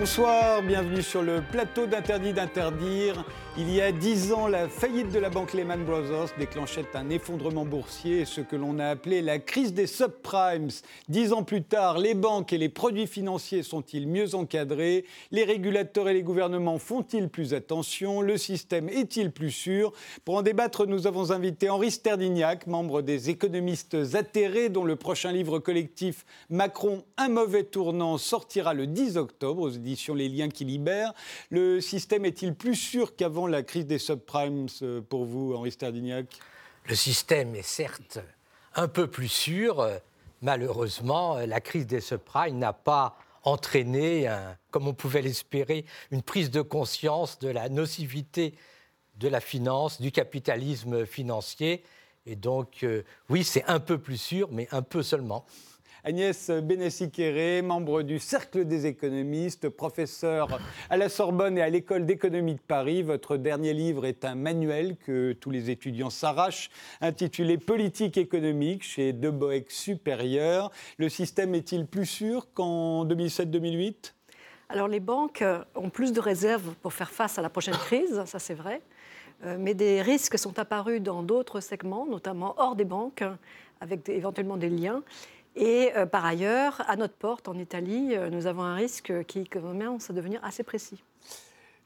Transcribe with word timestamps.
Bonsoir, 0.00 0.62
bienvenue 0.62 1.02
sur 1.02 1.22
le 1.22 1.42
plateau 1.42 1.84
d'Interdit 1.84 2.32
d'interdire. 2.32 3.22
Il 3.62 3.74
y 3.74 3.82
a 3.82 3.92
dix 3.92 4.32
ans, 4.32 4.46
la 4.46 4.70
faillite 4.70 5.12
de 5.12 5.18
la 5.18 5.28
banque 5.28 5.52
Lehman 5.52 5.84
Brothers 5.84 6.28
déclenchait 6.38 6.86
un 6.94 7.10
effondrement 7.10 7.66
boursier, 7.66 8.24
ce 8.24 8.40
que 8.40 8.56
l'on 8.56 8.78
a 8.78 8.86
appelé 8.86 9.20
la 9.20 9.38
crise 9.38 9.74
des 9.74 9.86
subprimes. 9.86 10.70
Dix 11.10 11.34
ans 11.34 11.42
plus 11.42 11.62
tard, 11.62 11.98
les 11.98 12.14
banques 12.14 12.54
et 12.54 12.58
les 12.58 12.70
produits 12.70 13.06
financiers 13.06 13.62
sont-ils 13.62 14.08
mieux 14.08 14.34
encadrés? 14.34 15.04
Les 15.30 15.44
régulateurs 15.44 16.08
et 16.08 16.14
les 16.14 16.22
gouvernements 16.22 16.78
font-ils 16.78 17.28
plus 17.28 17.52
attention? 17.52 18.22
Le 18.22 18.38
système 18.38 18.88
est-il 18.88 19.30
plus 19.30 19.50
sûr? 19.50 19.92
Pour 20.24 20.36
en 20.36 20.42
débattre, 20.42 20.86
nous 20.86 21.06
avons 21.06 21.30
invité 21.30 21.68
Henri 21.68 21.90
Sterdignac, 21.90 22.66
membre 22.66 23.02
des 23.02 23.28
économistes 23.28 24.14
atterrés, 24.14 24.70
dont 24.70 24.84
le 24.84 24.96
prochain 24.96 25.32
livre 25.32 25.58
collectif 25.58 26.24
Macron, 26.48 27.04
un 27.18 27.28
mauvais 27.28 27.64
tournant, 27.64 28.16
sortira 28.16 28.72
le 28.72 28.86
10 28.86 29.18
octobre 29.18 29.60
aux 29.60 29.70
éditions 29.70 30.14
Les 30.14 30.30
Liens 30.30 30.48
qui 30.48 30.64
libèrent. 30.64 31.12
Le 31.50 31.82
système 31.82 32.24
est-il 32.24 32.54
plus 32.54 32.74
sûr 32.74 33.16
qu'avant 33.16 33.49
la 33.50 33.62
crise 33.62 33.86
des 33.86 33.98
subprimes 33.98 34.66
euh, 34.82 35.00
pour 35.00 35.24
vous, 35.24 35.54
Henri 35.54 35.70
Sterdignac 35.70 36.26
Le 36.86 36.94
système 36.94 37.54
est 37.54 37.62
certes 37.62 38.18
un 38.74 38.88
peu 38.88 39.06
plus 39.06 39.28
sûr. 39.28 39.86
Malheureusement, 40.42 41.38
la 41.38 41.60
crise 41.60 41.86
des 41.86 42.00
subprimes 42.00 42.58
n'a 42.58 42.72
pas 42.72 43.18
entraîné, 43.42 44.32
comme 44.70 44.86
on 44.86 44.94
pouvait 44.94 45.22
l'espérer, 45.22 45.84
une 46.12 46.22
prise 46.22 46.50
de 46.50 46.62
conscience 46.62 47.40
de 47.40 47.48
la 47.48 47.68
nocivité 47.68 48.54
de 49.20 49.28
la 49.28 49.40
finance, 49.40 50.00
du 50.00 50.10
capitalisme 50.10 51.06
financier. 51.06 51.84
Et 52.26 52.36
donc, 52.36 52.82
euh, 52.82 53.02
oui, 53.28 53.44
c'est 53.44 53.64
un 53.66 53.78
peu 53.78 53.98
plus 53.98 54.16
sûr, 54.16 54.48
mais 54.50 54.66
un 54.72 54.82
peu 54.82 55.02
seulement. 55.02 55.44
Agnès 56.02 56.50
Bénessi-Kéré, 56.50 57.60
membre 57.60 58.02
du 58.02 58.18
Cercle 58.18 58.64
des 58.64 58.86
économistes, 58.86 59.68
professeur 59.68 60.58
à 60.88 60.96
la 60.96 61.10
Sorbonne 61.10 61.58
et 61.58 61.62
à 61.62 61.68
l'École 61.68 62.06
d'économie 62.06 62.54
de 62.54 62.60
Paris. 62.60 63.02
Votre 63.02 63.36
dernier 63.36 63.74
livre 63.74 64.06
est 64.06 64.24
un 64.24 64.34
manuel 64.34 64.96
que 64.96 65.32
tous 65.32 65.50
les 65.50 65.68
étudiants 65.68 66.08
s'arrachent, 66.08 66.70
intitulé 67.02 67.58
Politique 67.58 68.16
économique 68.16 68.82
chez 68.82 69.12
De 69.12 69.28
Boeck 69.28 69.70
Supérieur. 69.70 70.70
Le 70.96 71.10
système 71.10 71.54
est-il 71.54 71.86
plus 71.86 72.06
sûr 72.06 72.52
qu'en 72.54 73.04
2007-2008 73.04 74.12
alors 74.72 74.86
les 74.86 75.00
banques 75.00 75.42
ont 75.74 75.90
plus 75.90 76.12
de 76.12 76.20
réserves 76.20 76.76
pour 76.80 76.92
faire 76.92 77.10
face 77.10 77.40
à 77.40 77.42
la 77.42 77.50
prochaine 77.50 77.74
crise, 77.74 78.22
ça 78.24 78.38
c'est 78.38 78.54
vrai, 78.54 78.82
euh, 79.44 79.56
mais 79.58 79.74
des 79.74 80.00
risques 80.00 80.38
sont 80.38 80.60
apparus 80.60 81.02
dans 81.02 81.24
d'autres 81.24 81.58
segments, 81.58 82.06
notamment 82.06 82.54
hors 82.56 82.76
des 82.76 82.84
banques, 82.84 83.24
avec 83.80 84.08
éventuellement 84.08 84.56
des 84.56 84.68
liens. 84.68 85.02
Et 85.56 85.90
euh, 85.96 86.06
par 86.06 86.24
ailleurs, 86.24 86.82
à 86.88 86.96
notre 86.96 87.14
porte, 87.14 87.48
en 87.48 87.58
Italie, 87.58 88.14
euh, 88.14 88.30
nous 88.30 88.46
avons 88.46 88.62
un 88.62 88.74
risque 88.74 89.24
qui 89.24 89.44
commence 89.44 90.10
à 90.10 90.12
devenir 90.12 90.42
assez 90.44 90.62
précis. 90.62 91.02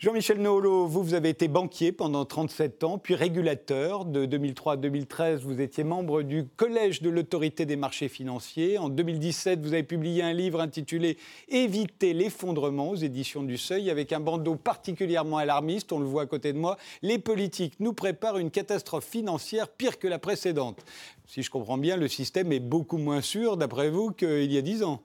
Jean-Michel 0.00 0.42
Noolo, 0.42 0.86
vous, 0.86 1.04
vous 1.04 1.14
avez 1.14 1.28
été 1.28 1.46
banquier 1.46 1.92
pendant 1.92 2.24
37 2.24 2.82
ans, 2.82 2.98
puis 2.98 3.14
régulateur. 3.14 4.04
De 4.04 4.26
2003 4.26 4.72
à 4.72 4.76
2013, 4.76 5.42
vous 5.42 5.60
étiez 5.60 5.84
membre 5.84 6.22
du 6.22 6.46
Collège 6.56 7.00
de 7.00 7.08
l'autorité 7.08 7.64
des 7.64 7.76
marchés 7.76 8.08
financiers. 8.08 8.76
En 8.76 8.88
2017, 8.88 9.60
vous 9.60 9.72
avez 9.72 9.84
publié 9.84 10.22
un 10.24 10.32
livre 10.32 10.60
intitulé 10.60 11.16
Éviter 11.48 12.12
l'effondrement 12.12 12.90
aux 12.90 12.96
éditions 12.96 13.44
du 13.44 13.56
Seuil, 13.56 13.88
avec 13.88 14.12
un 14.12 14.18
bandeau 14.18 14.56
particulièrement 14.56 15.38
alarmiste. 15.38 15.92
On 15.92 16.00
le 16.00 16.06
voit 16.06 16.22
à 16.22 16.26
côté 16.26 16.52
de 16.52 16.58
moi. 16.58 16.76
Les 17.00 17.20
politiques 17.20 17.74
nous 17.78 17.92
préparent 17.92 18.38
une 18.38 18.50
catastrophe 18.50 19.06
financière 19.06 19.68
pire 19.68 20.00
que 20.00 20.08
la 20.08 20.18
précédente. 20.18 20.84
Si 21.28 21.42
je 21.42 21.50
comprends 21.50 21.78
bien, 21.78 21.96
le 21.96 22.08
système 22.08 22.50
est 22.52 22.60
beaucoup 22.60 22.98
moins 22.98 23.20
sûr, 23.20 23.56
d'après 23.56 23.90
vous, 23.90 24.10
qu'il 24.10 24.52
y 24.52 24.58
a 24.58 24.62
10 24.62 24.82
ans. 24.82 25.02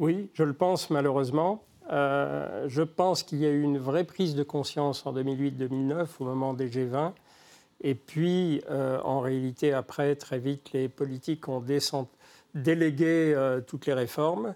Oui, 0.00 0.28
je 0.34 0.42
le 0.42 0.54
pense 0.54 0.90
malheureusement. 0.90 1.62
Euh, 1.90 2.66
je 2.68 2.82
pense 2.82 3.22
qu'il 3.22 3.38
y 3.38 3.46
a 3.46 3.50
eu 3.50 3.62
une 3.62 3.78
vraie 3.78 4.04
prise 4.04 4.34
de 4.34 4.42
conscience 4.42 5.06
en 5.06 5.12
2008-2009 5.14 6.06
au 6.20 6.24
moment 6.24 6.54
des 6.54 6.68
G20. 6.68 7.12
Et 7.80 7.94
puis, 7.94 8.60
euh, 8.70 9.00
en 9.04 9.20
réalité, 9.20 9.72
après, 9.72 10.16
très 10.16 10.38
vite, 10.38 10.72
les 10.72 10.88
politiques 10.88 11.48
ont 11.48 11.64
délégué 12.54 13.32
euh, 13.34 13.60
toutes 13.60 13.86
les 13.86 13.94
réformes. 13.94 14.54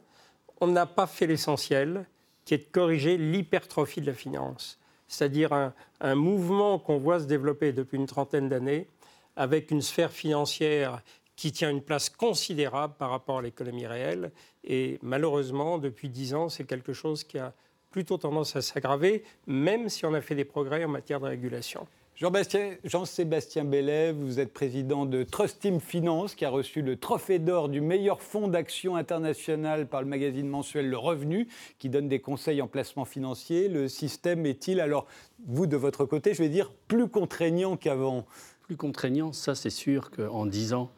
On 0.60 0.66
n'a 0.66 0.86
pas 0.86 1.06
fait 1.06 1.26
l'essentiel, 1.26 2.06
qui 2.44 2.54
est 2.54 2.58
de 2.58 2.72
corriger 2.72 3.16
l'hypertrophie 3.16 4.00
de 4.00 4.06
la 4.06 4.14
finance, 4.14 4.78
c'est-à-dire 5.06 5.72
un 6.00 6.14
mouvement 6.14 6.78
qu'on 6.80 6.98
voit 6.98 7.20
se 7.20 7.26
développer 7.26 7.72
depuis 7.72 7.96
une 7.96 8.06
trentaine 8.06 8.48
d'années, 8.48 8.88
avec 9.36 9.70
une 9.70 9.80
sphère 9.80 10.10
financière 10.10 11.02
qui 11.42 11.50
tient 11.50 11.70
une 11.70 11.82
place 11.82 12.08
considérable 12.08 12.94
par 12.96 13.10
rapport 13.10 13.38
à 13.38 13.42
l'économie 13.42 13.84
réelle. 13.84 14.30
Et 14.62 15.00
malheureusement, 15.02 15.78
depuis 15.78 16.08
dix 16.08 16.34
ans, 16.34 16.48
c'est 16.48 16.62
quelque 16.62 16.92
chose 16.92 17.24
qui 17.24 17.36
a 17.36 17.52
plutôt 17.90 18.16
tendance 18.16 18.54
à 18.54 18.62
s'aggraver, 18.62 19.24
même 19.48 19.88
si 19.88 20.06
on 20.06 20.14
a 20.14 20.20
fait 20.20 20.36
des 20.36 20.44
progrès 20.44 20.84
en 20.84 20.88
matière 20.88 21.18
de 21.18 21.26
régulation. 21.26 21.88
Jean-Sébastien 22.14 23.64
Bellet, 23.64 24.12
vous 24.12 24.38
êtes 24.38 24.52
président 24.52 25.04
de 25.04 25.24
Trust 25.24 25.58
Team 25.58 25.80
Finance, 25.80 26.36
qui 26.36 26.44
a 26.44 26.48
reçu 26.48 26.80
le 26.80 26.94
trophée 26.94 27.40
d'or 27.40 27.68
du 27.68 27.80
meilleur 27.80 28.22
fonds 28.22 28.46
d'action 28.46 28.94
international 28.94 29.88
par 29.88 30.00
le 30.00 30.06
magazine 30.06 30.46
mensuel 30.46 30.88
Le 30.88 30.96
Revenu, 30.96 31.48
qui 31.80 31.88
donne 31.88 32.06
des 32.06 32.20
conseils 32.20 32.62
en 32.62 32.68
placement 32.68 33.04
financier. 33.04 33.66
Le 33.66 33.88
système 33.88 34.46
est-il, 34.46 34.78
alors, 34.80 35.08
vous 35.44 35.66
de 35.66 35.76
votre 35.76 36.04
côté, 36.04 36.34
je 36.34 36.38
vais 36.44 36.48
dire, 36.48 36.70
plus 36.86 37.08
contraignant 37.08 37.76
qu'avant? 37.76 38.26
Plus 38.60 38.76
contraignant, 38.76 39.32
ça 39.32 39.56
c'est 39.56 39.70
sûr 39.70 40.12
qu'en 40.12 40.46
dix 40.46 40.72
ans, 40.72 40.92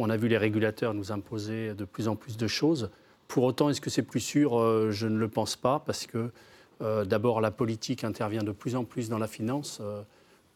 on 0.00 0.10
a 0.10 0.16
vu 0.16 0.28
les 0.28 0.38
régulateurs 0.38 0.94
nous 0.94 1.12
imposer 1.12 1.74
de 1.74 1.84
plus 1.84 2.08
en 2.08 2.16
plus 2.16 2.36
de 2.36 2.46
choses. 2.46 2.90
Pour 3.28 3.44
autant, 3.44 3.68
est-ce 3.68 3.80
que 3.80 3.90
c'est 3.90 4.02
plus 4.02 4.20
sûr? 4.20 4.58
Euh, 4.58 4.90
Je 4.90 5.06
ne 5.06 5.18
le 5.18 5.28
pense 5.28 5.56
pas, 5.56 5.78
parce 5.78 6.06
que 6.06 6.30
euh, 6.82 7.04
d'abord, 7.04 7.40
la 7.40 7.50
politique 7.50 8.02
intervient 8.02 8.42
de 8.42 8.52
plus 8.52 8.76
en 8.76 8.84
plus 8.84 9.08
dans 9.08 9.18
la 9.18 9.26
finance. 9.26 9.78
Euh, 9.80 10.02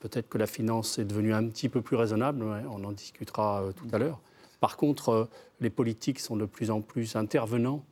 peut-être 0.01 0.29
que 0.29 0.39
la 0.39 0.47
finance 0.47 0.99
est 0.99 1.05
devenue 1.05 1.35
un 1.35 1.47
petit 1.49 1.69
peu 1.69 1.83
plus 1.83 1.97
raisonnable, 1.97 2.45
on 2.71 2.85
en 2.85 2.93
discutera 2.93 3.65
tout 3.77 3.87
à 3.93 3.99
l'heure. 3.99 4.21
Par 4.61 4.77
contre, 4.77 5.29
les 5.61 5.71
politiques 5.71 6.21
sont 6.21 6.37
de 6.37 6.47
plus 6.47 6.71
en 6.71 6.81
plus 6.81 7.17
intervenants 7.17 7.85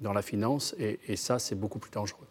dans 0.00 0.12
la 0.12 0.22
finance, 0.22 0.74
et 0.78 1.16
ça, 1.16 1.38
c'est 1.38 1.56
beaucoup 1.56 1.78
plus 1.78 1.90
dangereux. 1.90 2.26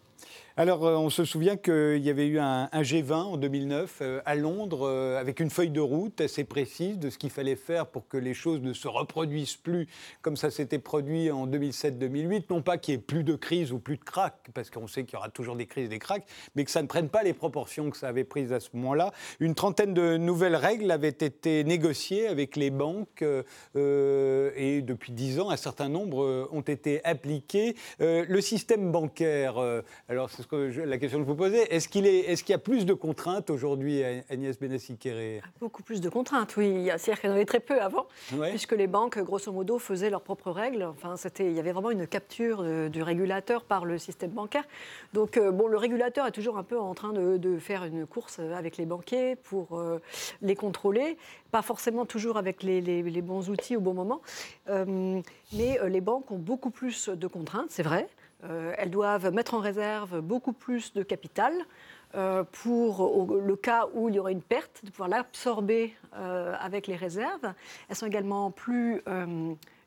Alors, 0.60 0.84
euh, 0.84 0.96
on 0.96 1.08
se 1.08 1.24
souvient 1.24 1.56
qu'il 1.56 1.98
y 1.98 2.10
avait 2.10 2.26
eu 2.26 2.40
un, 2.40 2.66
G20 2.74 3.12
en 3.12 3.36
2009 3.36 3.98
euh, 4.00 4.20
à 4.24 4.34
Londres 4.34 4.88
euh, 4.88 5.16
avec 5.16 5.38
une 5.38 5.50
feuille 5.50 5.70
de 5.70 5.80
route 5.80 6.20
assez 6.20 6.42
précise 6.42 6.98
de 6.98 7.10
ce 7.10 7.16
qu'il 7.16 7.30
fallait 7.30 7.54
faire 7.54 7.86
pour 7.86 8.08
que 8.08 8.16
les 8.16 8.34
choses 8.34 8.60
ne 8.60 8.72
se 8.72 8.88
reproduisent 8.88 9.54
plus 9.54 9.86
comme 10.20 10.36
ça 10.36 10.50
s'était 10.50 10.80
produit 10.80 11.30
en 11.30 11.46
2007-2008. 11.46 12.46
Non 12.50 12.60
pas 12.60 12.76
qu'il 12.76 12.94
y 12.94 12.96
ait 12.96 13.00
plus 13.00 13.22
de 13.22 13.36
crise 13.36 13.70
ou 13.70 13.78
plus 13.78 13.98
de 13.98 14.02
crack, 14.02 14.34
parce 14.52 14.68
qu'on 14.68 14.88
sait 14.88 15.04
qu'il 15.04 15.14
y 15.14 15.16
aura 15.16 15.28
toujours 15.28 15.54
des 15.54 15.66
crises 15.66 15.84
et 15.84 15.90
des 15.90 16.00
cracks, 16.00 16.26
mais 16.56 16.64
que 16.64 16.72
ça 16.72 16.82
ne 16.82 16.88
prenne 16.88 17.08
pas 17.08 17.22
les 17.22 17.34
proportions 17.34 17.88
que 17.90 17.96
ça 17.96 18.08
avait 18.08 18.24
prises 18.24 18.52
à 18.52 18.58
ce 18.58 18.70
moment-là. 18.72 19.12
Une 19.38 19.54
trentaine 19.54 19.94
de 19.94 20.16
nouvelles 20.16 20.56
règles 20.56 20.90
avaient 20.90 21.08
été 21.08 21.62
négociées 21.62 22.26
avec 22.26 22.56
les 22.56 22.70
banques 22.70 23.22
et 23.76 24.82
depuis 24.82 25.12
dix 25.12 25.38
ans, 25.38 25.50
un 25.50 25.56
certain 25.56 25.88
nombre 25.88 26.48
ont 26.50 26.62
été 26.62 27.00
appliquées. 27.04 27.76
le 28.00 28.40
système 28.40 28.90
bancaire, 28.90 29.84
c'est 30.28 30.86
la 30.86 30.98
question 30.98 31.18
que 31.18 31.24
je 31.24 31.28
vous 31.28 31.36
posais. 31.36 31.72
Est-ce 31.74 31.88
qu'il 31.88 32.06
est, 32.06 32.30
est, 32.30 32.48
y 32.48 32.52
a 32.52 32.58
plus 32.58 32.86
de 32.86 32.94
contraintes 32.94 33.50
aujourd'hui, 33.50 34.02
Agnès 34.28 34.58
Benassi-Kéré 34.58 35.42
Beaucoup 35.60 35.82
plus 35.82 36.00
de 36.00 36.08
contraintes, 36.08 36.56
oui. 36.56 36.88
C'est-à-dire 36.96 37.20
qu'il 37.20 37.30
y 37.30 37.32
en 37.32 37.36
avait 37.36 37.44
très 37.44 37.60
peu 37.60 37.80
avant, 37.80 38.06
puisque 38.50 38.72
les 38.72 38.86
banques, 38.86 39.18
grosso 39.18 39.52
modo, 39.52 39.78
faisaient 39.78 40.10
leurs 40.10 40.22
propres 40.22 40.50
règles. 40.50 40.82
Enfin, 40.82 41.14
il 41.38 41.52
y 41.52 41.60
avait 41.60 41.72
vraiment 41.72 41.90
une 41.90 42.06
capture 42.06 42.62
du 42.88 43.02
régulateur 43.02 43.64
par 43.64 43.84
le 43.84 43.98
système 43.98 44.30
bancaire. 44.30 44.64
Donc, 45.12 45.36
euh, 45.36 45.50
bon, 45.50 45.68
le 45.68 45.76
régulateur 45.76 46.26
est 46.26 46.32
toujours 46.32 46.58
un 46.58 46.62
peu 46.62 46.78
en 46.78 46.94
train 46.94 47.12
de, 47.12 47.58
faire 47.58 47.84
une 47.84 48.06
course 48.06 48.38
avec 48.38 48.76
les 48.76 48.86
banquiers 48.86 49.36
pour 49.36 49.78
euh, 49.78 50.00
les 50.42 50.54
contrôler. 50.54 51.16
Pas 51.50 51.62
forcément 51.62 52.06
toujours 52.06 52.36
avec 52.36 52.62
les, 52.62 53.22
bons 53.22 53.50
outils 53.50 53.76
au 53.76 53.80
bon 53.80 53.94
moment. 53.94 54.20
Euh, 54.68 55.20
mais 55.52 55.78
les 55.86 56.00
banques 56.00 56.30
ont 56.30 56.38
beaucoup 56.38 56.70
plus 56.70 57.08
de 57.08 57.26
contraintes, 57.26 57.70
c'est 57.70 57.82
vrai. 57.82 58.08
Euh, 58.44 58.72
elles 58.78 58.90
doivent 58.90 59.32
mettre 59.32 59.54
en 59.54 59.58
réserve 59.58 60.20
beaucoup 60.20 60.52
plus 60.52 60.92
de 60.92 61.02
capital 61.02 61.52
euh, 62.14 62.44
pour 62.44 63.26
le 63.34 63.56
cas 63.56 63.86
où 63.94 64.08
il 64.08 64.14
y 64.14 64.18
aurait 64.18 64.32
une 64.32 64.42
perte, 64.42 64.84
de 64.84 64.90
pouvoir 64.90 65.08
l'absorber 65.08 65.94
euh, 66.14 66.54
avec 66.60 66.86
les 66.86 66.96
réserves. 66.96 67.52
Elles 67.88 67.96
sont 67.96 68.06
également 68.06 68.50
plus 68.50 69.02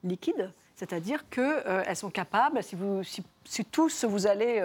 liquides, 0.03 0.51
c'est-à-dire 0.75 1.29
qu'elles 1.29 1.95
sont 1.95 2.09
capables, 2.09 2.61
si, 2.61 2.75
vous, 2.75 3.03
tous 3.71 4.05
vous 4.05 4.27
allez 4.27 4.61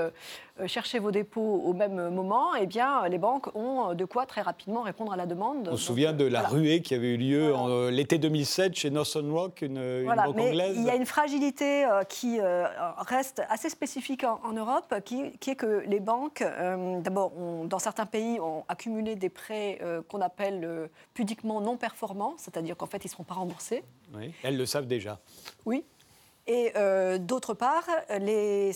euh, 0.58 0.67
chercher 0.69 0.99
vos 1.00 1.11
dépôts 1.11 1.62
au 1.64 1.75
même 1.75 2.08
moment, 2.08 2.55
eh 2.55 2.67
bien, 2.67 3.06
les 3.08 3.19
banques 3.19 3.55
ont 3.55 3.94
de 3.94 4.05
quoi 4.06 4.25
très 4.25 4.40
rapidement 4.40 4.82
répondre 4.82 5.12
à 5.12 5.17
la 5.17 5.26
demande. 5.26 5.69
On 5.70 5.76
se 5.76 5.84
souvient 5.84 6.14
de 6.14 6.25
la 6.25 6.43
ruée 6.43 6.81
qui 6.81 6.94
avait 6.94 7.14
eu 7.14 7.17
lieu 7.19 7.55
en 7.55 7.69
euh, 7.69 7.90
l'été 7.90 8.17
2007 8.17 8.75
chez 8.75 8.90
Northern 8.90 9.31
Rock, 9.31 9.61
une, 9.61 10.05
banque 10.06 10.38
anglaise. 10.38 10.75
Il 10.78 10.84
y 10.84 10.90
a 10.90 10.94
une 10.94 11.05
fragilité 11.05 11.84
euh, 11.84 12.05
qui 12.05 12.40
reste 12.40 13.43
assez 13.50 13.69
spécifique 13.69 14.25
en, 14.25 14.52
Europe, 14.52 14.94
qui, 15.05 15.25
est 15.25 15.56
que 15.56 15.84
les 15.87 16.00
banques, 16.00 16.43
d'abord, 17.02 17.32
dans 17.64 17.78
certains 17.78 18.06
pays, 18.06 18.40
ont 18.40 18.64
accumulé 18.69 19.14
des 19.14 19.28
prêts 19.28 19.78
qu'on 20.08 20.20
appelle 20.20 20.88
pudiquement 21.12 21.61
non 21.61 21.76
performants, 21.76 22.34
c'est-à-dire 22.38 22.76
qu'en 22.76 22.87
fait, 22.87 23.05
ils 23.05 23.08
ne 23.08 23.11
seront 23.11 23.25
pas 23.25 23.34
remboursés. 23.34 23.82
Oui, 24.14 24.32
elles 24.43 24.56
le 24.56 24.67
savent 24.67 24.87
déjà. 24.87 25.19
Oui, 25.67 25.84
Et 26.48 26.72
euh, 26.76 27.19
d'autre 27.19 27.54
part, 27.54 27.88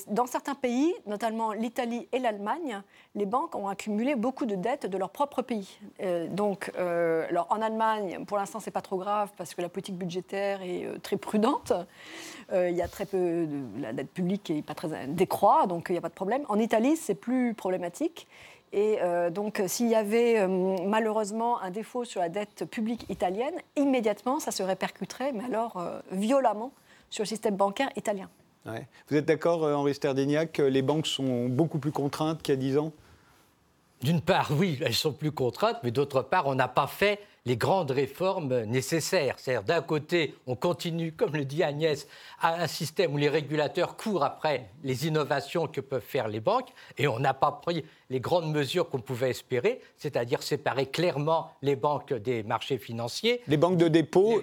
dans 0.09 0.27
certains 0.27 0.57
pays, 0.57 0.93
notamment 1.07 1.53
l'Italie 1.53 2.09
et 2.13 2.19
l'Allemagne, 2.19 2.83
les 3.15 3.27
banques 3.27 3.55
ont 3.55 3.69
accumulé 3.69 4.17
beaucoup 4.17 4.45
de 4.45 4.57
dettes 4.57 4.87
de 4.87 4.99
leur 4.99 5.11
propre 5.11 5.41
pays. 5.43 5.79
Euh, 6.03 6.27
donc, 6.27 6.73
euh, 6.77 7.29
alors 7.29 7.47
en 7.51 7.63
Allemagne, 7.63 8.25
pour 8.27 8.39
l'instant, 8.39 8.59
c'est 8.59 8.73
pas 8.73 8.81
trop 8.81 8.97
grave 8.97 9.31
parce 9.37 9.55
que 9.55 9.63
la 9.63 9.69
politique 9.69 9.97
budgétaire 9.97 10.63
est 10.63 11.01
très 11.03 11.17
prudente. 11.17 11.73
il 12.53 12.75
y 12.75 12.83
a 12.83 12.89
très 12.89 13.07
peu 13.07 13.47
de 13.47 13.81
la 13.81 13.93
dette 13.93 14.11
publique 14.11 14.51
est 14.51 14.63
pas 14.63 14.75
très 14.75 15.07
décroît, 15.07 15.67
donc 15.69 15.87
il 15.91 15.93
n'y 15.93 15.99
a 15.99 16.03
pas 16.03 16.09
de 16.09 16.15
problème. 16.15 16.43
En 16.49 16.59
Italie, 16.59 16.97
c'est 16.97 17.15
plus 17.15 17.55
problématique. 17.55 18.27
Et 18.73 18.99
donc, 19.33 19.63
s'il 19.67 19.89
y 19.89 19.97
avait 19.97 20.47
malheureusement 20.47 21.61
un 21.61 21.71
défaut 21.71 22.05
sur 22.05 22.21
la 22.21 22.29
dette 22.29 22.65
publique 22.65 23.05
italienne, 23.09 23.55
immédiatement, 23.77 24.39
ça 24.39 24.53
se 24.53 24.63
répercuterait, 24.63 25.33
mais 25.33 25.45
alors 25.45 25.83
violemment, 26.13 26.73
sur 27.11 27.23
le 27.23 27.29
système 27.29 27.57
bancaire 27.57 27.91
italien. 27.97 28.29
Vous 29.09 29.17
êtes 29.17 29.25
d'accord, 29.25 29.65
euh, 29.65 29.75
Henri 29.75 29.95
Sterdignac, 29.95 30.53
que 30.53 30.63
les 30.63 30.83
banques 30.83 31.07
sont 31.07 31.49
beaucoup 31.49 31.79
plus 31.79 31.93
contraintes 31.93 32.43
qu'il 32.43 32.55
y 32.55 32.59
a 32.59 32.61
10 32.61 32.79
ans? 32.79 32.93
D'une 34.03 34.21
part, 34.21 34.51
oui, 34.53 34.79
elles 34.83 34.95
sont 34.95 35.13
plus 35.13 35.33
contraintes, 35.33 35.79
mais 35.83 35.91
d'autre 35.91 36.23
part, 36.23 36.47
on 36.47 36.55
n'a 36.55 36.69
pas 36.69 36.87
fait 36.87 37.21
les 37.51 37.57
grandes 37.57 37.91
réformes 37.91 38.63
nécessaires. 38.63 39.35
C'est-à-dire, 39.39 39.65
d'un 39.65 39.83
côté, 39.83 40.37
on 40.47 40.55
continue, 40.55 41.11
comme 41.11 41.33
le 41.33 41.45
dit 41.45 41.65
Agnès, 41.65 42.07
à 42.41 42.63
un 42.63 42.69
système 42.69 43.13
où 43.13 43.17
les 43.17 43.29
régulateurs 43.29 43.97
courent 43.97 44.23
après 44.23 44.69
les 44.85 45.09
innovations 45.09 45.67
que 45.67 45.81
peuvent 45.81 46.01
faire 46.01 46.29
les 46.29 46.39
banques, 46.39 46.69
et 46.97 47.09
on 47.09 47.19
n'a 47.19 47.35
pas 47.35 47.51
pris 47.51 47.85
les 48.09 48.21
grandes 48.21 48.53
mesures 48.53 48.89
qu'on 48.89 49.01
pouvait 49.01 49.31
espérer, 49.31 49.81
c'est-à-dire 49.97 50.45
séparer 50.45 50.87
clairement 50.87 51.51
les 51.61 51.75
banques 51.75 52.13
des 52.13 52.45
marchés 52.45 52.79
financiers. 52.79 53.41
Les 53.49 53.57
banques 53.57 53.79
de 53.79 53.89
dépôt, 53.89 54.41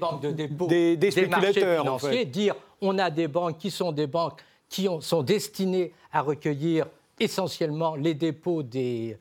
des, 0.68 1.10
spéculateurs, 1.10 1.84
financiers, 1.84 2.26
dire 2.26 2.56
on 2.82 3.00
a 3.00 3.10
des 3.10 3.30
banques 3.30 3.58
qui 3.58 3.72
sont 3.72 3.94
des 3.94 4.08
banques 4.08 4.42
qui 4.68 4.90
sont 5.00 5.24
destinées 5.24 5.94
à 6.12 6.22
recueillir 6.22 6.88
essentiellement 7.22 7.96
les 7.96 8.16
dépôts 8.16 8.64
des, 8.64 9.18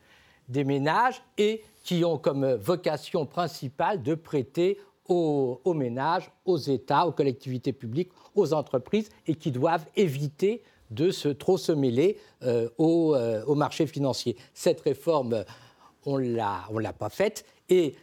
des 0.49 0.65
ménages 0.65 1.23
et 1.39 1.63
qui 1.87 2.05
ont 2.05 2.19
comme 2.19 2.55
vocation 2.55 3.27
principale 3.27 4.03
de 4.03 4.17
prêter 4.17 4.77
aux, 5.09 5.61
ménages, 5.73 6.33
aux 6.45 6.57
États, 6.57 7.07
aux 7.07 7.13
collectivités 7.13 7.73
publiques, 7.73 8.11
aux 8.35 8.53
entreprises 8.53 9.09
et 9.29 9.37
qui 9.37 9.53
doivent 9.53 9.87
éviter 9.95 10.65
de 10.91 11.13
se, 11.13 11.29
trop 11.29 11.57
se 11.57 11.71
mêler 11.71 12.19
euh, 12.43 12.69
euh, 12.81 13.45
au, 13.45 13.55
marché 13.55 13.87
financier. 13.87 14.37
Cette 14.53 14.81
réforme, 14.81 15.45
on 16.05 16.19
ne 16.19 16.35
l'a 16.35 16.93
pas 16.93 17.09
faite. 17.09 17.45
Et 17.69 17.95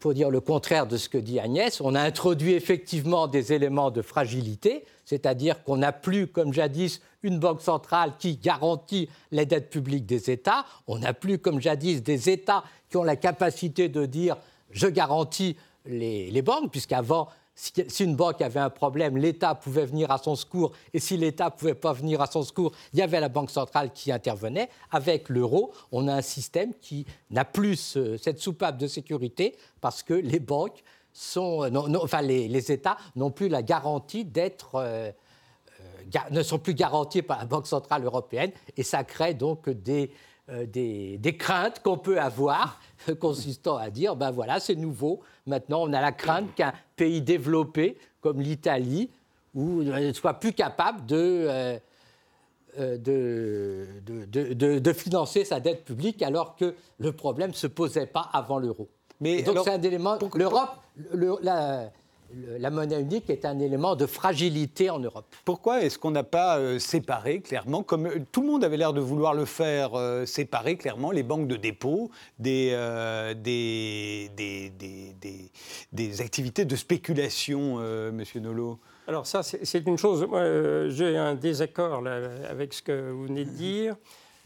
pour 0.00 0.12
dire 0.12 0.28
le 0.28 0.40
contraire 0.40 0.88
de 0.88 0.96
ce 0.96 1.08
que 1.08 1.18
dit 1.18 1.38
Agnès, 1.38 1.80
on 1.80 1.94
a 1.94 2.00
introduit 2.00 2.54
effectivement 2.54 3.28
des 3.28 3.52
éléments 3.52 3.92
de 3.92 4.02
fragilité, 4.02 4.84
c'est-à-dire 5.04 5.62
qu'on 5.62 5.76
n'a 5.76 5.92
plus, 5.92 6.26
comme 6.26 6.52
jadis, 6.52 7.00
une 7.22 7.38
banque 7.38 7.60
centrale 7.60 8.14
qui 8.18 8.36
garantit 8.36 9.08
les 9.30 9.46
dettes 9.46 9.70
publiques 9.70 10.06
des 10.06 10.30
États, 10.30 10.64
on 10.86 10.98
n'a 10.98 11.14
plus, 11.14 11.38
comme 11.38 11.60
jadis, 11.60 12.02
des 12.02 12.30
États 12.30 12.64
qui 12.88 12.96
ont 12.96 13.04
la 13.04 13.16
capacité 13.16 13.88
de 13.88 14.06
dire 14.06 14.36
je 14.70 14.86
garantis 14.86 15.56
les, 15.86 16.42
banques, 16.42 16.70
puisqu'avant, 16.70 17.28
si, 17.54 18.04
une 18.04 18.14
banque 18.14 18.42
avait 18.42 18.60
un 18.60 18.70
problème, 18.70 19.16
l'État 19.16 19.54
pouvait 19.54 19.86
venir 19.86 20.10
à 20.10 20.18
son 20.18 20.36
secours, 20.36 20.72
et 20.92 21.00
si 21.00 21.16
l'État 21.16 21.46
ne 21.46 21.50
pouvait 21.50 21.74
pas 21.74 21.92
venir 21.92 22.20
à 22.20 22.26
son 22.26 22.42
secours, 22.42 22.72
il 22.92 22.98
y 22.98 23.02
avait 23.02 23.20
la 23.20 23.28
Banque 23.28 23.50
centrale 23.50 23.92
qui 23.92 24.12
intervenait. 24.12 24.68
Avec 24.90 25.28
l'euro, 25.28 25.72
on 25.90 26.06
a 26.08 26.14
un 26.14 26.22
système 26.22 26.72
qui 26.80 27.06
n'a 27.30 27.44
plus 27.44 27.98
cette 28.20 28.38
soupape 28.38 28.78
de 28.78 28.86
sécurité 28.86 29.56
parce 29.80 30.02
que 30.02 30.14
les 30.14 30.40
banques 30.40 30.82
sont, 31.12 31.68
enfin 32.00 32.22
les, 32.22 32.72
États 32.72 32.96
n'ont 33.16 33.30
plus 33.30 33.48
la 33.48 33.62
garantie 33.62 34.24
d'être 34.24 34.76
euh, 34.76 35.10
ne 36.30 36.42
sont 36.42 36.58
plus 36.58 36.74
garantis 36.74 37.22
par 37.22 37.38
la 37.38 37.44
Banque 37.46 37.66
centrale 37.66 38.04
européenne 38.04 38.50
et 38.76 38.82
ça 38.82 39.04
crée 39.04 39.34
donc 39.34 39.68
des, 39.68 40.10
euh, 40.50 40.64
des, 40.66 41.36
craintes 41.36 41.82
qu'on 41.82 41.98
peut 41.98 42.18
avoir, 42.18 42.80
consistant 43.20 43.76
à 43.76 43.90
dire, 43.90 44.16
ben 44.16 44.30
voilà, 44.30 44.60
c'est 44.60 44.74
nouveau. 44.74 45.20
Maintenant, 45.46 45.82
on 45.82 45.92
a 45.92 46.00
la 46.00 46.12
crainte 46.12 46.54
qu'un 46.54 46.72
pays 46.96 47.20
développé 47.20 47.98
comme 48.22 48.40
l'Italie 48.40 49.10
ne 49.54 50.12
soit 50.12 50.34
plus 50.34 50.52
capable 50.52 51.04
de, 51.06 51.78
euh, 52.78 52.96
de, 52.96 53.86
de, 54.78 54.92
financer 54.92 55.44
sa 55.44 55.60
dette 55.60 55.84
publique 55.84 56.22
alors 56.22 56.56
que 56.56 56.74
le 56.98 57.12
problème 57.12 57.50
ne 57.50 57.56
se 57.56 57.66
posait 57.66 58.06
pas 58.06 58.30
avant 58.32 58.58
l'euro. 58.58 58.88
Mais 59.20 59.42
donc 59.42 59.58
c'est 59.64 59.70
un 59.70 59.82
élément. 59.82 60.18
L'Europe, 60.34 60.76
la 61.42 61.90
monnaie 62.70 63.00
unique 63.00 63.30
est 63.30 63.44
un 63.44 63.58
élément 63.58 63.96
de 63.96 64.06
fragilité 64.06 64.90
en 64.90 64.98
Europe. 64.98 65.26
Pourquoi 65.44 65.82
est-ce 65.82 65.98
qu'on 65.98 66.10
n'a 66.10 66.24
pas 66.24 66.58
euh, 66.58 66.78
séparé 66.78 67.40
clairement, 67.40 67.82
comme 67.82 68.06
euh, 68.06 68.20
tout 68.32 68.42
le 68.42 68.48
monde 68.48 68.64
avait 68.64 68.76
l'air 68.76 68.92
de 68.92 69.00
vouloir 69.00 69.34
le 69.34 69.44
faire, 69.44 69.94
euh, 69.94 70.26
séparer 70.26 70.76
clairement 70.76 71.10
les 71.10 71.22
banques 71.22 71.48
de 71.48 71.56
dépôt 71.56 72.10
des, 72.38 72.70
des, 73.36 74.30
des, 74.36 75.50
des, 75.92 76.20
activités 76.20 76.64
de 76.64 76.76
spéculation, 76.76 77.76
Monsieur 78.12 78.40
Nolot? 78.40 78.78
Alors 79.06 79.26
ça, 79.26 79.42
c'est 79.42 79.86
une 79.86 79.98
chose. 79.98 80.26
J'ai 80.90 81.16
un 81.16 81.34
désaccord 81.34 82.06
avec 82.06 82.74
ce 82.74 82.82
que 82.82 83.10
vous 83.10 83.24
venez 83.24 83.44
de 83.44 83.50
dire 83.50 83.96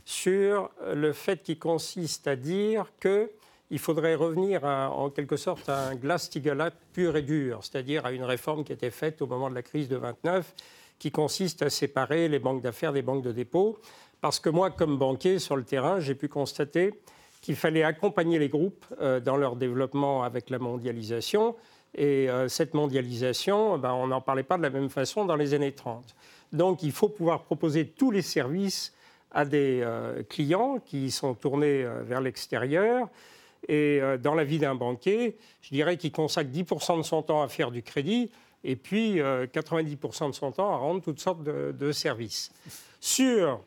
sur 0.05 0.71
le 0.93 1.13
fait 1.13 1.43
qui 1.43 1.59
consiste 1.59 2.27
à 2.27 2.37
dire 2.37 2.87
que 3.01 3.31
il 3.73 3.79
faudrait 3.79 4.15
revenir 4.15 4.65
en 4.65 5.09
quelque 5.09 5.39
sorte 5.39 5.71
à 5.71 5.89
un 5.89 5.95
Glass-Steagall 5.95 6.73
pur 6.93 7.17
et 7.17 7.23
dur, 7.23 7.61
c'est-à-dire 7.63 8.05
à 8.05 8.13
une 8.13 8.23
réforme 8.23 8.65
qui 8.65 8.73
était 8.75 8.91
faite 8.91 9.23
au 9.23 9.27
moment 9.27 9.49
de 9.49 9.55
la 9.55 9.63
crise 9.63 9.89
de 9.89 9.97
29, 9.97 10.55
qui 10.99 11.11
consiste 11.11 11.63
à 11.63 11.71
séparer 11.71 12.29
les 12.29 12.39
banques 12.39 12.61
d'affaires 12.61 12.93
des 12.93 13.01
banques 13.01 13.25
de 13.25 13.33
dépôt. 13.33 13.79
Parce 14.21 14.41
que 14.41 14.51
moi, 14.51 14.71
comme 14.71 14.99
banquier 14.99 15.39
sur 15.39 15.57
le 15.57 15.65
terrain, 15.65 16.01
j'ai 16.01 16.15
pu 16.15 16.29
constater 16.29 16.93
qu'il 17.41 17.57
fallait 17.57 17.83
accompagner 17.83 18.39
les 18.39 18.51
groupes 18.51 18.85
euh, 19.01 19.21
dans 19.21 19.39
leur 19.39 19.57
développement 19.57 20.23
avec 20.23 20.51
la 20.51 20.59
mondialisation. 20.59 21.57
Et 21.95 22.29
euh, 22.29 22.49
cette 22.49 22.75
mondialisation, 22.75 23.79
ben, 23.79 23.95
on 23.95 24.09
n'en 24.09 24.21
parlait 24.21 24.43
pas 24.43 24.59
de 24.59 24.63
la 24.63 24.71
même 24.71 24.91
façon 24.91 25.25
dans 25.25 25.37
les 25.37 25.55
années 25.55 25.73
30. 25.73 26.15
Donc 26.53 26.83
il 26.83 26.93
faut 26.93 27.09
pouvoir 27.09 27.43
proposer 27.43 27.87
tous 27.87 28.11
les 28.11 28.23
services 28.23 28.93
à 29.31 29.47
des 29.47 29.81
euh, 29.83 30.23
clients 30.25 30.79
qui 30.85 31.11
sont 31.11 31.33
tournés 31.33 31.87
vers 32.05 32.21
l'extérieur 32.21 33.09
et 33.69 34.01
euh, 34.01 34.19
dans 34.19 34.35
la 34.35 34.45
vie 34.45 34.59
d'un 34.59 34.75
banquier, 34.75 35.37
je 35.61 35.71
dirais 35.71 35.97
qu'il 35.97 36.13
consacre 36.13 36.51
10% 36.51 36.99
de 36.99 37.03
son 37.03 37.23
temps 37.23 37.43
à 37.43 37.49
faire 37.49 37.71
du 37.71 37.83
crédit 37.83 38.31
et 38.65 38.77
puis 38.77 39.17
90% 39.17 39.21
euh, 39.23 40.29
de 40.29 40.35
son 40.35 40.53
temps 40.53 40.73
à 40.73 40.77
rendre 40.77 41.01
toutes 41.03 41.21
sortes 41.21 41.43
de, 41.43 41.93
services. 41.93 42.51
Sur 43.01 43.61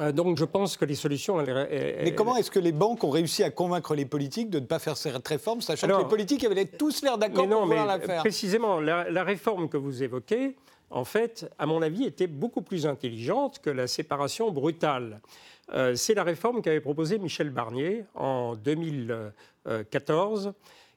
euh, 0.00 0.10
donc 0.10 0.38
je 0.38 0.44
pense 0.46 0.78
que 0.78 0.86
les 0.86 0.94
solutions. 0.94 1.36
Mais 1.36 2.14
comment 2.14 2.36
est-ce 2.36 2.50
que 2.50 2.58
les 2.58 2.72
banques 2.72 3.04
ont 3.04 3.10
réussi 3.10 3.42
à 3.42 3.50
convaincre 3.50 3.94
les 3.94 4.06
politiques 4.06 4.48
de 4.48 4.58
ne 4.58 4.64
pas 4.64 4.78
faire 4.78 4.96
cette 4.96 5.26
réforme, 5.26 5.60
sachant 5.60 5.86
que 5.86 6.02
les 6.02 6.08
politiques 6.08 6.44
avaient 6.44 6.64
tous 6.64 7.02
l'air 7.02 7.18
d'accord 7.18 7.46
pour 7.46 7.66
vouloir 7.66 7.86
la 7.86 8.00
faire? 8.00 8.20
Précisément, 8.20 8.80
la, 8.80 9.10
la, 9.10 9.22
réforme 9.22 9.68
que 9.68 9.76
vous 9.76 10.02
évoquez, 10.02 10.56
en 10.88 11.04
fait, 11.04 11.50
à 11.58 11.66
mon 11.66 11.82
avis, 11.82 12.04
était 12.04 12.26
beaucoup 12.26 12.62
plus 12.62 12.86
intelligente 12.86 13.58
que 13.58 13.68
la 13.68 13.86
séparation 13.86 14.50
brutale. 14.50 15.20
Euh, 15.70 15.94
c'est 15.94 16.14
la 16.14 16.24
réforme 16.24 16.60
qu'avait 16.62 16.80
proposée 16.80 17.18
Michel 17.18 17.50
Barnier 17.50 18.04
en 18.14 18.56
2014, 18.56 20.52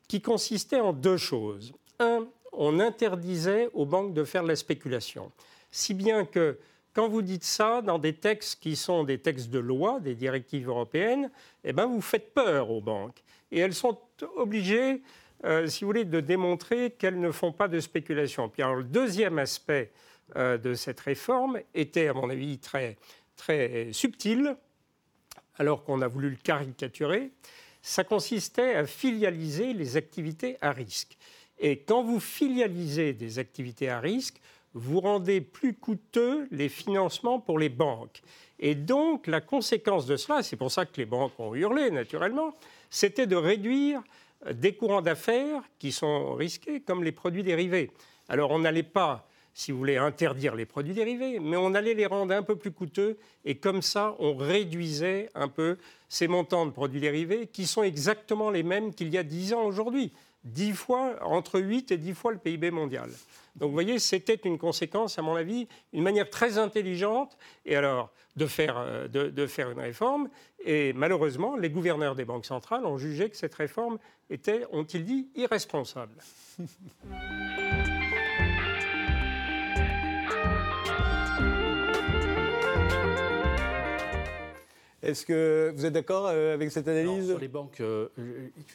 qui 0.07 0.21
consistait 0.21 0.79
en 0.79 0.93
deux 0.93 1.17
choses. 1.17 1.73
Un, 1.99 2.27
on 2.51 2.79
interdisait 2.79 3.69
aux 3.73 3.85
banques 3.85 4.13
de 4.13 4.23
faire 4.23 4.43
de 4.43 4.47
la 4.47 4.55
spéculation. 4.55 5.31
Si 5.71 5.93
bien 5.93 6.25
que 6.25 6.57
quand 6.93 7.09
vous 7.09 7.21
dites 7.21 7.43
ça 7.43 7.81
dans 7.81 7.99
des 7.99 8.13
textes 8.13 8.61
qui 8.61 8.77
sont 8.77 9.03
des 9.03 9.19
textes 9.19 9.49
de 9.49 9.59
loi, 9.59 9.99
des 9.99 10.15
directives 10.15 10.69
européennes, 10.69 11.29
eh 11.65 11.73
ben 11.73 11.85
vous 11.85 12.01
faites 12.01 12.33
peur 12.33 12.71
aux 12.71 12.79
banques. 12.79 13.21
Et 13.51 13.59
elles 13.59 13.73
sont 13.73 13.99
obligées, 14.37 15.01
euh, 15.43 15.67
si 15.67 15.83
vous 15.83 15.89
voulez, 15.89 16.05
de 16.05 16.21
démontrer 16.21 16.91
qu'elles 16.91 17.19
ne 17.19 17.31
font 17.31 17.51
pas 17.51 17.67
de 17.67 17.81
spéculation. 17.81 18.47
Puis 18.47 18.63
le 18.63 18.83
deuxième 18.83 19.39
aspect 19.39 19.91
euh, 20.37 20.57
de 20.57 20.73
cette 20.73 21.01
réforme 21.01 21.59
était, 21.73 22.07
à 22.07 22.13
mon 22.13 22.29
avis, 22.29 22.57
très, 22.59 22.97
très 23.35 23.89
subtil, 23.91 24.55
alors 25.57 25.83
qu'on 25.83 26.01
a 26.01 26.07
voulu 26.07 26.29
le 26.29 26.35
caricaturer, 26.35 27.31
ça 27.81 28.03
consistait 28.03 28.75
à 28.75 28.85
filialiser 28.85 29.73
les 29.73 29.97
activités 29.97 30.57
à 30.61 30.71
risque. 30.71 31.17
Et 31.59 31.79
quand 31.79 32.03
vous 32.03 32.19
filialisez 32.19 33.13
des 33.13 33.39
activités 33.39 33.89
à 33.89 33.99
risque, 33.99 34.41
vous 34.73 34.99
rendez 34.99 35.39
plus 35.39 35.73
coûteux 35.73 36.47
les 36.51 36.67
financements 36.67 37.39
pour 37.39 37.59
les 37.59 37.69
banques. 37.69 38.21
Et 38.59 38.75
donc, 38.75 39.27
la 39.27 39.39
conséquence 39.39 40.05
de 40.05 40.17
cela, 40.17 40.43
c'est 40.43 40.57
pour 40.57 40.71
ça 40.71 40.85
que 40.85 40.97
les 40.97 41.05
banques 41.05 41.39
ont 41.39 41.55
hurlé 41.55 41.91
naturellement, 41.91 42.53
c'était 42.89 43.27
de 43.27 43.35
réduire 43.35 44.01
des 44.51 44.75
courants 44.75 45.01
d'affaires 45.01 45.61
qui 45.79 45.91
sont 45.91 46.33
risqués, 46.33 46.81
comme 46.81 47.03
les 47.03 47.11
produits 47.11 47.43
dérivés. 47.43 47.91
Alors, 48.27 48.51
on 48.51 48.59
n'allait 48.59 48.83
pas 48.83 49.27
si 49.55 49.71
vous 49.71 49.77
voulez, 49.77 49.95
interdire 49.95 50.53
les 50.53 50.65
produits 50.65 50.93
dérivés, 50.93 51.39
mais 51.39 51.55
on 51.55 51.73
allait 51.73 51.93
les 51.93 52.05
rendre 52.05 52.33
un 52.35 52.43
peu 52.43 52.57
plus 52.57 52.71
coûteux 52.71 53.17
et 53.45 53.55
comme 53.55 53.81
ça, 53.81 54.13
on 54.19 54.35
réduisait 54.35 55.29
un 55.33 55.47
peu 55.47 55.77
ces 56.09 56.27
montants 56.27 56.65
de 56.65 56.71
produits 56.71 56.99
dérivés 56.99 57.47
qui 57.47 57.65
sont 57.65 57.81
exactement 57.81 58.49
les 58.51 58.63
mêmes 58.63 58.93
qu'il 58.93 59.07
y 59.09 59.17
a 59.17 59.23
10 59.23 59.53
ans 59.53 59.63
aujourd'hui. 59.63 60.11
10 60.43 60.73
fois, 60.73 61.15
entre 61.21 61.61
8 61.61 61.93
et 61.93 61.97
10 61.97 62.13
fois 62.13 62.33
le 62.33 62.37
PIB 62.37 62.69
mondial. 62.69 63.09
Donc 63.55 63.69
vous 63.69 63.73
voyez, 63.73 63.97
c'était 63.97 64.39
une 64.43 64.57
conséquence, 64.57 65.17
à 65.17 65.21
mon 65.21 65.35
avis, 65.35 65.69
une 65.93 66.03
manière 66.03 66.29
très 66.29 66.57
intelligente 66.57 67.37
et 67.65 67.77
alors, 67.77 68.11
de, 68.35 68.45
faire, 68.47 68.77
euh, 68.77 69.07
de, 69.07 69.47
faire 69.47 69.71
une 69.71 69.79
réforme. 69.79 70.29
Et 70.65 70.91
malheureusement, 70.91 71.55
les 71.55 71.69
gouverneurs 71.69 72.15
des 72.15 72.25
banques 72.25 72.45
centrales 72.45 72.85
ont 72.85 72.97
jugé 72.97 73.29
que 73.29 73.37
cette 73.37 73.55
réforme 73.55 73.99
était, 74.29 74.65
ont-ils 74.73 75.05
dit, 75.05 75.29
irresponsable. 75.33 76.15
Est-ce 85.05 85.25
que 85.25 85.71
vous 85.75 85.85
êtes 85.85 85.93
d'accord 85.93 86.27
euh, 86.27 86.53
avec 86.53 86.71
cette 86.71 86.87
analyse? 86.87 87.27
Sur 87.27 87.39
les 87.39 87.47
banques, 87.47 87.79
euh, 87.79 88.07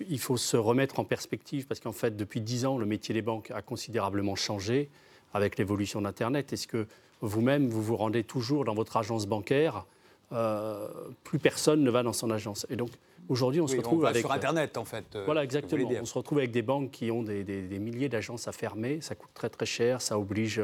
il 0.09 0.21
faut 0.21 0.37
se 0.37 0.57
remettre 0.57 1.01
en 1.01 1.05
perspective 1.05 1.67
parce 1.67 1.81
qu'en 1.81 1.93
fait, 1.93 2.17
depuis 2.17 2.41
dix 2.41 2.67
ans, 2.67 2.79
le 2.79 2.87
métier 2.87 3.13
des 3.13 3.23
banques 3.23 3.51
a 3.51 3.63
considérablement 3.63 4.37
changé 4.37 4.89
avec 5.35 5.59
l'évolution 5.59 6.01
d'Internet. 6.01 6.53
Est-ce 6.53 6.69
que 6.69 6.87
vous-même, 7.21 7.69
vous 7.69 7.83
vous 7.83 7.97
rendez 7.97 8.23
toujours 8.23 8.65
dans 8.65 8.75
votre 8.75 8.97
agence 8.97 9.27
bancaire 9.27 9.87
euh, 10.33 10.89
Plus 11.25 11.41
personne 11.41 11.83
ne 11.83 11.91
va 11.91 12.05
dans 12.05 12.13
son 12.13 12.31
agence. 12.31 12.65
Et 12.71 12.77
donc, 12.77 12.91
aujourd'hui, 13.29 13.61
on 13.61 13.67
se 13.67 13.77
retrouve 13.77 14.07
avec. 14.07 14.21
Sur 14.21 14.33
Internet, 14.33 14.77
en 14.77 14.85
fait. 14.85 15.19
voilà, 15.25 15.43
exactement. 15.43 15.91
On 16.01 16.05
se 16.05 16.15
retrouve 16.15 16.39
avec 16.39 16.53
des 16.53 16.63
banques 16.63 16.93
qui 16.93 17.11
ont 17.11 17.25
des, 17.25 17.79
milliers 17.81 18.09
d'agences 18.09 18.47
à 18.47 18.53
fermer. 18.53 19.01
Ça 19.01 19.17
coûte 19.17 19.31
très, 19.35 19.49
très 19.49 19.67
cher. 19.67 20.01
Ça 20.01 20.17
oblige 20.19 20.63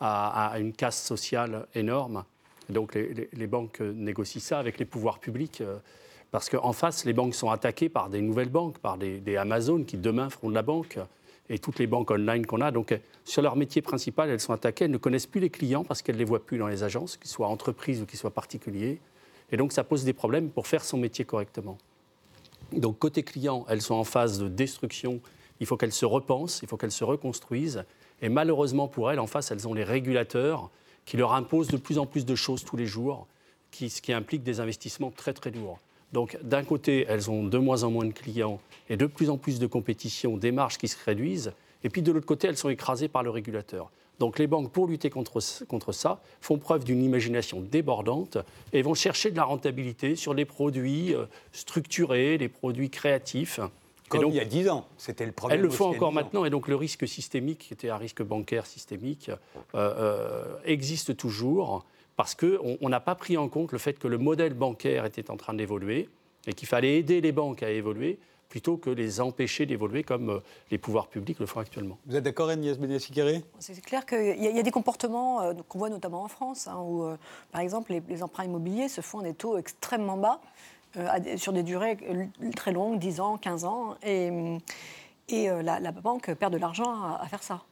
à, 0.00 0.50
à 0.52 0.58
une 0.58 0.74
casse 0.74 1.02
sociale 1.02 1.66
énorme 1.74 2.24
donc 2.68 2.94
les, 2.94 3.46
banques 3.46 3.80
négocient 3.80 4.40
ça 4.40 4.58
avec 4.58 4.78
les 4.78 4.84
pouvoirs 4.84 5.18
publics. 5.18 5.60
Euh, 5.60 5.78
parce 6.30 6.50
qu'en 6.50 6.72
face, 6.72 7.04
les 7.04 7.14
banques 7.14 7.34
sont 7.34 7.50
attaquées 7.50 7.88
par 7.88 8.10
des 8.10 8.20
nouvelles 8.20 8.50
banques, 8.50 8.78
par 8.78 8.98
des, 8.98 9.36
Amazon 9.36 9.82
qui 9.84 9.96
demain 9.96 10.28
feront 10.28 10.50
de 10.50 10.54
la 10.54 10.62
banque 10.62 10.98
et 11.48 11.58
toutes 11.58 11.78
les 11.78 11.86
banques 11.86 12.10
online 12.10 12.44
qu'on 12.44 12.60
a. 12.60 12.70
Donc, 12.70 12.98
sur 13.24 13.40
leur 13.40 13.56
métier 13.56 13.80
principal, 13.80 14.28
elles 14.28 14.40
sont 14.40 14.52
attaquées. 14.52 14.84
Elles 14.84 14.90
ne 14.90 14.98
connaissent 14.98 15.26
plus 15.26 15.40
les 15.40 15.48
clients 15.48 15.84
parce 15.84 16.02
qu'elles 16.02 16.16
ne 16.16 16.20
les 16.20 16.26
voient 16.26 16.44
plus 16.44 16.58
dans 16.58 16.68
les 16.68 16.82
agences, 16.82 17.16
qu'ils 17.16 17.30
soient 17.30 17.48
entreprises 17.48 18.02
ou 18.02 18.06
qu'ils 18.06 18.18
soient 18.18 18.30
particuliers. 18.30 19.00
Et 19.50 19.56
donc, 19.56 19.72
ça 19.72 19.84
pose 19.84 20.04
des 20.04 20.12
problèmes 20.12 20.50
pour 20.50 20.66
faire 20.66 20.84
son 20.84 20.98
métier 20.98 21.24
correctement. 21.24 21.78
Donc, 22.72 22.98
côté 22.98 23.22
client, 23.22 23.64
elles 23.70 23.80
sont 23.80 23.94
en 23.94 24.04
phase 24.04 24.38
de 24.38 24.48
destruction. 24.48 25.20
Il 25.60 25.66
faut 25.66 25.78
qu'elles 25.78 25.92
se 25.92 26.04
repensent, 26.04 26.60
il 26.62 26.68
faut 26.68 26.76
qu'elles 26.76 26.92
se 26.92 27.04
reconstruisent. 27.04 27.84
Et 28.20 28.28
malheureusement 28.28 28.88
pour 28.88 29.10
elles, 29.10 29.20
en 29.20 29.26
face, 29.26 29.50
elles 29.50 29.66
ont 29.66 29.72
les 29.72 29.84
régulateurs 29.84 30.70
qui 31.08 31.16
leur 31.16 31.32
impose 31.32 31.68
de 31.68 31.78
plus 31.78 31.96
en 31.96 32.04
plus 32.04 32.26
de 32.26 32.34
choses 32.34 32.66
tous 32.66 32.76
les 32.76 32.84
jours, 32.84 33.26
ce 33.72 34.02
qui 34.02 34.12
implique 34.12 34.42
des 34.42 34.60
investissements 34.60 35.10
très 35.10 35.32
très 35.32 35.50
lourds. 35.50 35.78
Donc 36.12 36.38
d'un 36.42 36.62
côté, 36.62 37.06
elles 37.08 37.30
ont 37.30 37.44
de 37.44 37.56
moins 37.56 37.82
en 37.82 37.90
moins 37.90 38.04
de 38.04 38.12
clients 38.12 38.60
et 38.90 38.98
de 38.98 39.06
plus 39.06 39.30
en 39.30 39.38
plus 39.38 39.58
de 39.58 39.66
compétition, 39.66 40.36
des 40.36 40.52
marges 40.52 40.76
qui 40.76 40.86
se 40.86 41.02
réduisent, 41.02 41.52
et 41.82 41.88
puis 41.88 42.02
de 42.02 42.12
l'autre 42.12 42.26
côté, 42.26 42.46
elles 42.46 42.58
sont 42.58 42.68
écrasées 42.68 43.08
par 43.08 43.22
le 43.22 43.30
régulateur. 43.30 43.90
Donc 44.18 44.38
les 44.38 44.46
banques, 44.46 44.70
pour 44.70 44.86
lutter 44.86 45.08
contre, 45.08 45.40
contre 45.66 45.92
ça, 45.92 46.20
font 46.42 46.58
preuve 46.58 46.84
d'une 46.84 47.02
imagination 47.02 47.62
débordante 47.62 48.36
et 48.74 48.82
vont 48.82 48.94
chercher 48.94 49.30
de 49.30 49.36
la 49.36 49.44
rentabilité 49.44 50.14
sur 50.14 50.34
les 50.34 50.44
produits 50.44 51.14
euh, 51.14 51.24
structurés, 51.52 52.36
les 52.36 52.50
produits 52.50 52.90
créatifs. 52.90 53.60
Comme 54.08 54.26
il 54.26 54.34
y 54.34 54.40
a 54.40 54.44
10 54.44 54.68
ans, 54.68 54.86
c'était 54.96 55.26
le 55.26 55.32
problème. 55.32 55.58
Elles 55.58 55.64
le 55.64 55.70
font 55.70 55.86
encore 55.86 56.12
maintenant, 56.12 56.44
et 56.44 56.50
donc 56.50 56.68
le 56.68 56.76
risque 56.76 57.06
systémique, 57.06 57.58
qui 57.58 57.74
était 57.74 57.90
un 57.90 57.96
risque 57.96 58.22
bancaire 58.22 58.66
systémique, 58.66 59.30
euh, 59.30 59.34
euh, 59.74 60.56
existe 60.64 61.16
toujours, 61.16 61.84
parce 62.16 62.34
qu'on 62.34 62.88
n'a 62.88 63.00
pas 63.00 63.14
pris 63.14 63.36
en 63.36 63.48
compte 63.48 63.72
le 63.72 63.78
fait 63.78 63.98
que 63.98 64.08
le 64.08 64.18
modèle 64.18 64.54
bancaire 64.54 65.04
était 65.04 65.30
en 65.30 65.36
train 65.36 65.54
d'évoluer, 65.54 66.08
et 66.46 66.52
qu'il 66.52 66.68
fallait 66.68 66.98
aider 66.98 67.20
les 67.20 67.32
banques 67.32 67.62
à 67.62 67.70
évoluer, 67.70 68.18
plutôt 68.48 68.78
que 68.78 68.88
les 68.88 69.20
empêcher 69.20 69.66
d'évoluer 69.66 70.02
comme 70.02 70.30
euh, 70.30 70.40
les 70.70 70.78
pouvoirs 70.78 71.08
publics 71.08 71.38
le 71.38 71.44
font 71.44 71.60
actuellement. 71.60 71.98
Vous 72.06 72.16
êtes 72.16 72.24
d'accord, 72.24 72.48
Agnès 72.48 72.78
benassi 72.78 73.12
C'est 73.58 73.80
clair 73.82 74.06
qu'il 74.06 74.42
y, 74.42 74.58
a 74.58 74.62
des 74.62 74.70
comportements 74.70 75.52
qu'on 75.68 75.78
voit 75.78 75.90
notamment 75.90 76.22
en 76.22 76.28
France, 76.28 76.66
hein, 76.66 76.78
où, 76.80 77.04
par 77.52 77.60
exemple, 77.60 77.92
les, 77.92 78.02
les, 78.08 78.22
emprunts 78.22 78.44
immobiliers 78.44 78.88
se 78.88 79.02
font 79.02 79.20
à 79.20 79.24
des 79.24 79.34
taux 79.34 79.58
extrêmement 79.58 80.16
bas. 80.16 80.40
Euh, 80.96 81.36
sur 81.36 81.52
des 81.52 81.62
durées 81.62 81.98
très 82.56 82.72
longues, 82.72 82.98
10 82.98 83.20
ans, 83.20 83.36
15 83.36 83.66
ans, 83.66 83.96
et, 84.02 84.30
et 85.28 85.50
euh, 85.50 85.62
la, 85.62 85.92
banque 85.92 86.32
perd 86.32 86.50
de 86.50 86.58
l'argent 86.58 86.90
à, 87.20 87.26
faire 87.28 87.42
ça. 87.42 87.62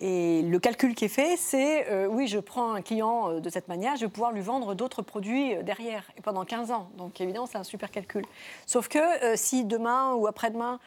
Et 0.00 0.42
le 0.42 0.58
calcul 0.58 0.96
qui 0.96 1.04
est 1.04 1.08
fait, 1.08 1.36
c'est 1.36 1.88
euh, 1.88 2.08
oui, 2.08 2.26
je 2.26 2.40
prends 2.40 2.72
un 2.72 2.82
client 2.82 3.38
de 3.38 3.48
cette 3.48 3.68
manière, 3.68 3.94
je 3.94 4.06
vais 4.06 4.10
pouvoir 4.10 4.32
lui 4.32 4.40
vendre 4.40 4.74
d'autres 4.74 5.02
produits 5.02 5.54
derrière, 5.62 6.10
et 6.18 6.20
pendant 6.20 6.44
15 6.44 6.72
ans. 6.72 6.88
Donc 6.98 7.20
évidemment, 7.20 7.46
c'est 7.46 7.58
un 7.58 7.62
super 7.62 7.92
calcul. 7.92 8.24
Sauf 8.66 8.88
que 8.88 8.98
si 9.36 9.64
demain 9.64 10.14
ou 10.14 10.26
après-demain, 10.26 10.80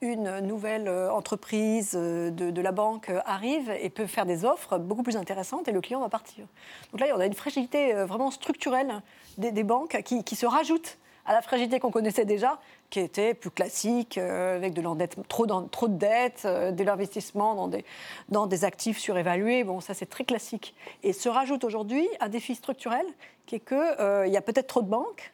une 0.00 0.40
nouvelle 0.40 0.88
entreprise 0.88 1.92
de, 1.92 2.60
la 2.62 2.72
banque 2.72 3.12
arrive 3.26 3.70
et 3.78 3.90
peut 3.90 4.06
faire 4.06 4.24
des 4.24 4.46
offres 4.46 4.78
beaucoup 4.78 5.02
plus 5.02 5.18
intéressantes, 5.18 5.68
et 5.68 5.72
le 5.72 5.82
client 5.82 6.00
va 6.00 6.08
partir. 6.08 6.46
Donc 6.92 7.02
là, 7.02 7.08
on 7.14 7.20
a 7.20 7.26
une 7.26 7.34
fragilité 7.34 7.92
vraiment 7.92 8.30
structurelle 8.30 9.02
des, 9.36 9.64
banques 9.64 10.00
qui, 10.02 10.24
qui 10.24 10.34
se 10.34 10.46
rajoute 10.46 10.96
à 11.30 11.32
la 11.32 11.42
fragilité 11.42 11.78
qu'on 11.78 11.92
connaissait 11.92 12.24
déjà, 12.24 12.58
qui 12.90 12.98
était 12.98 13.34
plus 13.34 13.52
classique, 13.52 14.18
euh, 14.18 14.56
avec 14.56 14.74
de 14.74 14.82
trop, 15.28 15.46
trop 15.46 15.86
de 15.86 15.94
dettes, 15.94 16.42
euh, 16.44 16.72
de 16.72 16.82
l'investissement 16.82 17.54
dans 17.54 17.68
des, 17.68 17.84
dans 18.30 18.48
des 18.48 18.64
actifs 18.64 18.98
surévalués. 18.98 19.62
Bon, 19.62 19.78
ça, 19.78 19.94
c'est 19.94 20.10
très 20.10 20.24
classique. 20.24 20.74
Et 21.04 21.12
se 21.12 21.28
rajoute 21.28 21.62
aujourd'hui 21.62 22.08
un 22.18 22.28
défi 22.28 22.56
structurel, 22.56 23.06
qui 23.46 23.54
est 23.54 23.60
qu'il 23.60 23.78
euh, 23.78 24.26
y 24.26 24.36
a 24.36 24.42
peut-être 24.42 24.66
trop 24.66 24.82
de 24.82 24.88
banques, 24.88 25.32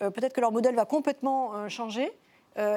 peut-être 0.00 0.34
que 0.34 0.42
leur 0.42 0.52
modèle 0.52 0.74
va 0.76 0.84
complètement 0.84 1.68
changer. 1.68 2.12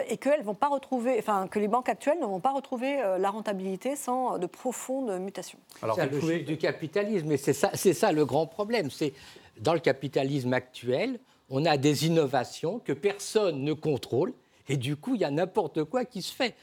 et 0.09 0.17
qu'elles 0.17 0.41
vont 0.43 0.55
pas 0.55 0.69
retrouver, 0.69 1.15
enfin 1.19 1.47
que 1.47 1.59
les 1.59 1.67
banques 1.67 1.89
actuelles 1.89 2.19
ne 2.19 2.25
vont 2.25 2.39
pas 2.39 2.51
retrouver 2.51 2.97
la 3.19 3.29
rentabilité 3.29 3.95
sans 3.95 4.39
de 4.39 4.47
profondes 4.47 5.19
mutations. 5.19 5.59
Alors, 5.83 5.97
c'est 5.97 6.09
le 6.09 6.39
du 6.39 6.57
capitalisme, 6.57 7.31
et 7.31 7.37
c'est 7.37 7.53
ça, 7.53 7.69
c'est 7.75 7.93
ça 7.93 8.11
le 8.11 8.25
grand 8.25 8.47
problème. 8.47 8.89
C'est 8.89 9.13
dans 9.59 9.73
le 9.73 9.79
capitalisme 9.79 10.53
actuel, 10.53 11.19
on 11.51 11.65
a 11.65 11.77
des 11.77 12.07
innovations 12.07 12.79
que 12.79 12.93
personne 12.93 13.63
ne 13.63 13.73
contrôle, 13.73 14.33
et 14.67 14.77
du 14.77 14.95
coup, 14.95 15.15
il 15.15 15.21
y 15.21 15.25
a 15.25 15.31
n'importe 15.31 15.83
quoi 15.83 16.05
qui 16.05 16.21
se 16.21 16.33
fait. 16.33 16.55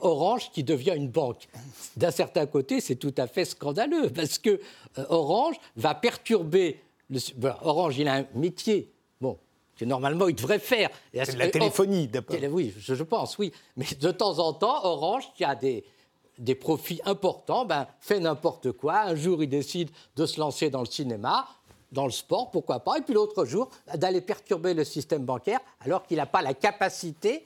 Orange 0.00 0.50
qui 0.52 0.62
devient 0.62 0.94
une 0.94 1.08
banque. 1.08 1.48
D'un 1.96 2.10
certain 2.10 2.46
côté, 2.46 2.80
c'est 2.80 2.96
tout 2.96 3.14
à 3.16 3.26
fait 3.26 3.44
scandaleux, 3.44 4.10
parce 4.10 4.38
que 4.38 4.60
euh, 4.98 5.04
Orange 5.08 5.56
va 5.76 5.94
perturber. 5.94 6.80
Le, 7.08 7.20
Orange, 7.62 7.98
il 7.98 8.08
a 8.08 8.14
un 8.14 8.26
métier, 8.34 8.90
bon, 9.20 9.38
que 9.76 9.84
normalement 9.84 10.28
il 10.28 10.34
devrait 10.34 10.58
faire. 10.58 10.90
C'est 11.12 11.36
la 11.36 11.48
téléphonie, 11.48 12.08
d'abord. 12.08 12.36
Oui, 12.50 12.74
je, 12.78 13.02
pense, 13.02 13.38
oui. 13.38 13.52
Mais 13.76 13.86
de 14.00 14.10
temps 14.10 14.38
en 14.38 14.52
temps, 14.52 14.84
Orange, 14.84 15.24
qui 15.36 15.44
a 15.44 15.54
des, 15.54 15.84
des 16.38 16.54
profits 16.54 17.00
importants, 17.04 17.64
ben, 17.64 17.86
fait 18.00 18.20
n'importe 18.20 18.72
quoi. 18.72 19.00
Un 19.02 19.14
jour, 19.14 19.42
il 19.42 19.48
décide 19.48 19.90
de 20.16 20.26
se 20.26 20.38
lancer 20.38 20.68
dans 20.70 20.80
le 20.80 20.86
cinéma 20.86 21.46
dans 21.92 22.04
le 22.04 22.12
sport, 22.12 22.50
pourquoi 22.50 22.80
pas, 22.80 22.98
et 22.98 23.02
puis 23.02 23.14
l'autre 23.14 23.44
jour, 23.44 23.70
d'aller 23.94 24.20
perturber 24.20 24.74
le 24.74 24.84
système 24.84 25.24
bancaire 25.24 25.60
alors 25.80 26.06
qu'il 26.06 26.18
n'a 26.18 26.26
pas 26.26 26.42
la 26.42 26.54
capacité 26.54 27.44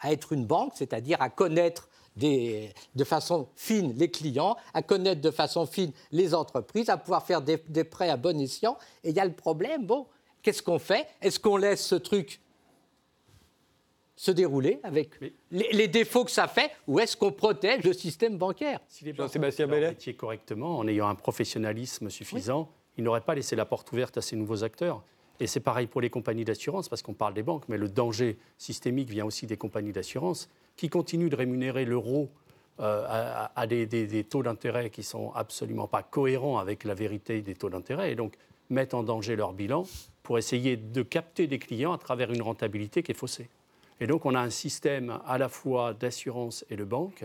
à 0.00 0.12
être 0.12 0.32
une 0.32 0.46
banque, 0.46 0.72
c'est-à-dire 0.74 1.20
à 1.20 1.28
connaître 1.28 1.88
de 2.16 3.04
façon 3.04 3.48
fine 3.54 3.94
les 3.96 4.10
clients, 4.10 4.56
à 4.74 4.82
connaître 4.82 5.20
de 5.20 5.30
façon 5.30 5.66
fine 5.66 5.92
les 6.10 6.34
entreprises, 6.34 6.88
à 6.88 6.96
pouvoir 6.96 7.24
faire 7.24 7.42
des, 7.42 7.58
prêts 7.84 8.10
à 8.10 8.16
bon 8.16 8.40
escient. 8.40 8.76
Et 9.04 9.10
il 9.10 9.16
y 9.16 9.20
a 9.20 9.24
le 9.24 9.32
problème, 9.32 9.86
bon, 9.86 10.06
qu'est-ce 10.42 10.62
qu'on 10.62 10.78
fait? 10.78 11.06
Est-ce 11.20 11.38
qu'on 11.38 11.56
laisse 11.56 11.84
ce 11.84 11.94
truc 11.94 12.40
se 14.16 14.32
dérouler 14.32 14.80
avec 14.82 15.10
les, 15.52 15.86
défauts 15.86 16.24
que 16.24 16.30
ça 16.32 16.48
fait 16.48 16.72
ou 16.88 16.98
est-ce 16.98 17.16
qu'on 17.16 17.30
protège 17.30 17.84
le 17.84 17.92
système 17.92 18.36
bancaire? 18.36 18.80
Si 18.88 19.04
les 19.04 19.12
banques 19.12 19.30
Sébastien 19.30 19.68
Bellet. 19.68 19.96
correctement, 20.14 20.78
en 20.78 20.88
ayant 20.88 21.08
un 21.08 21.14
professionnalisme 21.14 22.10
suffisant, 22.10 22.68
il 22.98 23.04
n'aurait 23.04 23.22
pas 23.22 23.34
laissé 23.34 23.56
la 23.56 23.64
porte 23.64 23.90
ouverte 23.92 24.18
à 24.18 24.20
ces 24.20 24.36
nouveaux 24.36 24.64
acteurs. 24.64 25.02
Et 25.40 25.46
c'est 25.46 25.60
pareil 25.60 25.86
pour 25.86 26.00
les 26.00 26.10
compagnies 26.10 26.44
d'assurance, 26.44 26.88
parce 26.88 27.00
qu'on 27.00 27.14
parle 27.14 27.32
des 27.32 27.44
banques, 27.44 27.62
mais 27.68 27.78
le 27.78 27.88
danger 27.88 28.36
systémique 28.58 29.08
vient 29.08 29.24
aussi 29.24 29.46
des 29.46 29.56
compagnies 29.56 29.92
d'assurance, 29.92 30.50
qui 30.76 30.88
continuent 30.88 31.30
de 31.30 31.36
rémunérer 31.36 31.84
l'euro 31.84 32.28
euh, 32.80 33.46
à, 33.54 33.66
des, 33.66 34.24
taux 34.24 34.42
d'intérêt 34.42 34.90
qui 34.90 35.04
sont 35.04 35.32
absolument 35.34 35.86
pas 35.86 36.02
cohérents 36.02 36.58
avec 36.58 36.84
la 36.84 36.94
vérité 36.94 37.40
des 37.40 37.54
taux 37.54 37.70
d'intérêt, 37.70 38.12
et 38.12 38.14
donc 38.16 38.34
mettent 38.68 38.94
en 38.94 39.04
danger 39.04 39.36
leur 39.36 39.52
bilan 39.52 39.86
pour 40.24 40.38
essayer 40.38 40.76
de 40.76 41.02
capter 41.02 41.46
des 41.46 41.58
clients 41.58 41.92
à 41.92 41.98
travers 41.98 42.32
une 42.32 42.42
rentabilité 42.42 43.02
qui 43.02 43.12
est 43.12 43.16
faussée. 43.16 43.48
Et 44.00 44.06
donc 44.06 44.26
on 44.26 44.34
a 44.34 44.40
un 44.40 44.50
système 44.50 45.18
à 45.26 45.38
la 45.38 45.48
fois 45.48 45.94
d'assurance 45.94 46.64
et 46.68 46.76
de 46.76 46.84
banque 46.84 47.24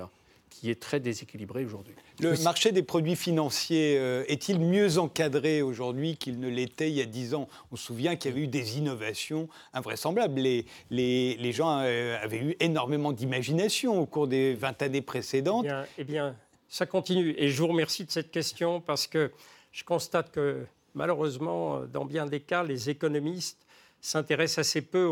qui 0.53 0.69
est 0.69 0.79
très 0.79 1.00
déséquilibré 1.00 1.65
aujourd'hui. 1.65 1.95
Le 2.19 2.41
marché 2.43 2.72
des 2.72 2.83
produits 2.83 3.15
financiers 3.15 3.98
euh, 3.98 4.24
est-il 4.27 4.60
mieux 4.60 5.00
encadré 5.00 5.62
aujourd'hui 5.62 6.15
qu'il 6.15 6.39
ne 6.39 6.48
l'était 6.48 6.89
il 6.89 6.95
y 6.95 7.01
a 7.01 7.05
dix 7.05 7.33
ans? 7.33 7.50
On 7.72 7.75
se 7.75 7.86
souvient 7.86 8.15
qu'il 8.15 8.31
y 8.31 8.33
avait 8.33 8.43
eu 8.43 8.48
des 8.48 8.77
innovations 8.77 9.50
invraisemblables. 9.74 10.39
Les, 10.39 10.65
les, 10.91 11.36
les 11.38 11.51
gens 11.51 11.79
euh, 11.81 12.17
avaient 12.22 12.38
eu 12.38 12.55
énormément 12.60 13.12
d'imagination 13.12 14.00
au 14.00 14.05
cours 14.05 14.27
des 14.27 14.53
20 14.53 14.81
années 14.83 15.01
précédentes. 15.01 15.65
Eh 15.65 15.69
bien, 15.69 15.86
eh 15.98 16.03
bien, 16.03 16.36
ça 16.69 16.86
continue. 16.86 17.33
Et 17.38 17.50
je 17.50 17.62
vous 17.62 17.67
remercie 17.67 18.05
de 18.05 18.12
cette 18.12 18.29
question 18.29 18.79
parce 18.79 19.07
que 19.07 19.31
je 19.72 19.83
constate 19.83 20.31
que 20.31 20.65
malheureusement, 20.93 21.81
dans 21.91 22.05
bien 22.05 22.27
des 22.27 22.41
cas, 22.41 22.63
les 22.63 22.91
économistes 22.91 23.65
s'intéresse 24.03 24.57
assez 24.57 24.81
peu 24.81 25.10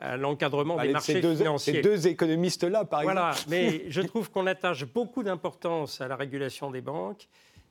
à 0.00 0.16
l'encadrement 0.16 0.80
des 0.80 0.88
marchés 0.88 1.20
financiers. 1.20 1.74
Ces 1.74 1.82
deux 1.82 2.08
économistes-là, 2.08 2.86
par 2.86 3.02
exemple. 3.02 3.18
Voilà, 3.18 3.34
mais 3.48 3.84
je 3.90 4.00
trouve 4.00 4.30
qu'on 4.30 4.46
attache 4.46 4.86
beaucoup 4.86 5.22
d'importance 5.22 6.00
à 6.00 6.08
la 6.08 6.16
régulation 6.16 6.70
des 6.70 6.80
banques. 6.80 7.28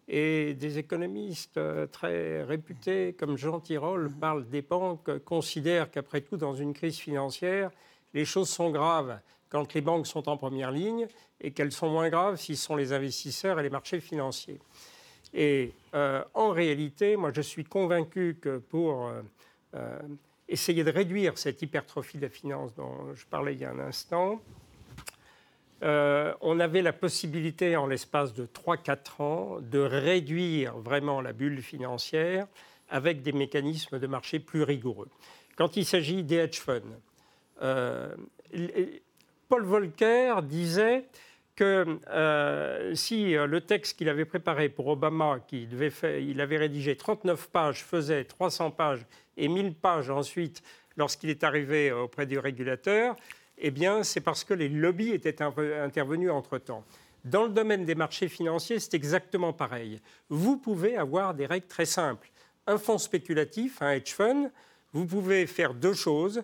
Et 0.08 0.54
des 0.56 0.78
économistes 0.78 1.58
euh, 1.58 1.88
très 1.88 2.44
réputés 2.44 3.16
comme 3.18 3.38
Jean 3.38 3.60
Tirole 3.60 4.12
parlent 4.12 4.48
des 4.48 4.62
banques, 4.62 5.20
considèrent 5.20 5.90
qu'après 5.90 6.22
tout, 6.22 6.38
dans 6.38 6.54
une 6.54 6.74
crise 6.74 6.98
financière, 6.98 7.72
les 8.14 8.26
choses 8.26 8.50
sont 8.50 8.70
graves 8.70 9.20
quand 9.50 9.74
les 9.74 9.82
banques 9.82 10.06
sont 10.06 10.28
en 10.30 10.38
première 10.38 10.72
ligne 10.72 11.08
et 11.40 11.52
qu'elles 11.52 11.72
sont 11.72 11.90
moins 11.90 12.10
graves 12.10 12.36
si 12.36 12.56
ce 12.56 12.66
sont 12.66 12.76
les 12.76 12.94
investisseurs 12.94 13.60
et 13.60 13.64
les 13.64 13.70
marchés 13.70 14.00
financiers. 14.00 14.60
Et 15.34 15.74
euh, 15.96 16.24
en 16.34 16.50
réalité, 16.50 17.16
moi 17.16 17.32
je 17.34 17.42
suis 17.42 17.64
convaincu 17.64 18.38
que 18.42 18.58
pour 18.58 19.08
euh, 19.76 19.98
essayer 20.52 20.84
de 20.84 20.92
réduire 20.92 21.38
cette 21.38 21.62
hypertrophie 21.62 22.18
de 22.18 22.24
la 22.24 22.30
finance 22.30 22.76
dont 22.76 23.16
je 23.16 23.26
parlais 23.26 23.54
il 23.54 23.62
y 23.62 23.66
a 23.66 23.72
un 23.72 23.80
instant, 23.80 24.42
euh, 25.84 26.34
on 26.42 26.60
avait 26.60 26.82
la 26.82 26.94
possibilité, 26.94 27.76
en 27.76 27.88
l'espace 27.88 28.34
de 28.34 28.46
3-4 28.46 29.22
ans, 29.22 29.58
de 29.62 29.80
réduire 29.80 30.78
vraiment 30.78 31.22
la 31.22 31.34
bulle 31.34 31.62
financière 31.62 32.48
avec 32.90 33.24
des 33.24 33.32
mécanismes 33.32 33.98
de 33.98 34.08
marché 34.08 34.40
plus 34.40 34.64
rigoureux. 34.64 35.10
Quand 35.56 35.78
il 35.78 35.86
s'agit 35.86 36.24
des 36.24 36.36
hedge 36.36 36.60
funds, 36.60 36.82
euh, 37.62 38.14
Paul 39.48 39.64
Volcker 39.64 40.36
disait 40.44 41.06
que 41.62 42.00
euh, 42.10 42.96
si 42.96 43.34
le 43.34 43.62
texte 43.62 43.96
qu'il 43.96 44.10
avait 44.10 44.26
préparé 44.26 44.68
pour 44.68 44.88
Obama, 44.88 45.40
qui 45.46 45.68
devait 45.68 45.92
il 46.20 46.42
avait 46.42 46.58
rédigé 46.58 46.98
39 46.98 47.52
pages, 47.52 47.84
faisait 47.84 48.24
300 48.24 48.72
pages 48.72 49.06
et 49.38 49.48
1000 49.48 49.76
pages 49.76 50.10
ensuite 50.10 50.64
lorsqu'il 50.98 51.30
est 51.30 51.44
arrivé 51.44 51.92
auprès 51.92 52.26
du 52.26 52.40
régulateur, 52.40 53.16
eh 53.60 53.70
bien, 53.70 54.02
c'est 54.02 54.22
parce 54.22 54.44
que 54.44 54.56
les 54.56 54.70
lobbies 54.70 55.12
étaient 55.12 55.44
intervenus 55.44 56.32
entre-temps. 56.32 56.84
Dans 57.26 57.44
le 57.44 57.50
domaine 57.50 57.86
des 57.86 57.94
marchés 57.94 58.28
financiers, 58.28 58.80
c'est 58.80 58.96
exactement 58.96 59.54
pareil. 59.54 60.02
Vous 60.30 60.58
pouvez 60.58 60.98
avoir 60.98 61.36
des 61.36 61.46
règles 61.46 61.68
très 61.68 61.86
simples. 61.86 62.32
Un 62.66 62.80
fonds 62.80 62.98
spéculatif, 62.98 63.84
un 63.84 63.92
hedge 63.92 64.14
fund, 64.14 64.50
vous 64.94 65.06
pouvez 65.06 65.46
faire 65.46 65.76
deux 65.76 65.94
choses. 65.94 66.42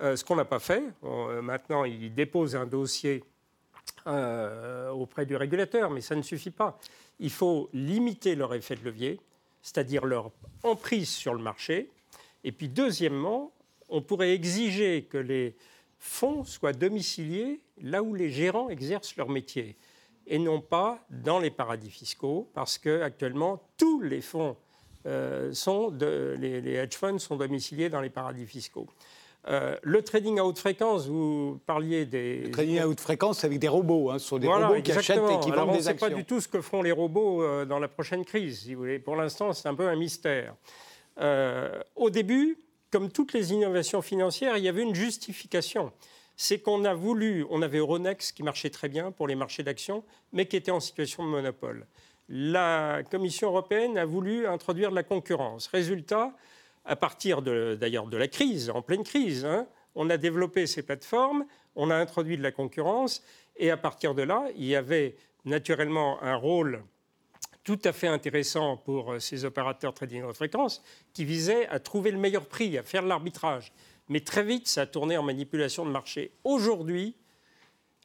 Euh, 0.00 0.16
ce 0.16 0.24
qu'on 0.24 0.36
n'a 0.36 0.46
pas 0.46 0.58
fait, 0.58 0.84
euh, 1.04 1.42
maintenant 1.42 1.84
il 1.84 2.14
dépose 2.14 2.56
un 2.56 2.64
dossier 2.64 3.22
euh, 4.06 4.90
auprès 4.90 5.26
du 5.26 5.36
régulateur, 5.36 5.90
mais 5.90 6.00
ça 6.00 6.14
ne 6.14 6.22
suffit 6.22 6.50
pas. 6.50 6.78
Il 7.20 7.30
faut 7.30 7.68
limiter 7.72 8.34
leur 8.34 8.54
effet 8.54 8.76
de 8.76 8.84
levier, 8.84 9.20
c'est-à-dire 9.62 10.04
leur 10.04 10.30
emprise 10.62 11.10
sur 11.10 11.34
le 11.34 11.42
marché. 11.42 11.90
Et 12.42 12.52
puis 12.52 12.68
deuxièmement, 12.68 13.52
on 13.88 14.02
pourrait 14.02 14.32
exiger 14.32 15.04
que 15.04 15.18
les 15.18 15.56
fonds 15.98 16.44
soient 16.44 16.72
domiciliés 16.72 17.60
là 17.80 18.02
où 18.02 18.14
les 18.14 18.30
gérants 18.30 18.68
exercent 18.68 19.16
leur 19.16 19.28
métier 19.28 19.76
et 20.26 20.38
non 20.38 20.60
pas 20.60 21.04
dans 21.10 21.38
les 21.38 21.50
paradis 21.50 21.90
fiscaux, 21.90 22.48
parce 22.54 22.78
qu'actuellement, 22.78 23.60
tous 23.76 24.00
les 24.00 24.20
fonds 24.20 24.56
euh, 25.06 25.52
les, 26.38 26.72
hedge 26.72 26.94
funds 26.94 27.18
sont 27.18 27.36
domiciliés 27.36 27.90
dans 27.90 28.00
les 28.00 28.08
paradis 28.08 28.46
fiscaux. 28.46 28.88
Euh, 29.46 29.76
le 29.82 30.02
trading 30.02 30.38
à 30.38 30.44
haute 30.44 30.58
fréquence, 30.58 31.06
vous 31.06 31.60
parliez 31.66 32.06
des. 32.06 32.44
Le 32.44 32.50
trading 32.50 32.78
à 32.78 32.88
haute 32.88 33.00
fréquence, 33.00 33.40
c'est 33.40 33.46
avec 33.46 33.58
des 33.58 33.68
robots. 33.68 34.10
Hein. 34.10 34.18
Ce 34.18 34.28
sont 34.28 34.38
des 34.38 34.48
robots 34.48 34.80
qui 34.80 34.92
achètent 34.92 35.18
et 35.18 35.40
qui 35.40 35.50
vendent 35.50 35.72
des 35.72 35.88
actions. 35.88 36.06
On 36.06 36.10
ne 36.10 36.10
sait 36.10 36.10
pas 36.10 36.10
du 36.10 36.24
tout 36.24 36.40
ce 36.40 36.48
que 36.48 36.62
feront 36.62 36.82
les 36.82 36.92
robots 36.92 37.42
euh, 37.42 37.64
dans 37.66 37.78
la 37.78 37.88
prochaine 37.88 38.24
crise, 38.24 38.60
si 38.60 38.74
vous 38.74 38.80
voulez. 38.80 38.98
Pour 38.98 39.16
l'instant, 39.16 39.52
c'est 39.52 39.68
un 39.68 39.74
peu 39.74 39.86
un 39.86 39.96
mystère. 39.96 40.54
au 41.96 42.10
début, 42.10 42.58
comme 42.90 43.10
toutes 43.10 43.32
les 43.32 43.52
innovations 43.52 44.02
financières, 44.02 44.56
il 44.56 44.64
y 44.64 44.68
avait 44.68 44.82
une 44.82 44.94
justification. 44.94 45.92
C'est 46.36 46.60
qu'on 46.60 46.84
a 46.84 46.94
voulu, 46.94 47.44
on 47.50 47.60
avait 47.60 47.78
Euronext 47.78 48.36
qui 48.36 48.42
marchait 48.42 48.70
très 48.70 48.88
bien 48.88 49.12
pour 49.12 49.28
les 49.28 49.34
marchés 49.34 49.62
d'actions, 49.62 50.04
mais 50.32 50.46
qui 50.46 50.56
était 50.56 50.70
en 50.70 50.80
situation 50.80 51.24
de 51.24 51.28
monopole. 51.28 51.86
La 52.28 53.02
Commission 53.10 53.48
européenne 53.48 53.98
a 53.98 54.04
voulu 54.04 54.46
introduire 54.46 54.90
de 54.90 54.94
la 54.94 55.02
concurrence. 55.02 55.66
Résultat, 55.66 56.34
à 56.84 56.96
partir 56.96 57.42
d'ailleurs 57.42 58.06
de, 58.06 58.16
la 58.16 58.28
crise, 58.28 58.70
en 58.70 58.82
pleine 58.82 59.04
crise, 59.04 59.44
hein, 59.44 59.66
on 59.94 60.10
a 60.10 60.16
développé 60.16 60.66
ces 60.66 60.82
plateformes, 60.82 61.46
on 61.76 61.90
a 61.90 61.96
introduit 61.96 62.36
de 62.36 62.42
la 62.42 62.52
concurrence, 62.52 63.22
et 63.56 63.70
à 63.70 63.76
partir 63.76 64.14
de 64.14 64.22
là, 64.22 64.46
il 64.56 64.64
y 64.64 64.76
avait 64.76 65.16
naturellement 65.44 66.22
un 66.22 66.36
rôle 66.36 66.82
tout 67.62 67.78
à 67.84 67.92
fait 67.92 68.08
intéressant 68.08 68.76
pour 68.76 69.12
euh, 69.12 69.18
ces 69.18 69.46
opérateurs 69.46 69.94
trading 69.94 70.22
haute 70.22 70.36
fréquence 70.36 70.82
qui 71.14 71.24
visaient 71.24 71.66
à 71.68 71.80
trouver 71.80 72.10
le 72.10 72.18
meilleur 72.18 72.46
prix, 72.46 72.76
à 72.76 72.82
faire 72.82 73.02
l'arbitrage. 73.02 73.72
Mais 74.08 74.20
très 74.20 74.42
vite, 74.42 74.68
ça 74.68 74.82
a 74.82 74.86
tourné 74.86 75.16
en 75.16 75.22
manipulation 75.22 75.86
de 75.86 75.90
marché. 75.90 76.32
Aujourd'hui, 76.44 77.16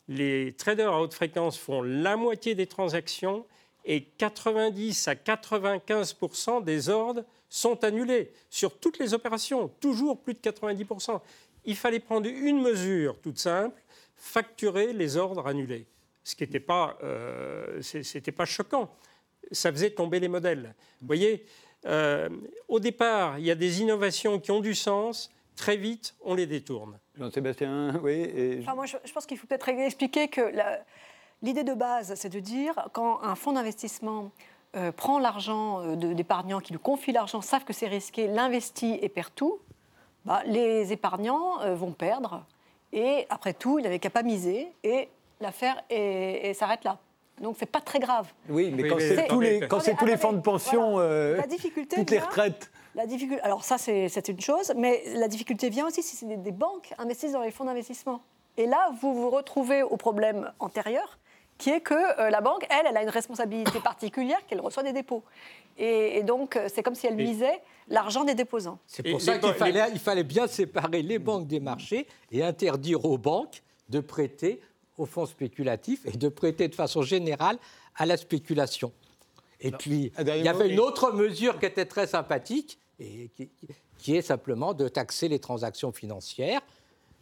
les 0.08 0.54
traders 0.54 0.94
à 0.94 1.02
haute 1.02 1.14
fréquence 1.14 1.58
font 1.58 1.82
la 1.82 2.16
moitié 2.16 2.56
des 2.56 2.68
transactions 2.68 3.46
et 3.84 4.04
90 4.04 5.08
à 5.10 5.16
95% 5.16 6.64
des 6.64 6.90
ordres 6.90 7.26
sont 7.50 7.84
annulés 7.84 8.32
sur 8.50 8.80
toutes 8.80 9.00
les 9.00 9.14
opérations, 9.14 9.70
toujours 9.80 10.22
plus 10.22 10.34
de 10.36 10.40
90% 10.40 11.20
Il 11.66 11.76
fallait 11.76 12.00
prendre 12.00 12.28
une 12.30 12.62
mesure 12.62 13.20
toute 13.20 13.40
simple, 13.40 13.82
facturer 14.16 14.94
les 14.94 15.18
ordres 15.18 15.48
annulés, 15.48 15.88
ce 16.24 16.36
qui 16.36 16.44
n'était 16.44 16.60
pas, 16.60 16.98
euh, 17.04 17.82
pas 18.36 18.46
choquant 18.46 18.90
ça 19.52 19.72
faisait 19.72 19.92
tomber 19.92 20.20
les 20.20 20.28
modèles. 20.28 20.76
Vous 21.02 21.08
voyez, 21.08 21.46
euh, 21.86 22.30
au 22.68 22.80
départ, 22.80 23.40
il 23.40 23.46
y 23.46 23.52
a 23.52 23.56
des 23.56 23.82
innovations 23.82 24.40
qui 24.40 24.52
ont 24.52 24.60
du 24.60 24.76
sens. 24.76 25.32
Très 25.56 25.78
vite, 25.78 26.16
on 26.22 26.36
les 26.36 26.46
détourne. 26.46 26.98
Jean-Sébastien, 27.18 28.00
oui. 28.04 28.64
moi, 28.76 28.86
je, 28.86 29.14
pense 29.14 29.26
qu'il 29.26 29.38
faut 29.38 29.48
peut-être 29.48 29.68
expliquer 29.70 30.30
que 30.30 30.54
l'idée 31.42 31.64
de 31.64 31.74
base, 31.74 32.14
c'est 32.16 32.30
de 32.30 32.40
dire 32.40 32.88
quand 32.94 33.22
un 33.22 33.36
fonds 33.36 33.52
d'investissement 33.52 34.32
euh, 34.76 34.92
prend 34.92 35.20
l'argent 35.20 35.82
euh, 35.82 36.14
d'épargnants, 36.14 36.60
qui 36.60 36.74
lui 36.74 36.80
confie 36.80 37.12
l'argent, 37.12 37.42
savent 37.42 37.66
que 37.66 37.74
c'est 37.74 37.88
risqué, 37.88 38.28
l'investit 38.28 39.00
et 39.02 39.10
perd 39.10 39.30
tout, 39.36 39.60
bah, 40.26 40.42
les 40.46 40.92
épargnants 40.92 41.76
vont 41.76 41.92
perdre. 41.92 42.46
Et 42.92 43.26
après 43.30 43.54
tout, 43.54 43.80
il 43.80 43.84
n'avait 43.84 44.00
qu'à 44.00 44.10
pas 44.10 44.24
miser 44.24 44.72
et 44.84 45.10
l'affaire 45.40 45.82
s'arrête 46.54 46.84
là. 46.84 47.00
Donc 47.42 47.56
c'est 47.58 47.66
pas 47.66 47.82
très 47.82 48.00
grave. 48.00 48.28
Oui, 48.50 48.72
mais 48.76 48.88
quand 48.88 49.00
c'est 49.00 49.28
tous 49.28 49.40
les, 49.40 49.60
quand 49.62 49.80
c'est 49.80 49.96
tous 49.96 50.06
les 50.06 50.18
fonds 50.18 50.34
de 50.34 50.42
pension, 50.42 50.96
euh, 51.00 51.38
la 51.38 51.48
difficulté 51.48 51.96
toutes 51.96 52.12
les 52.12 52.20
retraites. 52.20 52.72
La 52.96 53.06
difficulté, 53.06 53.42
alors 53.42 53.64
ça 53.64 53.78
c'est 53.78 54.28
une 54.28 54.42
chose, 54.42 54.74
mais 54.76 55.04
la 55.14 55.28
difficulté 55.28 55.70
vient 55.70 55.88
aussi 55.88 56.04
si 56.04 56.26
des, 56.26 56.52
banques 56.52 56.94
investissent 56.98 57.34
dans 57.34 57.42
les 57.42 57.52
fonds 57.52 57.66
d'investissement. 57.66 58.22
Et 58.58 58.66
là, 58.66 58.92
vous 59.02 59.14
vous 59.14 59.30
retrouvez 59.30 59.84
au 59.84 59.96
problème 59.96 60.52
antérieur, 60.60 61.18
qui 61.60 61.70
est 61.70 61.82
que 61.82 61.94
euh, 61.94 62.32
la 62.32 62.42
banque, 62.42 62.66
elle, 62.72 62.88
elle 62.88 62.98
a 62.98 63.04
une 63.04 63.10
responsabilité 63.10 63.80
particulière 63.80 64.40
qu'elle 64.48 64.62
reçoit 64.62 64.82
des 64.82 64.94
dépôts. 64.94 65.24
Et, 65.78 66.24
donc, 66.24 66.56
euh, 66.56 66.68
c'est 66.74 66.82
comme 66.82 66.96
si 66.96 67.06
elle 67.06 67.16
misait 67.16 67.62
l'argent 67.88 68.24
des 68.24 68.34
déposants. 68.34 68.80
C'est 68.88 69.04
pour 69.04 69.22
ça 69.22 69.38
qu'il 69.38 69.54
fallait, 69.54 69.84
il 69.94 70.00
fallait 70.00 70.24
bien 70.24 70.48
séparer 70.48 71.04
les 71.04 71.20
banques 71.20 71.48
des 71.48 71.60
marchés 71.60 72.08
et 72.32 72.44
interdire 72.44 73.06
aux 73.06 73.18
banques 73.18 73.62
de 73.90 74.00
prêter 74.00 74.62
aux 74.98 75.06
fonds 75.06 75.26
spéculatifs 75.26 76.06
et 76.06 76.18
de 76.18 76.30
prêter 76.30 76.68
de 76.68 76.76
façon 76.76 77.02
générale 77.02 77.58
à 77.96 78.06
la 78.06 78.18
spéculation. 78.18 78.92
Et 79.62 79.72
puis, 79.72 80.12
il 80.18 80.28
y 80.44 80.48
avait 80.48 80.70
une 80.70 80.80
autre 80.80 81.12
mesure 81.12 81.60
qui 81.60 81.66
était 81.66 81.86
très 81.86 82.08
sympathique, 82.08 82.80
et 83.00 83.30
qui, 83.98 84.16
est 84.16 84.22
simplement 84.22 84.74
de 84.74 84.88
taxer 84.88 85.28
les 85.28 85.40
transactions 85.40 85.92
financières, 85.92 86.62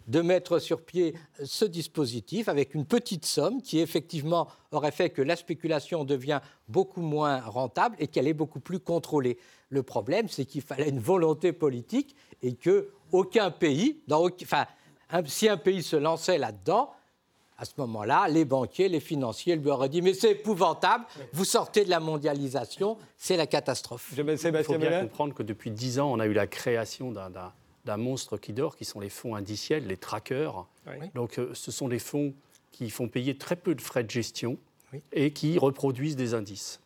de 0.07 0.21
mettre 0.21 0.59
sur 0.59 0.81
pied 0.81 1.13
ce 1.43 1.65
dispositif 1.65 2.47
avec 2.47 2.73
une 2.73 2.85
petite 2.85 3.25
somme 3.25 3.61
qui 3.61 3.79
effectivement 3.79 4.47
aurait 4.71 4.91
fait 4.91 5.09
que 5.09 5.21
la 5.21 5.35
spéculation 5.35 6.05
devient 6.05 6.39
beaucoup 6.67 7.01
moins 7.01 7.39
rentable 7.41 7.95
et 7.99 8.07
qu'elle 8.07 8.27
est 8.27 8.33
beaucoup 8.33 8.59
plus 8.59 8.79
contrôlée. 8.79 9.37
Le 9.69 9.83
problème, 9.83 10.29
c'est 10.29 10.45
qu'il 10.45 10.61
fallait 10.61 10.89
une 10.89 10.99
volonté 10.99 11.51
politique 11.51 12.15
et 12.41 12.53
que 12.53 12.89
aucun 13.11 13.51
pays, 13.51 14.01
dans, 14.07 14.25
enfin, 14.41 14.65
si 15.25 15.49
un 15.49 15.57
pays 15.57 15.83
se 15.83 15.95
lançait 15.95 16.37
là-dedans, 16.37 16.91
à 17.59 17.65
ce 17.65 17.71
moment-là, 17.77 18.27
les 18.27 18.45
banquiers, 18.45 18.87
les 18.87 18.99
financiers 18.99 19.55
lui 19.55 19.69
auraient 19.69 19.89
dit 19.89 20.01
Mais 20.01 20.13
c'est 20.13 20.31
épouvantable, 20.31 21.05
vous 21.33 21.45
sortez 21.45 21.83
de 21.83 21.89
la 21.89 21.99
mondialisation, 21.99 22.97
c'est 23.17 23.35
la 23.35 23.47
catastrophe. 23.47 24.13
Il 24.15 24.37
faut 24.63 24.77
bien 24.77 25.01
comprendre 25.01 25.33
que 25.33 25.43
depuis 25.43 25.71
dix 25.71 25.99
ans, 25.99 26.11
on 26.11 26.19
a 26.19 26.27
eu 26.27 26.33
la 26.33 26.45
création 26.45 27.11
d'un 27.11 27.31
monstre 27.95 28.37
qui 28.37 28.51
dort, 28.51 28.75
qui 28.75 28.83
sont 28.83 28.99
les 28.99 29.09
fonds 29.09 29.35
indiciels, 29.35 29.87
les 29.87 29.95
trackers. 29.95 30.65
Donc, 31.15 31.39
euh, 31.39 31.51
ce 31.53 31.71
sont 31.71 31.87
des 31.87 31.99
fonds 31.99 32.33
qui 32.73 32.89
font 32.89 33.07
payer 33.07 33.37
très 33.37 33.55
peu 33.55 33.75
de 33.75 33.81
frais 33.81 34.03
de 34.03 34.09
gestion 34.09 34.57
et 35.13 35.31
qui 35.31 35.57
reproduisent 35.57 36.17
des 36.17 36.33
indices. 36.33 36.81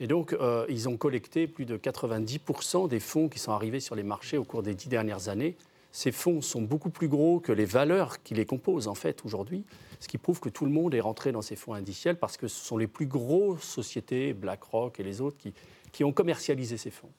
Et 0.00 0.06
donc, 0.06 0.34
euh, 0.34 0.66
ils 0.68 0.88
ont 0.88 0.96
collecté 0.96 1.46
plus 1.46 1.64
de 1.64 1.76
90% 1.76 2.88
des 2.88 3.00
fonds 3.00 3.28
qui 3.28 3.38
sont 3.38 3.52
arrivés 3.52 3.80
sur 3.80 3.94
les 3.94 4.02
marchés 4.02 4.36
au 4.36 4.44
cours 4.44 4.62
des 4.62 4.74
dix 4.74 4.88
dernières 4.88 5.28
années. 5.28 5.56
Ces 5.92 6.12
fonds 6.12 6.42
sont 6.42 6.62
beaucoup 6.62 6.90
plus 6.90 7.08
gros 7.08 7.40
que 7.40 7.52
les 7.52 7.64
valeurs 7.64 8.22
qui 8.22 8.34
les 8.34 8.46
composent, 8.46 8.88
en 8.88 8.94
fait, 8.94 9.24
aujourd'hui 9.24 9.64
ce 10.02 10.08
qui 10.08 10.18
prouve 10.18 10.40
que 10.40 10.48
tout 10.48 10.64
le 10.64 10.72
monde 10.72 10.94
est 10.94 11.00
rentré 11.00 11.30
dans 11.30 11.42
ces 11.42 11.54
fonds 11.54 11.74
indiciels 11.74 12.16
parce 12.16 12.36
que 12.36 12.48
ce 12.48 12.64
sont 12.64 12.76
les 12.76 12.88
plus 12.88 13.06
grosses 13.06 13.62
sociétés, 13.62 14.32
BlackRock 14.32 14.98
et 14.98 15.04
les 15.04 15.20
autres, 15.20 15.36
qui, 15.38 15.54
qui 15.92 16.02
ont 16.02 16.12
commercialisé 16.12 16.76
ces 16.76 16.90
fonds. 16.90 17.10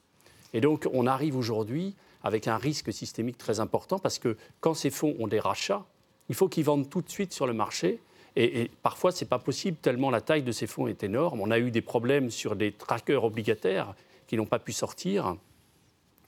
Et 0.53 0.59
donc, 0.59 0.87
on 0.91 1.07
arrive 1.07 1.37
aujourd'hui 1.37 1.95
avec 2.23 2.47
un 2.47 2.57
risque 2.57 2.91
systémique 2.91 3.37
très 3.37 3.59
important 3.59 3.99
parce 3.99 4.17
que 4.17 4.37
quand 4.61 4.73
ces 4.73 4.89
fonds 4.89 5.15
ont 5.19 5.27
des 5.27 5.39
rachats, 5.39 5.85
il 6.29 6.35
faut 6.35 6.47
qu'ils 6.47 6.63
vendent 6.63 6.89
tout 6.89 7.01
de 7.01 7.09
suite 7.09 7.33
sur 7.33 7.47
le 7.47 7.53
marché. 7.53 7.99
Et, 8.35 8.71
parfois, 8.81 9.11
ce 9.11 9.23
n'est 9.23 9.27
pas 9.27 9.37
possible 9.37 9.77
tellement 9.77 10.09
la 10.09 10.21
taille 10.21 10.41
de 10.41 10.51
ces 10.51 10.65
fonds 10.65 10.87
est 10.87 11.03
énorme. 11.03 11.39
On 11.41 11.51
a 11.51 11.59
eu 11.59 11.69
des 11.69 11.81
problèmes 11.81 12.31
sur 12.31 12.55
des 12.55 12.71
trackers 12.71 13.23
obligataires 13.23 13.93
qui 14.25 14.37
n'ont 14.37 14.47
pas 14.47 14.57
pu 14.57 14.71
sortir. 14.71 15.35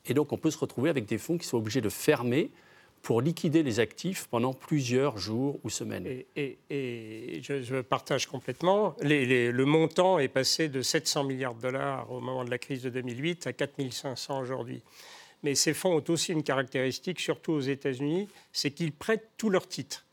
Et 0.06 0.14
donc, 0.14 0.32
on 0.32 0.38
peut 0.38 0.52
se 0.52 0.60
retrouver 0.60 0.92
avec 0.92 1.06
des 1.06 1.18
fonds 1.18 1.38
qui 1.38 1.48
sont 1.48 1.58
obligés 1.58 1.82
de 1.82 1.90
fermer 1.90 2.52
pour 3.02 3.22
liquider 3.22 3.64
les 3.64 3.80
actifs 3.80 4.28
pendant 4.28 4.54
plusieurs 4.54 5.18
jours 5.18 5.60
ou 5.64 5.70
semaines. 5.70 6.06
Et, 6.36 7.40
je, 7.42 7.82
partage 7.82 8.28
complètement. 8.28 8.96
le 9.02 9.64
montant 9.64 10.20
est 10.20 10.28
passé 10.28 10.70
de 10.70 10.82
700 10.82 11.24
milliards 11.24 11.56
de 11.56 11.62
dollars 11.62 12.12
au 12.12 12.20
moment 12.20 12.44
de 12.44 12.52
la 12.52 12.58
crise 12.60 12.84
de 12.84 12.90
2008 12.90 13.48
à 13.48 13.54
4500 13.54 14.40
aujourd'hui. 14.40 14.82
Mais 15.46 15.54
ces 15.54 15.76
fonds 15.76 15.98
ont 15.98 16.04
aussi 16.08 16.32
une 16.32 16.42
caractéristique, 16.42 17.20
surtout 17.20 17.52
aux 17.52 17.62
États-Unis, 17.62 18.28
c'est 18.52 18.72
qu'ils 18.72 18.92
prêtent 18.92 19.30
tous 19.38 19.52
leurs 19.52 19.68
titres. 19.68 20.04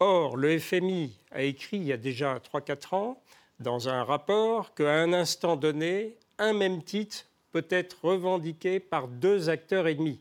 Or, 0.00 0.36
le 0.36 0.58
FMI 0.58 1.16
a 1.30 1.42
écrit 1.42 1.76
il 1.76 1.84
y 1.84 1.92
a 1.92 1.96
déjà 1.96 2.40
3-4 2.52 2.96
ans, 2.96 3.22
dans 3.60 3.88
un 3.88 4.02
rapport, 4.02 4.74
qu'à 4.74 4.92
un 4.92 5.12
instant 5.12 5.54
donné, 5.54 6.16
un 6.38 6.52
même 6.52 6.82
titre 6.82 7.26
peut 7.52 7.64
être 7.70 8.04
revendiqué 8.04 8.80
par 8.80 9.06
deux 9.06 9.50
acteurs 9.50 9.86
et 9.86 9.94
demi. 9.94 10.18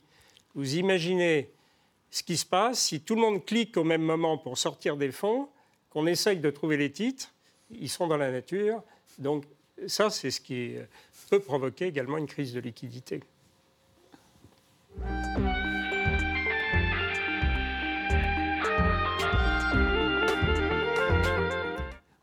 Vous 0.54 0.76
imaginez 0.76 1.50
ce 2.12 2.22
qui 2.22 2.38
se 2.38 2.46
passe 2.46 2.80
si 2.80 3.02
tout 3.02 3.16
le 3.16 3.22
monde 3.22 3.44
clique 3.44 3.76
au 3.78 3.84
même 3.84 4.04
moment 4.04 4.38
pour 4.38 4.60
sortir 4.60 4.96
des 4.96 5.12
fonds, 5.12 5.50
qu'on 5.90 6.06
essaye 6.06 6.38
de 6.38 6.52
trouver 6.52 6.78
les 6.78 6.92
titres, 6.92 7.34
ils 7.72 7.90
sont 7.90 8.06
dans 8.06 8.18
la 8.18 8.30
nature. 8.30 8.84
Donc 9.18 9.46
ça, 9.88 10.12
c'est 10.12 10.30
ce 10.30 10.40
qui 10.40 10.76
peut 11.32 11.40
provoquer 11.40 11.88
également 11.88 12.20
une 12.20 12.28
crise 12.28 12.54
de 12.54 12.60
liquidité. 12.60 13.22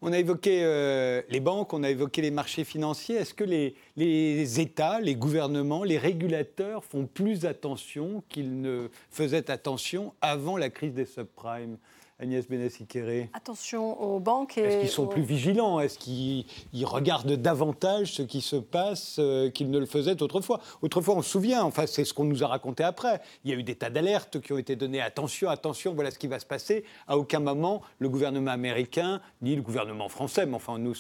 On 0.05 0.13
a 0.13 0.19
évoqué 0.19 0.63
euh, 0.65 1.23
les 1.31 1.39
banques, 1.39 1.73
on 1.73 1.85
a 1.85 1.91
évoqué 1.91 2.23
les 2.23 2.33
marchés 2.33 2.65
financiers. 2.65 3.15
Est-ce 3.15 3.35
que 3.35 3.45
les, 3.45 3.77
les, 3.97 4.61
États, 4.61 5.01
les 5.01 5.15
gouvernements, 5.15 5.85
les 5.85 5.97
régulateurs 5.97 6.83
font 6.85 7.07
plus 7.07 7.47
attention 7.47 8.25
qu'ils 8.29 8.61
ne 8.61 8.89
faisaient 9.11 9.49
attention 9.49 10.13
avant 10.21 10.57
la 10.57 10.71
crise 10.71 10.93
des 10.93 11.07
subprimes? 11.07 11.79
Agnès 12.23 12.49
Benassi-Kéré 12.49 13.31
Attention 13.35 14.01
aux 14.01 14.21
banques. 14.21 14.57
Est-ce 14.57 14.79
qu'ils 14.79 14.89
sont 14.89 15.09
plus 15.09 15.23
vigilants? 15.23 15.81
Est-ce 15.81 15.99
qu'ils 15.99 16.47
regardent 16.85 17.33
davantage 17.33 18.13
ce 18.13 18.23
qui 18.23 18.41
se 18.41 18.55
passe 18.55 19.17
euh, 19.19 19.51
qu'ils 19.51 19.71
ne 19.73 19.79
le 19.79 19.87
faisaient 19.87 20.23
autrefois? 20.23 20.61
Autrefois, 20.83 21.17
on 21.17 21.23
se 21.23 21.31
souvient, 21.31 21.65
enfin, 21.65 21.87
c'est 21.89 22.05
ce 22.05 22.15
qu'on 22.15 22.25
nous 22.25 22.45
a 22.45 22.47
raconté 22.47 22.85
après. 22.85 23.21
Il 23.45 23.51
y 23.51 23.55
a 23.55 23.57
eu 23.57 23.65
des 23.65 23.75
tas 23.75 23.91
d'alertes 23.91 24.41
qui 24.41 24.53
ont 24.53 24.59
été 24.59 24.77
données. 24.77 25.01
Attention, 25.01 25.51
attention, 25.51 25.95
voilà 25.95 26.13
ce 26.13 26.19
qui 26.19 26.29
va 26.29 26.39
se 26.39 26.47
passer. 26.47 26.85
À 27.09 27.19
aucun 27.19 27.41
moment, 27.41 27.83
le 27.99 28.09
gouvernement 28.09 28.53
américain, 28.53 29.21
ni 29.41 29.57
le 29.57 29.63
gouvernement 29.63 30.09
français, 30.09 30.47
mais 30.47 30.55
enfin, 30.55 30.79
nous, 30.79 30.95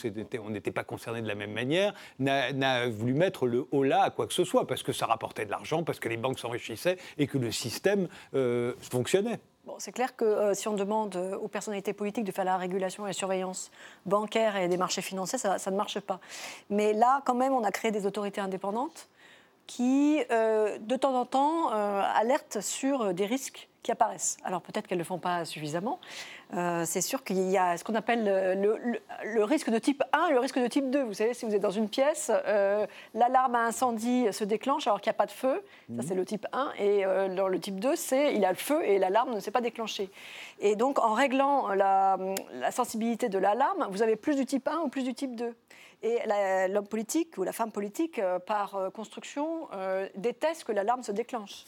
on 0.44 0.50
n'était 0.50 0.72
pas 0.72 0.84
concernés 0.84 1.22
de 1.22 1.28
la 1.28 1.36
même 1.36 1.52
manière, 1.52 1.94
n'a 2.18 2.88
voulu 2.88 3.14
mettre 3.14 3.46
le 3.46 3.66
haut 3.70 3.84
là 3.84 4.02
à 4.02 4.10
quoi 4.10 4.26
que 4.26 4.34
ce 4.34 4.42
soit, 4.42 4.66
parce 4.66 4.82
que 4.82 4.92
ça 4.92 5.06
rapportait 5.06 5.46
de 5.46 5.50
l'argent, 5.52 5.84
parce 5.84 6.00
que 6.00 6.08
les 6.08 6.16
banques 6.16 6.40
s'enrichissaient 6.40 6.96
et 7.16 7.28
que 7.28 7.38
le 7.38 7.52
système 7.52 8.08
euh, 8.34 8.74
fonctionnait 8.80 9.38
c'est 9.78 9.92
clair 9.92 10.16
que 10.16 10.24
euh, 10.24 10.54
si 10.54 10.68
on 10.68 10.74
demande 10.74 11.16
euh, 11.16 11.36
aux 11.36 11.48
personnalités 11.48 11.92
politiques 11.92 12.24
de 12.24 12.32
faire 12.32 12.44
la 12.44 12.56
régulation 12.56 13.06
et 13.06 13.10
la 13.10 13.12
surveillance 13.12 13.70
bancaire 14.06 14.56
et 14.56 14.68
des 14.68 14.76
marchés 14.76 15.02
financiers, 15.02 15.38
ça, 15.38 15.58
ne 15.70 15.76
marche 15.76 16.00
pas. 16.00 16.20
Mais 16.70 16.92
là, 16.92 17.22
quand 17.24 17.34
même, 17.34 17.52
on 17.52 17.64
a 17.64 17.70
créé 17.70 17.90
des 17.90 18.06
autorités 18.06 18.40
indépendantes 18.40 19.08
qui, 19.66 20.22
euh, 20.30 20.78
de 20.78 20.96
temps 20.96 21.14
en 21.14 21.24
temps, 21.24 21.68
alertent 21.68 22.60
sur 22.60 23.14
des 23.14 23.26
risques 23.26 23.68
qui 23.82 23.90
apparaissent. 23.90 24.36
Alors 24.44 24.62
peut-être 24.62 24.86
qu'elles 24.86 24.98
ne 24.98 25.02
le 25.02 25.06
font 25.06 25.18
pas 25.18 25.44
suffisamment. 25.44 25.98
Euh, 26.54 26.84
c'est 26.86 27.00
sûr 27.00 27.24
qu'il 27.24 27.50
y 27.50 27.58
a 27.58 27.76
ce 27.76 27.84
qu'on 27.84 27.94
appelle 27.94 28.24
le, 28.24 29.44
risque 29.44 29.70
de 29.70 29.78
type 29.78 30.02
1 30.12 30.26
et 30.28 30.32
le 30.32 30.38
risque 30.38 30.58
de 30.58 30.66
type 30.66 30.90
2. 30.90 31.02
Vous 31.02 31.14
savez, 31.14 31.34
si 31.34 31.44
vous 31.46 31.54
êtes 31.54 31.62
dans 31.62 31.70
une 31.70 31.88
pièce, 31.88 32.30
euh, 32.46 32.86
l'alarme 33.14 33.54
à 33.54 33.64
incendie 33.64 34.32
se 34.32 34.44
déclenche 34.44 34.86
alors 34.86 35.00
qu'il 35.00 35.10
n'y 35.10 35.16
a 35.16 35.18
pas 35.18 35.26
de 35.26 35.32
feu. 35.32 35.64
Ça, 35.88 35.94
mhm. 35.94 36.02
c'est 36.02 36.14
le 36.14 36.24
type 36.24 36.46
1. 36.52 36.72
Et 36.78 37.04
euh, 37.04 37.34
dans 37.34 37.48
le 37.48 37.58
type 37.58 37.80
2, 37.80 37.96
c'est 37.96 38.34
il 38.34 38.44
a 38.44 38.50
le 38.50 38.56
feu 38.56 38.84
et 38.84 38.98
l'alarme 38.98 39.34
ne 39.34 39.40
s'est 39.40 39.50
pas 39.50 39.60
déclenchée. 39.60 40.10
Et 40.60 40.76
donc, 40.76 40.98
en 40.98 41.14
réglant 41.14 41.68
la, 41.68 42.18
la 42.52 42.70
sensibilité 42.70 43.28
de 43.28 43.38
l'alarme, 43.38 43.88
vous 43.90 44.02
avez 44.02 44.16
plus 44.16 44.36
du 44.36 44.46
type 44.46 44.68
1 44.68 44.78
ou 44.80 44.88
plus 44.88 45.02
du 45.04 45.14
type 45.14 45.34
2. 45.34 45.54
Et 46.04 46.18
l'homme 46.68 46.88
politique 46.88 47.38
ou 47.38 47.44
la 47.44 47.52
femme 47.52 47.70
politique, 47.70 48.20
par 48.44 48.90
construction, 48.92 49.68
déteste 50.16 50.64
que 50.64 50.72
l'alarme 50.72 51.04
se 51.04 51.12
déclenche 51.12 51.64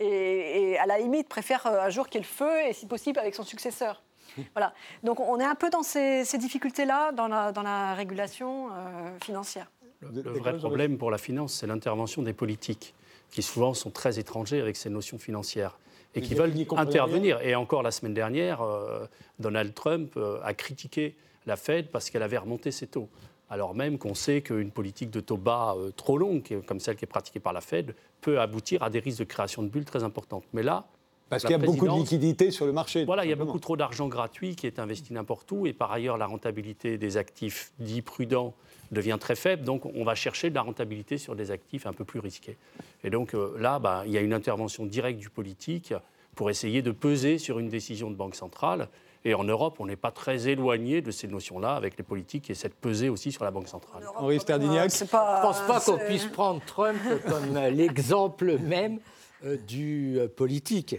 et, 0.00 0.76
à 0.78 0.86
la 0.86 0.98
limite 0.98 1.28
préfère 1.28 1.66
euh, 1.66 1.80
un 1.80 1.90
jour 1.90 2.08
qu'il 2.08 2.20
y 2.20 2.24
ait 2.24 2.26
le 2.26 2.32
feu 2.32 2.68
et 2.68 2.72
si 2.72 2.86
possible 2.86 3.18
avec 3.18 3.34
son 3.34 3.44
successeur. 3.44 4.02
Voilà. 4.54 4.72
Donc 5.04 5.20
on 5.20 5.38
est 5.38 5.44
un 5.44 5.54
peu 5.54 5.70
dans 5.70 5.82
ces, 5.82 6.24
difficultés-là 6.38 7.12
dans 7.12 7.28
la, 7.28 7.52
dans 7.52 7.62
la 7.62 7.94
régulation 7.94 8.68
euh, 8.72 9.18
financière. 9.22 9.70
Le, 10.00 10.22
vrai 10.22 10.56
problème 10.56 10.98
pour 10.98 11.10
la 11.10 11.18
finance, 11.18 11.54
c'est 11.54 11.66
l'intervention 11.66 12.22
des 12.22 12.32
politiques, 12.32 12.94
qui 13.30 13.42
souvent 13.42 13.74
sont 13.74 13.90
très 13.90 14.18
étrangers 14.18 14.60
avec 14.60 14.76
ces 14.76 14.90
notions 14.90 15.18
financières 15.18 15.78
et 16.14 16.20
qui 16.20 16.34
veulent 16.34 16.54
intervenir. 16.76 17.40
Et 17.42 17.54
encore 17.54 17.82
la 17.82 17.90
semaine 17.90 18.14
dernière, 18.14 18.60
euh, 18.62 19.06
Donald 19.38 19.72
Trump 19.74 20.18
a 20.42 20.54
critiqué 20.54 21.16
la 21.46 21.56
Fed 21.56 21.90
parce 21.90 22.10
qu'elle 22.10 22.22
avait 22.22 22.38
remonté 22.38 22.70
ses 22.70 22.86
taux 22.86 23.08
alors 23.50 23.74
même 23.74 23.98
qu'on 23.98 24.14
sait 24.14 24.40
qu'une 24.42 24.70
politique 24.70 25.10
de 25.10 25.20
taux 25.20 25.36
bas 25.36 25.74
euh, 25.76 25.90
trop 25.94 26.18
longue, 26.18 26.42
comme 26.66 26.80
celle 26.80 26.96
qui 26.96 27.04
est 27.04 27.08
pratiquée 27.08 27.40
par 27.40 27.52
la 27.52 27.60
Fed, 27.60 27.94
peut 28.20 28.40
aboutir 28.40 28.82
à 28.82 28.90
des 28.90 29.00
risques 29.00 29.20
de 29.20 29.24
création 29.24 29.62
de 29.62 29.68
bulles 29.68 29.84
très 29.84 30.02
importantes. 30.02 30.44
Mais 30.52 30.62
là, 30.62 30.86
parce 31.28 31.42
qu'il 31.42 31.52
y 31.52 31.54
a 31.54 31.58
beaucoup 31.58 31.86
de 31.86 31.92
liquidités 31.92 32.50
sur 32.50 32.66
le 32.66 32.72
marché. 32.72 33.04
Voilà, 33.04 33.24
il 33.24 33.30
y 33.30 33.32
a 33.32 33.36
beaucoup 33.36 33.58
trop 33.58 33.76
d'argent 33.76 34.08
gratuit 34.08 34.56
qui 34.56 34.66
est 34.66 34.78
investi 34.78 35.12
n'importe 35.12 35.50
où, 35.52 35.66
et 35.66 35.72
par 35.72 35.90
ailleurs, 35.90 36.16
la 36.16 36.26
rentabilité 36.26 36.98
des 36.98 37.16
actifs 37.16 37.72
dits 37.78 38.02
prudents 38.02 38.54
devient 38.92 39.16
très 39.18 39.34
faible, 39.34 39.64
donc 39.64 39.86
on 39.86 40.04
va 40.04 40.14
chercher 40.14 40.50
de 40.50 40.54
la 40.54 40.62
rentabilité 40.62 41.18
sur 41.18 41.34
des 41.34 41.50
actifs 41.50 41.86
un 41.86 41.92
peu 41.92 42.04
plus 42.04 42.20
risqués. 42.20 42.56
Et 43.02 43.10
donc 43.10 43.34
euh, 43.34 43.54
là, 43.58 43.78
bah, 43.78 44.04
il 44.06 44.12
y 44.12 44.18
a 44.18 44.20
une 44.20 44.34
intervention 44.34 44.86
directe 44.86 45.18
du 45.18 45.30
politique 45.30 45.94
pour 46.34 46.50
essayer 46.50 46.82
de 46.82 46.90
peser 46.90 47.38
sur 47.38 47.58
une 47.58 47.68
décision 47.68 48.10
de 48.10 48.16
banque 48.16 48.34
centrale. 48.34 48.88
Et 49.26 49.34
en 49.34 49.44
Europe, 49.44 49.76
on 49.78 49.86
n'est 49.86 49.96
pas 49.96 50.10
très 50.10 50.48
éloigné 50.48 51.00
de 51.00 51.10
ces 51.10 51.28
notions-là, 51.28 51.74
avec 51.74 51.96
les 51.96 52.04
politiques 52.04 52.44
qui 52.44 52.52
essaient 52.52 52.68
de 52.68 52.74
peser 52.74 53.08
aussi 53.08 53.32
sur 53.32 53.44
la 53.44 53.50
Banque 53.50 53.68
centrale. 53.68 54.02
Henri 54.16 54.38
Sterdignac 54.38 54.90
Je 54.94 55.04
ne 55.04 55.08
pense 55.08 55.60
pas 55.60 55.80
qu'on 55.80 55.98
puisse 55.98 56.26
prendre 56.26 56.60
Trump 56.66 56.98
comme 57.26 57.54
l'exemple 57.54 58.58
même 58.58 58.98
euh, 59.44 59.56
du 59.56 60.18
euh, 60.18 60.28
politique. 60.28 60.96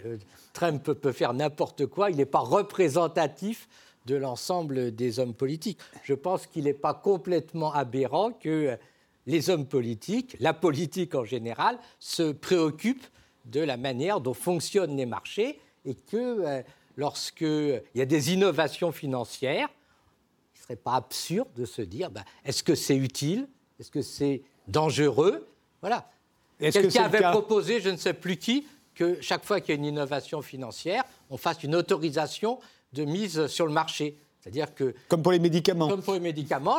Trump 0.54 0.92
peut 0.92 1.12
faire 1.12 1.34
n'importe 1.34 1.86
quoi, 1.86 2.10
il 2.10 2.18
n'est 2.18 2.26
pas 2.26 2.40
représentatif 2.40 3.68
de 4.06 4.16
l'ensemble 4.16 4.94
des 4.94 5.20
hommes 5.20 5.34
politiques. 5.34 5.80
Je 6.04 6.14
pense 6.14 6.48
qu'il 6.48 6.66
n'est 6.66 6.74
pas 6.74 6.94
complètement 6.94 7.74
aberrant 7.74 8.32
que 8.32 8.78
les 9.28 9.50
hommes 9.50 9.66
politiques, 9.66 10.36
la 10.40 10.54
politique 10.54 11.16
en 11.16 11.26
général, 11.26 11.80
se 12.00 12.32
préoccupent 12.32 13.08
de 13.46 13.62
la 13.62 13.78
manière 13.78 14.22
dont 14.22 14.34
fonctionnent 14.34 14.98
les 14.98 15.06
marchés 15.06 15.60
et 15.86 15.96
que 15.96 16.18
euh, 16.18 16.62
lorsqu'il 16.98 17.82
y 17.94 18.02
a 18.02 18.06
des 18.06 18.34
innovations 18.34 18.92
financières, 18.92 19.70
il 20.54 20.60
ne 20.60 20.64
serait 20.64 20.76
pas 20.76 20.96
absurde 20.96 21.50
de 21.56 21.66
se 21.66 21.82
dire 21.82 22.10
ben, 22.10 22.24
est-ce 22.44 22.64
que 22.64 22.76
c'est 22.76 22.96
utile? 22.96 23.48
Est-ce 23.80 23.92
que 23.92 24.02
c'est 24.02 24.42
dangereux? 24.68 25.48
Voilà. 25.82 26.10
Quelqu'un 26.60 27.04
avait 27.04 27.22
proposé, 27.22 27.82
je 27.82 27.90
ne 27.90 27.98
sais 27.98 28.14
plus 28.14 28.38
qui, 28.38 28.66
que 28.96 29.22
chaque 29.22 29.44
fois 29.44 29.60
qu'il 29.60 29.76
y 29.76 29.78
a 29.78 29.80
une 29.80 29.86
innovation 29.86 30.42
financière, 30.42 31.04
on 31.30 31.38
fasse 31.38 31.64
une 31.64 31.76
autorisation 31.76 32.60
de 32.94 33.04
mise 33.04 33.48
sur 33.48 33.68
le 33.68 33.74
marché. 33.74 34.18
C'est-à-dire 34.40 34.74
que. 34.74 34.96
Comme 35.10 35.22
pour 35.22 35.34
les 35.34 35.40
médicaments. 35.40 35.90
Comme 35.90 36.02
pour 36.02 36.14
les 36.14 36.20
médicaments, 36.20 36.78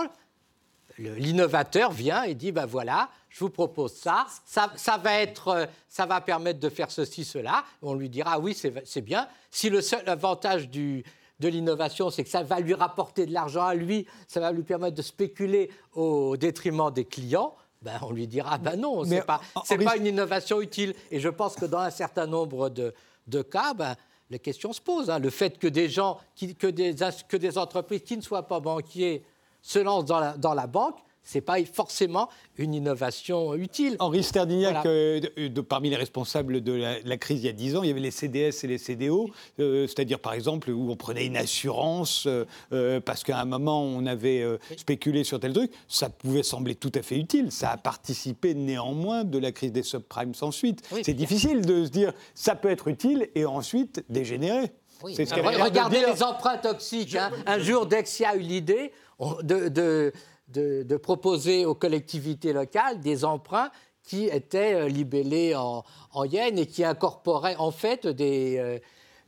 l'innovateur 0.99 1.93
vient 1.93 2.23
et 2.23 2.35
dit 2.35 2.53
ben 2.53 2.67
voilà, 2.67 3.11
je 3.29 3.41
vous 3.41 3.51
propose 3.51 3.95
ça, 3.95 4.27
ça, 4.45 4.73
ça, 4.77 4.97
va 4.97 5.21
être, 5.21 5.49
euh, 5.49 5.67
ça 5.89 6.07
va 6.07 6.21
permettre 6.21 6.61
de 6.61 6.69
faire 6.69 6.91
ceci, 6.91 7.25
cela. 7.25 7.65
On 7.83 7.95
lui 7.95 8.09
dira 8.09 8.39
oui, 8.39 8.55
c'est 8.55 9.01
bien. 9.01 9.29
Si 9.51 9.69
le 9.69 9.81
seul 9.81 10.09
avantage 10.09 10.69
du, 10.69 11.05
de 11.41 11.49
l'innovation, 11.49 12.11
c'est 12.11 12.25
que 12.25 12.31
ça 12.31 12.43
va 12.43 12.61
lui 12.61 12.75
rapporter 12.75 13.27
de 13.27 13.33
l'argent 13.33 13.65
à 13.65 13.75
lui, 13.75 14.07
ça 14.27 14.41
va 14.41 14.53
lui 14.53 14.63
permettre 14.63 14.97
de 14.97 15.03
spéculer 15.03 15.71
au 15.95 16.37
détriment 16.37 16.91
des 16.91 17.05
clients. 17.05 17.55
Ben, 17.83 17.99
on 18.03 18.11
lui 18.11 18.27
dira 18.27 18.59
ben 18.59 18.77
non, 18.77 19.05
c'est 19.05 19.25
pas, 19.25 19.41
c'est 19.65 19.79
pas 19.79 19.97
une 19.97 20.07
innovation 20.07 20.61
utile. 20.61 20.95
Et 21.11 21.21
je 21.21 21.29
pense 21.29 21.57
que 21.57 21.67
dans 21.67 21.79
un 21.79 21.91
certain 21.91 22.27
nombre 22.27 22.71
de, 22.71 22.95
de 23.27 23.43
cas, 23.43 23.75
ben, 23.75 23.95
les 24.31 24.39
questions 24.39 24.73
se 24.73 24.81
posent. 24.81 25.11
Hein. 25.11 25.19
Le 25.19 25.31
fait 25.31 25.59
que 25.59 25.69
des 25.69 25.89
gens, 25.89 26.19
qui, 26.35 26.55
que, 26.55 26.67
des, 26.67 26.95
que 27.29 27.37
des 27.37 27.59
entreprises 27.59 28.03
qui 28.03 28.17
ne 28.17 28.23
soient 28.23 28.47
pas 28.47 28.61
banquiers 28.61 29.25
se 29.67 29.81
lancent 29.81 30.05
dans 30.05 30.21
la, 30.21 30.37
dans 30.37 30.55
la 30.55 30.69
banque, 30.69 30.97
ce 31.25 31.39
n'est 31.39 31.43
pas 31.43 31.57
forcément 31.65 32.29
une 32.57 32.73
innovation 32.73 33.53
utile. 33.57 33.97
Henri 33.99 34.23
Sterdignac, 34.23 34.87
euh, 34.87 35.21
parmi 35.69 35.91
les 35.91 35.97
responsables 35.97 36.61
de 36.61 37.01
la, 37.05 37.17
crise 37.17 37.43
il 37.43 37.47
y 37.47 37.49
a 37.49 37.53
10 37.53 37.75
ans, 37.75 37.83
il 37.83 37.89
y 37.89 37.91
avait 37.91 37.99
les 37.99 38.13
CDS 38.13 38.63
et 38.63 38.69
les 38.69 38.79
CDO, 38.79 39.29
euh, 39.59 39.89
c'est-à-dire 39.89 40.21
par 40.21 40.35
exemple 40.35 40.71
où 40.71 40.89
on 40.89 40.95
prenait 40.95 41.27
une 41.27 41.37
assurance 41.37 42.29
euh, 42.29 43.01
parce 43.01 43.25
qu'à 43.25 43.41
un 43.41 43.45
moment 43.45 43.83
on 43.83 44.07
avait 44.07 44.45
spéculé 44.77 45.25
sur 45.25 45.41
tel 45.41 45.53
truc, 45.53 45.73
ça 45.89 46.11
pouvait 46.11 46.45
sembler 46.45 46.77
tout 46.77 46.93
à 46.95 47.03
fait 47.03 47.17
utile. 47.17 47.51
Ça 47.51 47.71
a 47.71 47.77
participé 47.77 48.55
néanmoins 48.55 49.25
de 49.25 49.39
la 49.39 49.51
crise 49.51 49.73
des 49.73 49.83
subprimes 49.83 50.33
ensuite. 50.43 50.89
C'est 51.03 51.15
difficile 51.15 51.67
de 51.67 51.85
se 51.85 51.91
dire 51.91 52.13
ça 52.37 52.55
peut 52.55 52.71
être 52.71 52.87
utile 52.87 53.31
et 53.35 53.45
ensuite 53.45 54.05
dégénérer. 54.09 54.71
Regardez 55.03 56.01
les 56.01 56.23
emprunts 56.23 56.57
toxiques. 56.57 57.17
Hein. 57.17 57.31
Un 57.47 57.59
jour, 57.59 57.87
Dexia 57.87 58.31
a 58.31 58.37
eu 58.37 58.41
l'idée 58.41 58.93
de 59.19 60.97
proposer 60.97 61.65
aux 61.67 61.75
collectivités 61.75 62.53
locales 62.53 63.01
des 63.01 63.25
emprunts 63.25 63.71
qui 64.07 64.27
étaient 64.27 64.75
euh, 64.75 64.89
libellés 64.89 65.55
en, 65.55 65.85
en 66.13 66.25
yens 66.25 66.59
et 66.59 66.67
qui 66.67 66.85
incorporaient 66.85 67.57
en 67.57 67.73
fait 67.73 68.07
euh, 68.07 68.79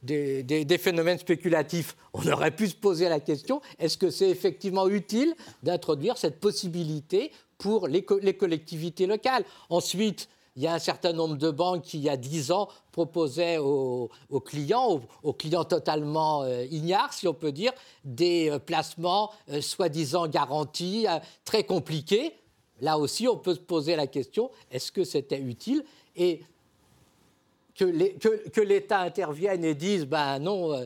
des, 0.02 0.42
des, 0.42 0.78
phénomènes 0.78 1.18
spéculatifs. 1.18 1.96
On 2.14 2.26
aurait 2.28 2.52
pu 2.52 2.68
se 2.68 2.76
poser 2.76 3.08
la 3.08 3.20
question, 3.20 3.60
est-ce 3.78 3.98
que 3.98 4.10
c'est 4.10 4.30
effectivement 4.30 4.88
utile 4.88 5.34
d'introduire 5.64 6.16
cette 6.16 6.38
possibilité 6.38 7.32
pour 7.58 7.88
les, 7.88 8.06
les 8.22 8.34
collectivités 8.34 9.06
locales? 9.06 9.44
Ensuite, 9.68 10.28
il 10.58 10.64
y 10.64 10.66
a 10.66 10.74
un 10.74 10.80
certain 10.80 11.12
nombre 11.12 11.36
de 11.36 11.52
banques 11.52 11.82
qui, 11.82 11.98
il 11.98 12.02
y 12.02 12.08
a 12.08 12.16
10 12.16 12.50
ans, 12.50 12.68
proposaient 12.90 13.58
aux, 13.58 14.10
clients, 14.44 15.00
aux, 15.22 15.32
clients 15.32 15.62
totalement 15.62 16.42
euh, 16.42 16.64
ignares, 16.64 17.12
si 17.12 17.28
on 17.28 17.32
peut 17.32 17.52
dire, 17.52 17.70
des 18.04 18.50
euh, 18.50 18.58
placements 18.58 19.30
euh, 19.50 19.60
soi-disant 19.60 20.26
garantis, 20.26 21.06
très 21.44 21.62
compliqués. 21.62 22.34
Là 22.80 22.98
aussi, 22.98 23.28
on 23.28 23.36
peut 23.36 23.54
se 23.54 23.60
poser 23.60 23.94
la 23.94 24.08
question, 24.08 24.50
est-ce 24.68 24.90
que 24.90 25.04
c'était 25.04 25.38
utile? 25.38 25.84
Et 26.16 26.42
que 27.76 28.60
l'État 28.60 28.98
intervienne 28.98 29.64
et 29.64 29.76
dise, 29.76 30.06
ben 30.06 30.40
non, 30.40 30.84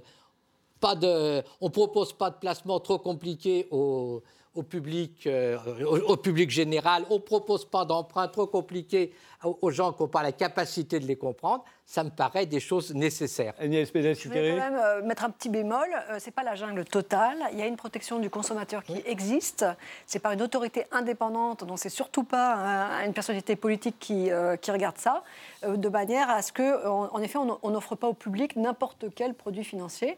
pas 0.81 0.95
de, 0.95 1.43
on 1.63 1.69
ne 1.69 1.71
propose 1.71 2.13
pas 2.13 2.29
de 2.29 2.37
placement 2.37 2.79
trop 2.79 2.99
compliqué 2.99 3.69
aux 3.71 4.23
au 4.55 4.63
public, 4.63 5.27
euh, 5.27 5.57
au, 5.85 6.17
public 6.17 6.51
général, 6.51 7.07
on 7.09 7.15
ne 7.15 7.21
propose 7.21 7.65
pas 7.65 7.85
d'emprunt 7.85 8.29
trop 8.29 8.47
compliqué 8.47 9.13
aux 9.45 9.71
gens 9.71 9.93
qui 9.93 10.03
n'ont 10.03 10.09
pas 10.09 10.23
la 10.23 10.31
capacité 10.31 11.01
de 11.01 11.07
les 11.07 11.17
comprendre, 11.17 11.65
ça 11.85 12.05
me 12.05 12.11
paraît 12.11 12.47
des 12.47 12.61
choses 12.61 12.95
nécessaires. 12.95 13.55
Agnès 13.59 13.91
Je 13.93 14.29
vais 14.29 14.51
quand 14.51 14.57
même 14.57 14.81
euh, 14.81 15.03
mettre 15.03 15.25
un 15.25 15.31
petit 15.31 15.49
bémol. 15.49 15.89
Euh, 16.11 16.21
ce 16.21 16.27
n'est 16.27 16.33
pas 16.33 16.45
la 16.45 16.55
jungle 16.55 16.85
totale. 16.85 17.39
Il 17.53 17.59
y 17.59 17.63
a 17.63 17.67
une 17.67 17.77
protection 17.77 18.21
du 18.21 18.31
consommateur 18.31 18.85
qui 18.85 19.03
existe. 19.05 19.67
C'est 20.07 20.21
par 20.21 20.31
une 20.33 20.43
autorité 20.43 20.87
indépendante, 20.93 21.65
donc 21.65 21.81
c'est 21.81 21.89
surtout 21.89 22.23
pas 22.23 23.03
une 23.05 23.13
personnalité 23.13 23.57
politique 23.57 23.97
qui, 23.99 24.31
qui 24.61 24.71
regarde 24.71 24.99
ça, 24.99 25.25
de 25.67 25.89
manière 25.89 26.31
à 26.31 26.43
ce 26.43 26.53
que, 26.53 26.87
en, 26.87 27.21
effet, 27.21 27.39
on 27.39 27.71
n'offre 27.71 27.97
pas 27.97 28.07
au 28.07 28.15
public 28.15 28.57
n'importe 28.57 29.07
quel 29.15 29.35
produit 29.35 29.65
financier. 29.65 30.17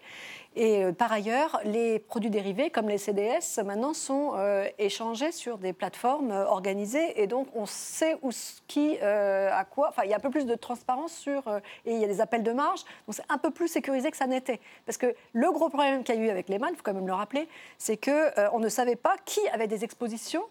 Et 0.56 0.84
par 0.92 1.10
ailleurs, 1.10 1.60
les 1.64 1.98
produits 1.98 2.30
dérivés, 2.30 2.70
comme 2.70 2.88
les 2.88 2.98
CDS, 2.98 3.62
maintenant 3.64 3.94
sont 3.94 4.23
échangés 4.78 5.32
sur 5.32 5.58
des 5.58 5.72
plateformes 5.72 6.30
organisées. 6.30 7.20
Et 7.22 7.26
donc, 7.26 7.48
on 7.54 7.66
sait 7.66 8.16
où, 8.22 8.30
qui, 8.66 8.98
à 8.98 9.64
quoi. 9.64 9.88
Enfin, 9.88 10.02
il 10.04 10.10
y 10.10 10.12
a 10.12 10.16
un 10.16 10.20
peu 10.20 10.30
plus 10.30 10.46
de 10.46 10.54
transparence 10.54 11.12
sur 11.12 11.48
et 11.84 11.94
il 11.94 12.00
y 12.00 12.04
a 12.04 12.08
des 12.08 12.20
appels 12.20 12.42
de 12.42 12.52
marge. 12.52 12.84
Donc 13.06 13.14
c'est 13.14 13.24
un 13.28 13.38
peu 13.38 13.50
plus 13.50 13.68
sécurisé 13.68 14.10
que 14.10 14.16
ça 14.16 14.26
n'était. 14.26 14.60
Parce 14.86 14.98
que 14.98 15.14
le 15.32 15.50
gros 15.52 15.68
problème 15.68 16.04
qu'il 16.04 16.14
y 16.14 16.18
a 16.18 16.20
eu 16.22 16.30
avec 16.30 16.48
Lehman, 16.48 16.70
il 16.72 16.76
faut 16.76 16.82
quand 16.82 16.94
même 16.94 17.06
le 17.06 17.14
rappeler, 17.14 17.48
c'est 17.78 17.96
qu'on 17.96 18.10
euh, 18.10 18.48
on 18.52 18.60
ne 18.60 18.68
savait 18.68 18.96
pas 18.96 19.16
qui 19.24 19.40
avait 19.48 19.66
des 19.66 19.84
expositions 19.84 20.44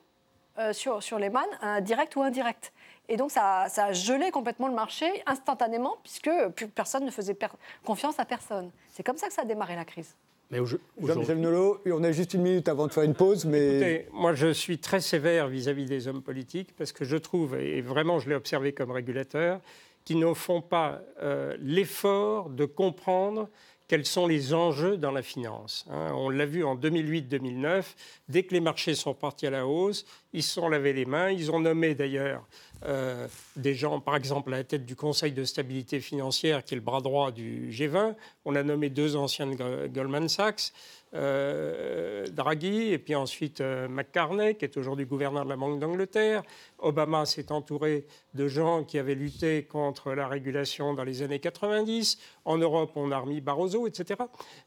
euh, 0.60 0.74
sur, 0.74 1.02
sur 1.02 1.20
Lehman, 1.20 1.46
euh, 1.64 1.82
direct 1.82 2.16
ou 2.16 2.22
indirect. 2.22 2.74
Et 3.10 3.18
donc 3.18 3.32
ça, 3.32 3.66
ça, 3.70 3.86
a 3.86 3.92
gelé 3.92 4.32
complètement 4.32 4.68
le 4.68 4.74
marché 4.74 5.24
instantanément, 5.26 5.98
puisque 6.04 6.30
personne 6.74 7.06
ne 7.06 7.12
faisait 7.12 7.38
confiance 7.84 8.20
à 8.20 8.26
personne. 8.26 8.72
C'est 8.90 9.04
comme 9.04 9.18
ça 9.18 9.28
que 9.28 9.34
ça 9.34 9.42
a 9.42 9.46
démarré 9.46 9.76
la 9.76 9.84
crise. 9.84 10.16
Mais 10.54 11.08
Jean-Michel 11.08 11.40
Nolot, 11.40 11.82
on 11.86 12.04
a 12.04 12.12
juste 12.12 12.34
une 12.34 12.42
minute 12.42 12.68
avant 12.68 12.88
de 12.88 12.92
faire 12.92 13.04
une 13.04 13.16
pause. 13.16 13.46
Mais... 13.46 13.68
Écoutez, 13.68 14.08
moi 14.14 14.34
je 14.34 14.54
suis 14.54 14.78
très 14.78 15.02
sévère 15.02 15.48
vis-à-vis 15.48 15.86
-vis 15.86 15.90
des 15.90 16.08
hommes 16.08 16.22
politiques 16.22 16.74
parce 16.78 16.92
que 16.92 17.06
je 17.06 17.18
trouve, 17.18 17.56
et 17.56 17.82
vraiment 17.82 18.20
je 18.20 18.30
l'ai 18.30 18.36
observé 18.36 18.74
comme 18.74 18.92
régulateur, 18.92 19.60
qui 20.06 20.16
ne 20.16 20.34
font 20.34 20.62
pas 20.62 21.02
euh, 21.22 21.56
l'effort 21.60 22.50
de 22.50 22.66
comprendre 22.66 23.50
quels 23.94 24.08
sont 24.08 24.26
les 24.26 24.56
enjeux 24.56 24.98
dans 24.98 25.12
la 25.12 25.22
finance. 25.22 25.86
Hein. 25.92 26.14
On 26.16 26.32
l'a 26.32 26.48
vu 26.48 26.64
en 26.64 26.76
2008-2009, 26.76 27.84
dès 28.28 28.42
que 28.42 28.56
les 28.56 28.60
marchés 28.60 28.96
sont 28.96 29.14
partis 29.14 29.46
à 29.46 29.52
la 29.52 29.68
hausse, 29.68 30.04
ils 30.34 30.42
se 30.42 30.56
sont 30.56 30.68
lavés 30.68 30.94
les 30.94 31.06
mains, 31.06 31.30
ils 31.30 31.52
ont 31.52 31.60
nommé 31.60 31.94
d'ailleurs 31.94 32.48
euh, 32.86 33.28
des 33.56 33.76
gens, 33.76 34.00
par 34.00 34.16
exemple, 34.16 34.52
à 34.52 34.58
la 34.58 34.64
tête 34.64 34.84
du 34.84 34.96
Conseil 34.96 35.32
de 35.32 35.44
stabilité 35.44 36.00
financière, 36.00 36.66
qui 36.66 36.74
est 36.74 36.78
le 36.78 36.82
bras 36.82 37.02
droit 37.02 37.32
du 37.32 37.70
G20. 37.70 38.16
On 38.46 38.56
a 38.56 38.64
nommé 38.64 38.90
deux 38.90 39.16
anciens 39.16 39.46
de 39.46 39.88
Goldman 39.90 40.28
Sachs. 40.28 40.74
Euh, 41.16 42.26
Draghi, 42.32 42.92
et 42.92 42.98
puis 42.98 43.14
ensuite 43.14 43.62
euh, 43.62 43.88
qui 43.88 44.66
est 44.66 44.78
aujourd'hui 44.78 45.06
gouverneur 45.06 45.44
de 45.44 45.50
la 45.50 45.56
Banque 45.56 45.80
d'Angleterre. 45.80 46.42
Obama 46.80 47.26
s'est 47.28 47.52
entouré 47.52 48.06
de 48.34 48.48
gens 48.48 48.84
qui 48.84 48.98
avaient 48.98 49.14
lutté 49.14 49.64
contre 49.64 50.14
la 50.14 50.28
régulation 50.28 50.96
dans 50.96 51.04
les 51.04 51.22
années 51.22 51.40
90. 51.40 52.18
En 52.46 52.58
Europe, 52.58 52.94
on 52.96 53.12
a 53.12 53.20
remis 53.20 53.42
Barroso, 53.42 53.86
etc. 53.86 54.22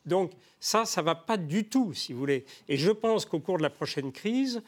Donc 0.04 0.32
ça, 0.60 0.84
ça 0.84 1.00
ne 1.00 1.06
va 1.06 1.16
pas 1.16 1.36
du 1.36 1.68
tout, 1.68 1.92
si 1.94 2.12
vous 2.12 2.20
voulez. 2.20 2.44
Et 2.68 2.76
je 2.76 2.92
pense 2.92 3.26
qu'au 3.26 3.40
cours 3.40 3.58
de 3.58 3.62
la 3.62 3.70
prochaine 3.70 4.12
crise, 4.12 4.62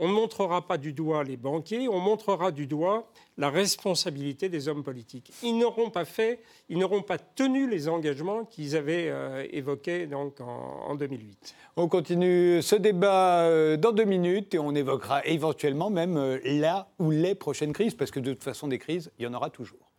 on 0.00 0.08
ne 0.08 0.14
montrera 0.14 0.66
pas 0.66 0.78
du 0.78 0.94
doigt 0.94 1.22
les 1.24 1.36
banquiers, 1.36 1.86
on 1.86 2.00
montrera 2.00 2.50
du 2.50 2.66
doigt 2.66 3.06
la 3.36 3.50
responsabilité 3.50 4.48
des 4.48 4.66
hommes 4.66 4.82
politiques. 4.82 5.30
Ils 5.42 5.56
n'auront 5.56 5.90
pas 5.90 6.06
fait, 6.06 6.40
ils 6.70 6.78
n'auront 6.78 7.02
pas 7.02 7.18
tenu 7.18 7.68
les 7.68 7.86
engagements 7.86 8.46
qu'ils 8.46 8.76
avaient 8.76 9.08
euh, 9.10 9.46
évoqués 9.52 10.06
donc 10.06 10.40
en, 10.40 10.94
2008. 10.94 11.54
On 11.76 11.86
continue 11.86 12.62
ce 12.62 12.76
débat 12.76 13.42
euh, 13.42 13.76
dans 13.76 13.92
deux 13.92 14.04
minutes 14.04 14.54
et 14.54 14.58
on 14.58 14.74
évoquera 14.74 15.24
éventuellement 15.26 15.90
même 15.90 16.16
euh, 16.16 16.38
là 16.44 16.88
ou 16.98 17.10
les 17.10 17.34
prochaines 17.34 17.74
crises, 17.74 17.94
parce 17.94 18.10
que 18.10 18.20
de 18.20 18.32
toute 18.32 18.42
façon 18.42 18.68
des 18.68 18.78
crises, 18.78 19.12
il 19.18 19.24
y 19.24 19.26
en 19.26 19.34
aura 19.34 19.50
toujours. 19.50 19.89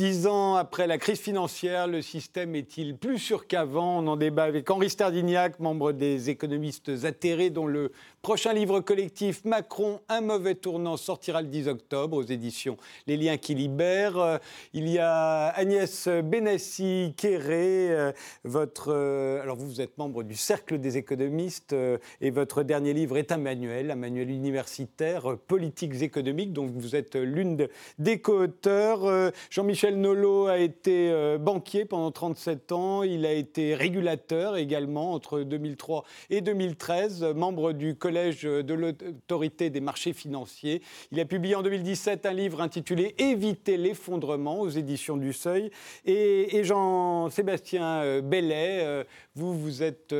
Dix 0.00 0.26
ans 0.26 0.54
après 0.54 0.86
la 0.86 0.96
crise 0.96 1.20
financière, 1.20 1.86
le 1.86 2.00
système 2.00 2.54
est-il 2.54 2.96
plus 2.96 3.18
sûr 3.18 3.46
qu'avant? 3.46 3.98
On 3.98 4.06
en 4.06 4.16
débat 4.16 4.44
avec 4.44 4.70
Henri 4.70 4.88
Stardignac, 4.88 5.60
membre 5.60 5.92
des 5.92 6.30
économistes 6.30 7.04
atterrés, 7.04 7.50
dont 7.50 7.66
le 7.66 7.92
prochain 8.22 8.52
livre 8.52 8.80
collectif 8.80 9.44
Macron, 9.46 10.00
un 10.10 10.20
mauvais 10.20 10.54
tournant, 10.54 10.98
sortira 10.98 11.40
le 11.40 11.48
10 11.48 11.68
octobre 11.68 12.18
aux 12.18 12.22
éditions 12.22 12.76
Les 13.06 13.16
Liens 13.16 13.38
qui 13.38 13.54
libèrent. 13.54 14.18
Euh, 14.18 14.38
il 14.74 14.88
y 14.88 14.98
a 14.98 15.46
Agnès 15.48 16.06
Benassi-Kéré, 16.06 17.90
euh, 17.90 18.12
votre. 18.44 18.92
Euh, 18.92 19.40
alors 19.40 19.56
vous, 19.56 19.68
vous 19.68 19.80
êtes 19.80 19.96
membre 19.96 20.22
du 20.22 20.34
Cercle 20.34 20.78
des 20.78 20.98
économistes 20.98 21.74
et 22.20 22.30
votre 22.30 22.62
dernier 22.62 22.92
livre 22.92 23.16
est 23.16 23.32
un 23.32 23.38
manuel, 23.38 23.90
un 23.90 23.96
manuel 23.96 24.30
universitaire, 24.30 25.36
politiques 25.46 26.02
économiques, 26.02 26.52
donc 26.52 26.70
vous 26.72 26.96
êtes 26.96 27.16
l'une 27.16 27.68
des 27.98 28.20
co-auteurs. 28.20 29.32
Jean-Michel 29.50 29.70
Michel 29.94 30.00
Nolot 30.00 30.48
a 30.48 30.58
été 30.58 31.36
banquier 31.38 31.84
pendant 31.84 32.10
37 32.10 32.72
ans. 32.72 33.02
Il 33.02 33.24
a 33.24 33.32
été 33.32 33.74
régulateur 33.74 34.56
également 34.56 35.12
entre 35.12 35.40
2003 35.40 36.04
et 36.28 36.40
2013, 36.40 37.24
membre 37.34 37.72
du 37.72 37.94
Collège 37.94 38.09
de 38.10 38.74
l'autorité 38.74 39.70
des 39.70 39.80
marchés 39.80 40.12
financiers. 40.12 40.82
Il 41.12 41.20
a 41.20 41.24
publié 41.24 41.54
en 41.54 41.62
2017 41.62 42.26
un 42.26 42.32
livre 42.32 42.60
intitulé 42.60 43.14
Éviter 43.18 43.76
l'effondrement 43.76 44.60
aux 44.60 44.68
éditions 44.68 45.16
du 45.16 45.32
Seuil. 45.32 45.70
Et, 46.04 46.62
Jean-Sébastien 46.64 48.02
euh, 48.02 48.20
Bellet, 48.20 48.80
euh, 48.82 49.04
vous, 49.34 49.58
vous 49.58 49.82
êtes 49.82 50.14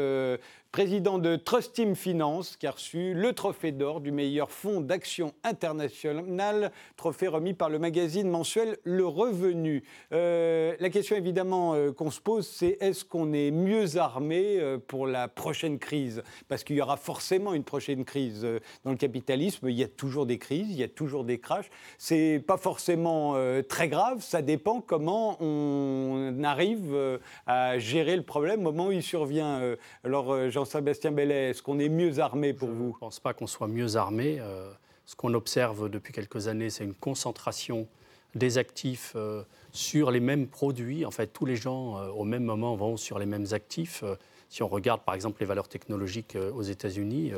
président 0.73 1.19
de 1.19 1.35
Trust 1.35 1.73
Team 1.73 1.97
Finance, 1.97 2.57
qui 2.57 2.67
a 2.69 2.71
reçu 2.71 3.13
le 3.13 3.33
trophée 3.33 3.73
d'or 3.73 4.01
du 4.01 4.13
meilleur 4.13 4.53
fonds 4.53 4.81
d'action 4.81 5.35
international, 5.43 6.71
trophée 6.97 7.27
remis 7.27 7.55
par 7.55 7.71
le 7.71 7.81
magazine 7.81 8.31
mensuel 8.31 8.79
Le 8.85 9.05
Revenu. 9.05 9.83
Euh, 10.13 10.77
la 10.79 10.91
question 10.91 11.17
évidemment 11.17 11.75
euh, 11.75 11.91
qu'on 11.91 12.13
se 12.13 12.21
pose, 12.21 12.47
c'est 12.47 12.77
est-ce 12.81 13.05
qu'on 13.05 13.33
est 13.33 13.51
mieux 13.51 13.97
armé 13.97 14.61
euh, 14.61 14.79
pour 14.79 15.09
la 15.09 15.27
prochaine 15.27 15.81
crise? 15.81 16.23
Parce 16.47 16.63
qu'il 16.63 16.77
y 16.77 16.81
aura 16.81 16.97
forcément 16.97 17.53
une 17.53 17.65
prochaine 17.65 18.05
crise 18.05 18.47
dans 18.85 18.93
le 18.93 18.97
capitalisme. 18.97 19.69
Il 19.69 19.77
y 19.77 19.83
a 19.83 19.89
toujours 19.89 20.25
des 20.25 20.39
crises, 20.39 20.71
il 20.71 20.79
y 20.79 20.85
a 20.85 20.89
toujours 20.89 21.25
des 21.25 21.41
crashs. 21.41 21.71
C'est 21.99 22.43
pas 22.47 22.59
forcément 22.59 23.35
très 23.69 23.89
grave. 23.89 24.23
Ça 24.23 24.43
dépend 24.43 24.81
comment 24.81 25.37
on 25.41 26.43
arrive 26.45 27.19
à 27.47 27.79
gérer 27.79 28.17
le 28.17 28.23
problème 28.23 28.61
au 28.61 28.73
moment 28.73 28.89
où 28.89 28.93
il 28.93 29.03
survient. 29.03 29.77
Jean-Sébastien 30.61 31.11
Bellet, 31.11 31.49
est-ce 31.49 31.63
qu'on 31.63 31.79
est 31.79 31.89
mieux 31.89 32.19
armé 32.19 32.53
pour 32.53 32.69
vous 32.69 32.91
Je 32.91 32.97
ne 32.97 33.01
pense 33.01 33.19
pas 33.19 33.33
qu'on 33.33 33.47
soit 33.47 33.67
mieux 33.67 33.97
armé. 33.97 34.37
Euh, 34.41 34.71
ce 35.07 35.17
qu'on 35.17 35.33
observe 35.33 35.89
depuis 35.89 36.13
quelques 36.13 36.49
années, 36.49 36.69
c'est 36.69 36.85
une 36.85 36.93
concentration 36.93 37.89
des 38.35 38.59
actifs 38.59 39.17
sur 39.73 40.11
les 40.11 40.21
mêmes 40.21 40.47
produits. 40.47 41.07
En 41.07 41.11
fait, 41.11 41.29
tous 41.29 41.47
les 41.47 41.57
gens, 41.57 41.99
au 42.11 42.25
même 42.25 42.45
moment, 42.45 42.77
vont 42.77 42.99
sur 42.99 43.19
les 43.19 43.25
mêmes 43.25 43.47
actifs. 43.53 44.05
Si 44.51 44.63
on 44.63 44.69
regarde 44.69 45.01
par 45.01 45.15
exemple 45.15 45.41
les 45.41 45.47
valeurs 45.47 45.67
technologiques 45.67 46.37
aux 46.55 46.63
États-Unis, 46.63 47.33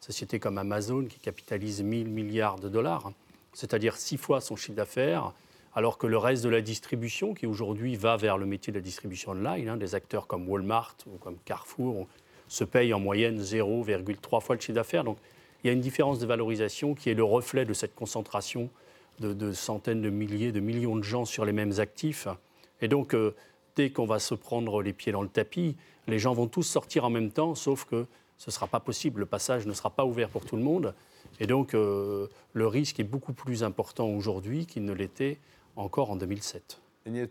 société 0.00 0.40
comme 0.40 0.58
Amazon 0.58 1.04
qui 1.04 1.18
capitalise 1.18 1.82
1000 1.82 2.08
milliards 2.08 2.58
de 2.58 2.68
dollars, 2.68 3.12
c'est-à-dire 3.52 3.96
six 3.96 4.16
fois 4.16 4.40
son 4.40 4.56
chiffre 4.56 4.76
d'affaires, 4.76 5.32
alors 5.74 5.98
que 5.98 6.06
le 6.06 6.18
reste 6.18 6.42
de 6.42 6.48
la 6.48 6.60
distribution, 6.60 7.34
qui 7.34 7.46
aujourd'hui 7.46 7.96
va 7.96 8.16
vers 8.16 8.36
le 8.36 8.46
métier 8.46 8.72
de 8.72 8.78
la 8.78 8.82
distribution 8.82 9.32
online, 9.32 9.68
hein, 9.68 9.76
des 9.76 9.94
acteurs 9.94 10.26
comme 10.26 10.48
Walmart 10.48 10.96
ou 11.06 11.18
comme 11.18 11.36
Carrefour, 11.44 12.08
se 12.52 12.64
payent 12.64 12.92
en 12.92 13.00
moyenne 13.00 13.40
0,3 13.40 14.42
fois 14.42 14.54
le 14.54 14.60
chiffre 14.60 14.74
d'affaires. 14.74 15.04
Donc 15.04 15.16
il 15.64 15.68
y 15.68 15.70
a 15.70 15.72
une 15.72 15.80
différence 15.80 16.18
de 16.18 16.26
valorisation 16.26 16.94
qui 16.94 17.08
est 17.08 17.14
le 17.14 17.24
reflet 17.24 17.64
de 17.64 17.72
cette 17.72 17.94
concentration 17.94 18.68
de, 19.20 19.52
centaines 19.52 20.02
de 20.02 20.10
milliers, 20.10 20.52
de 20.52 20.60
millions 20.60 20.96
de 20.96 21.02
gens 21.02 21.24
sur 21.24 21.46
les 21.46 21.52
mêmes 21.52 21.78
actifs. 21.78 22.28
Et 22.82 22.88
donc, 22.88 23.14
euh, 23.14 23.34
dès 23.76 23.90
qu'on 23.90 24.04
va 24.04 24.18
se 24.18 24.34
prendre 24.34 24.82
les 24.82 24.92
pieds 24.92 25.12
dans 25.12 25.22
le 25.22 25.28
tapis, 25.28 25.76
les 26.08 26.18
gens 26.18 26.34
vont 26.34 26.46
tous 26.46 26.64
sortir 26.64 27.04
en 27.04 27.10
même 27.10 27.30
temps, 27.30 27.54
sauf 27.54 27.84
que 27.84 28.06
ce 28.36 28.50
ne 28.50 28.52
sera 28.52 28.66
pas 28.66 28.80
possible, 28.80 29.20
le 29.20 29.26
passage 29.26 29.66
ne 29.66 29.72
sera 29.72 29.90
pas 29.90 30.04
ouvert 30.04 30.28
pour 30.28 30.44
tout 30.44 30.56
le 30.56 30.62
monde. 30.62 30.94
Et 31.40 31.46
donc, 31.46 31.72
euh, 31.72 32.26
le 32.52 32.66
risque 32.66 33.00
est 33.00 33.04
beaucoup 33.04 33.32
plus 33.32 33.62
important 33.62 34.08
aujourd'hui 34.08 34.66
qu'il 34.66 34.84
ne 34.84 34.92
l'était 34.92 35.38
encore 35.76 36.10
en 36.10 36.16
2007. 36.16 36.80
Agnès 37.06 37.28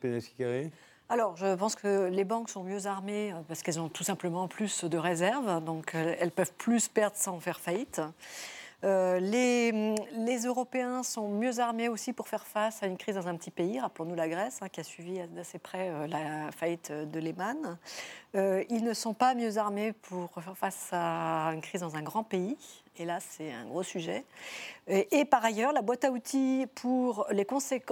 alors, 1.12 1.36
je 1.36 1.56
pense 1.56 1.76
que 1.76 2.08
les 2.08 2.24
banques 2.24 2.50
sont 2.50 2.64
mieux 2.64 2.88
armées 2.88 3.34
euh, 3.34 3.42
parce 3.46 3.64
qu'elles 3.64 3.82
ont 3.82 3.90
tout 3.90 4.06
simplement 4.06 4.48
plus 4.48 4.86
de 4.86 4.98
réserves, 4.98 5.62
donc 5.62 5.94
euh, 5.94 6.16
elles 6.22 6.32
peuvent 6.32 6.54
plus 6.54 6.88
perdre 6.88 7.18
sans 7.18 7.38
faire 7.42 7.60
faillite. 7.60 8.00
Euh, 8.86 9.20
les, 9.20 9.94
les, 10.14 10.38
Européens 10.46 11.04
sont 11.04 11.28
mieux 11.28 11.60
armés 11.60 11.90
aussi 11.90 12.14
pour 12.14 12.30
faire 12.30 12.48
face 12.48 12.82
à 12.82 12.88
une 12.88 12.96
crise 12.96 13.16
dans 13.16 13.28
un 13.28 13.36
petit 13.36 13.52
pays. 13.52 13.78
Rappelons-nous 13.78 14.16
la 14.16 14.30
Grèce, 14.30 14.60
hein, 14.62 14.70
qui 14.70 14.80
a 14.80 14.84
suivi 14.84 15.20
d'assez 15.36 15.60
près 15.60 15.92
la 16.08 16.50
faillite 16.54 16.94
de 16.94 17.20
Lehman. 17.20 17.78
ils 18.34 18.84
ne 18.84 18.94
sont 18.94 19.14
pas 19.14 19.36
mieux 19.36 19.58
armés 19.58 19.92
pour 19.92 20.32
faire 20.42 20.58
face 20.58 20.92
à 20.94 21.52
une 21.54 21.62
crise 21.62 21.82
dans 21.82 21.98
un 21.98 22.04
grand 22.04 22.24
pays. 22.24 22.58
Et 22.98 23.06
là, 23.06 23.20
c'est 23.20 23.52
un 23.52 23.66
gros 23.66 23.84
sujet. 23.84 24.26
Et, 24.88 25.24
par 25.26 25.46
ailleurs, 25.46 25.72
la 25.72 25.82
boîte 25.82 26.04
à 26.04 26.12
outils 26.12 26.66
pour 26.76 27.26
les 27.32 27.48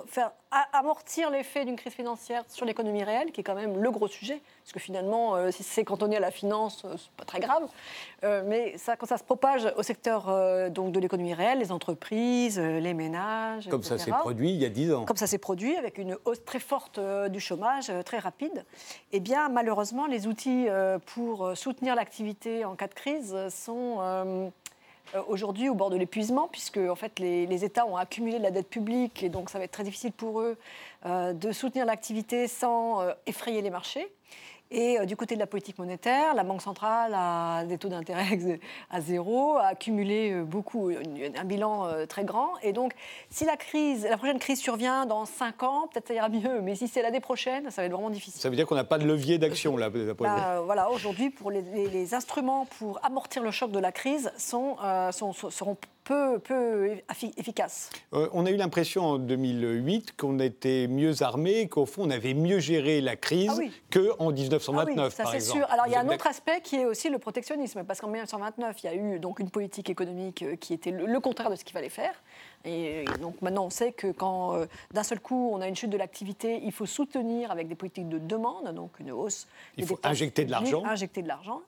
faire 0.07 0.31
amortir 0.73 1.29
l'effet 1.29 1.63
d'une 1.63 1.75
crise 1.75 1.93
financière 1.93 2.43
sur 2.49 2.65
l'économie 2.65 3.03
réelle, 3.03 3.31
qui 3.31 3.41
est 3.41 3.43
quand 3.43 3.55
même 3.55 3.81
le 3.81 3.91
gros 3.91 4.07
sujet, 4.07 4.41
parce 4.63 4.73
que 4.73 4.79
finalement, 4.79 5.35
euh, 5.35 5.51
si 5.51 5.63
c'est 5.63 5.85
cantonné 5.85 6.17
à 6.17 6.19
la 6.19 6.31
finance, 6.31 6.83
euh, 6.83 6.95
c'est 6.97 7.11
pas 7.11 7.23
très 7.23 7.39
grave. 7.39 7.63
Euh, 8.23 8.43
mais 8.45 8.77
ça, 8.77 8.97
quand 8.97 9.05
ça 9.05 9.17
se 9.17 9.23
propage 9.23 9.71
au 9.77 9.83
secteur 9.83 10.69
donc 10.71 10.91
de 10.91 10.99
l'économie 10.99 11.33
réelle, 11.33 11.59
les 11.59 11.71
entreprises, 11.71 12.59
les 12.59 12.93
ménages, 12.93 13.69
comme 13.69 13.83
ça 13.83 13.97
s'est 13.97 14.11
produit 14.11 14.49
il 14.49 14.57
y 14.57 14.65
a 14.65 14.69
10 14.69 14.93
ans, 14.93 15.05
comme 15.05 15.17
ça 15.17 15.27
s'est 15.27 15.37
produit 15.37 15.75
avec 15.75 15.97
une 15.97 16.17
hausse 16.25 16.43
très 16.43 16.59
forte 16.59 16.99
du 17.29 17.39
chômage, 17.39 17.91
très 18.03 18.17
rapide, 18.17 18.65
eh 19.11 19.19
bien 19.19 19.47
malheureusement, 19.49 20.07
les 20.07 20.27
outils 20.27 20.67
pour 21.05 21.55
soutenir 21.55 21.95
l'activité 21.95 22.65
en 22.65 22.75
cas 22.75 22.87
de 22.87 22.93
crise 22.93 23.35
sont 23.49 23.97
euh, 23.99 24.49
aujourd'hui 25.27 25.69
au 25.69 25.75
bord 25.75 25.89
de 25.89 25.97
l'épuisement, 25.97 26.47
puisque 26.47 26.77
en 26.77 26.95
fait, 26.95 27.19
les, 27.19 27.65
États 27.65 27.85
ont 27.85 27.97
accumulé 27.97 28.37
de 28.37 28.43
la 28.43 28.51
dette 28.51 28.69
publique 28.69 29.23
et 29.23 29.29
donc 29.29 29.49
ça 29.49 29.57
va 29.57 29.65
être 29.65 29.71
très 29.71 29.83
difficile 29.83 30.11
pour 30.11 30.41
eux 30.41 30.57
euh, 31.05 31.33
de 31.33 31.51
soutenir 31.51 31.85
l'activité 31.85 32.47
sans 32.47 33.01
euh, 33.01 33.13
effrayer 33.25 33.61
les 33.61 33.69
marchés. 33.69 34.07
Et 34.71 34.99
euh, 34.99 35.05
du 35.05 35.15
côté 35.15 35.33
de 35.33 35.39
la 35.39 35.47
politique 35.47 35.79
monétaire, 35.79 36.35
la 36.35 36.43
Banque 36.43 36.61
centrale 36.61 37.13
a 37.15 37.65
des 37.65 37.79
taux 37.79 37.87
d'intérêt 37.89 38.59
à 38.91 39.01
zéro, 39.01 39.57
a 39.57 39.67
accumulé 39.67 40.31
euh, 40.31 40.43
beaucoup, 40.43 40.89
un 40.89 41.43
bilan 41.43 41.87
euh, 41.87 42.05
très 42.05 42.23
grand. 42.23 42.51
Et 42.61 42.71
donc, 42.71 42.93
si 43.31 43.45
la 43.45 43.57
crise, 43.57 44.05
la 44.07 44.17
prochaine 44.17 44.37
crise 44.37 44.59
survient 44.59 45.07
dans 45.07 45.25
5 45.25 45.63
ans, 45.63 45.87
peut-être 45.91 46.09
ça 46.09 46.13
ira 46.13 46.29
mieux. 46.29 46.61
Mais 46.61 46.75
si 46.75 46.87
c'est 46.87 47.01
l'année 47.01 47.19
prochaine, 47.19 47.71
ça 47.71 47.81
va 47.81 47.87
être 47.87 47.93
vraiment 47.93 48.11
difficile. 48.11 48.39
Ça 48.39 48.49
veut 48.49 48.55
dire 48.55 48.67
qu'on 48.67 48.75
n'a 48.75 48.83
pas 48.83 48.99
de 48.99 49.05
levier 49.05 49.39
d'action 49.39 49.75
là. 49.75 49.89
Bah, 49.89 50.61
voilà, 50.63 50.91
aujourd'hui, 50.91 51.31
pour 51.31 51.49
les, 51.49 52.13
instruments 52.13 52.65
pour 52.77 52.99
amortir 53.03 53.43
le 53.43 53.51
choc 53.51 53.71
de 53.71 53.79
la 53.79 53.91
crise 53.91 54.31
sont, 54.37 54.77
sont 55.11 55.33
seront 55.33 55.77
peu, 56.09 56.39
peu 56.39 56.97
efficace. 57.37 57.91
Euh, 58.13 58.27
on 58.33 58.47
a 58.47 58.49
eu 58.49 58.55
l'impression 58.55 59.03
en 59.03 59.19
2008 59.19 60.17
qu'on 60.17 60.39
était 60.39 60.87
mieux 60.87 61.21
armé, 61.21 61.67
qu'au 61.67 61.85
fond 61.85 62.07
on 62.07 62.09
avait 62.09 62.33
mieux 62.33 62.57
géré 62.57 62.99
la 62.99 63.15
crise 63.15 63.61
ah 63.61 63.69
qu'en 63.93 64.31
1929, 64.31 64.97
ah 64.97 65.05
oui, 65.07 65.11
ça, 65.11 65.31
c'est 65.31 65.39
Sûr. 65.39 65.67
Alors 65.69 65.85
il 65.85 65.93
y 65.93 65.95
a 65.95 65.99
un 65.99 66.09
autre 66.09 66.25
aspect 66.25 66.61
qui 66.61 66.77
est 66.77 66.85
aussi 66.85 67.09
le 67.09 67.19
protectionnisme, 67.19 67.83
parce 67.83 68.01
qu'en 68.01 68.07
1929 68.07 68.77
il 68.81 68.85
y 68.87 68.89
a 68.89 68.95
eu 68.95 69.19
donc 69.19 69.39
une 69.39 69.51
politique 69.51 69.91
économique 69.91 70.41
euh, 70.41 70.55
qui 70.55 70.73
était 70.73 70.89
le, 70.89 71.19
contraire 71.19 71.51
de 71.51 71.55
ce 71.55 71.63
qu'il 71.63 71.73
fallait 71.73 71.89
faire. 71.89 72.15
Et 72.65 73.05
donc 73.21 73.41
maintenant, 73.41 73.65
on 73.65 73.69
sait 73.69 73.91
que 73.91 74.11
quand 74.11 74.55
euh, 74.55 74.65
d'un 74.91 75.03
seul 75.03 75.19
coup 75.19 75.51
on 75.53 75.61
a 75.61 75.67
une 75.67 75.75
chute 75.75 75.91
de 75.91 75.97
l'activité, 75.97 76.59
il 76.63 76.71
faut 76.71 76.87
soutenir 76.87 77.51
avec 77.51 77.67
des 77.67 77.75
politiques 77.75 78.09
de 78.09 78.17
demande, 78.17 78.73
donc 78.73 78.99
une 78.99 79.11
hausse. 79.11 79.47
Il 79.77 79.85
faut 79.85 79.99
injecter 80.03 80.43
de 80.43 80.51
l'argent. 80.51 80.83
Injecter 80.85 81.21
de 81.21 81.27
l'argent. 81.27 81.61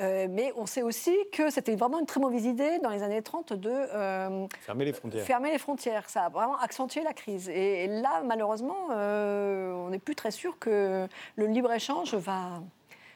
Euh, 0.00 0.28
mais 0.30 0.52
on 0.56 0.66
sait 0.66 0.82
aussi 0.82 1.16
que 1.32 1.50
c'était 1.50 1.74
vraiment 1.74 1.98
une 1.98 2.06
très 2.06 2.20
mauvaise 2.20 2.44
idée 2.44 2.78
dans 2.82 2.90
les 2.90 3.02
années 3.02 3.22
30 3.22 3.52
de 3.52 3.68
euh, 3.68 4.46
fermer 4.60 4.84
les 4.84 4.92
frontières. 4.92 5.24
Fermer 5.24 5.50
les 5.50 5.58
frontières. 5.58 6.08
Ça 6.08 6.26
a 6.26 6.28
vraiment 6.28 6.58
accentué 6.58 7.02
la 7.02 7.12
crise. 7.12 7.48
Et, 7.48 7.88
là, 7.88 8.22
malheureusement, 8.24 8.88
euh, 8.92 9.72
on 9.72 9.90
n'est 9.90 9.98
plus 9.98 10.14
très 10.14 10.30
sûr 10.30 10.58
que 10.58 11.08
le 11.34 11.46
libre-échange 11.46 12.14
va 12.14 12.62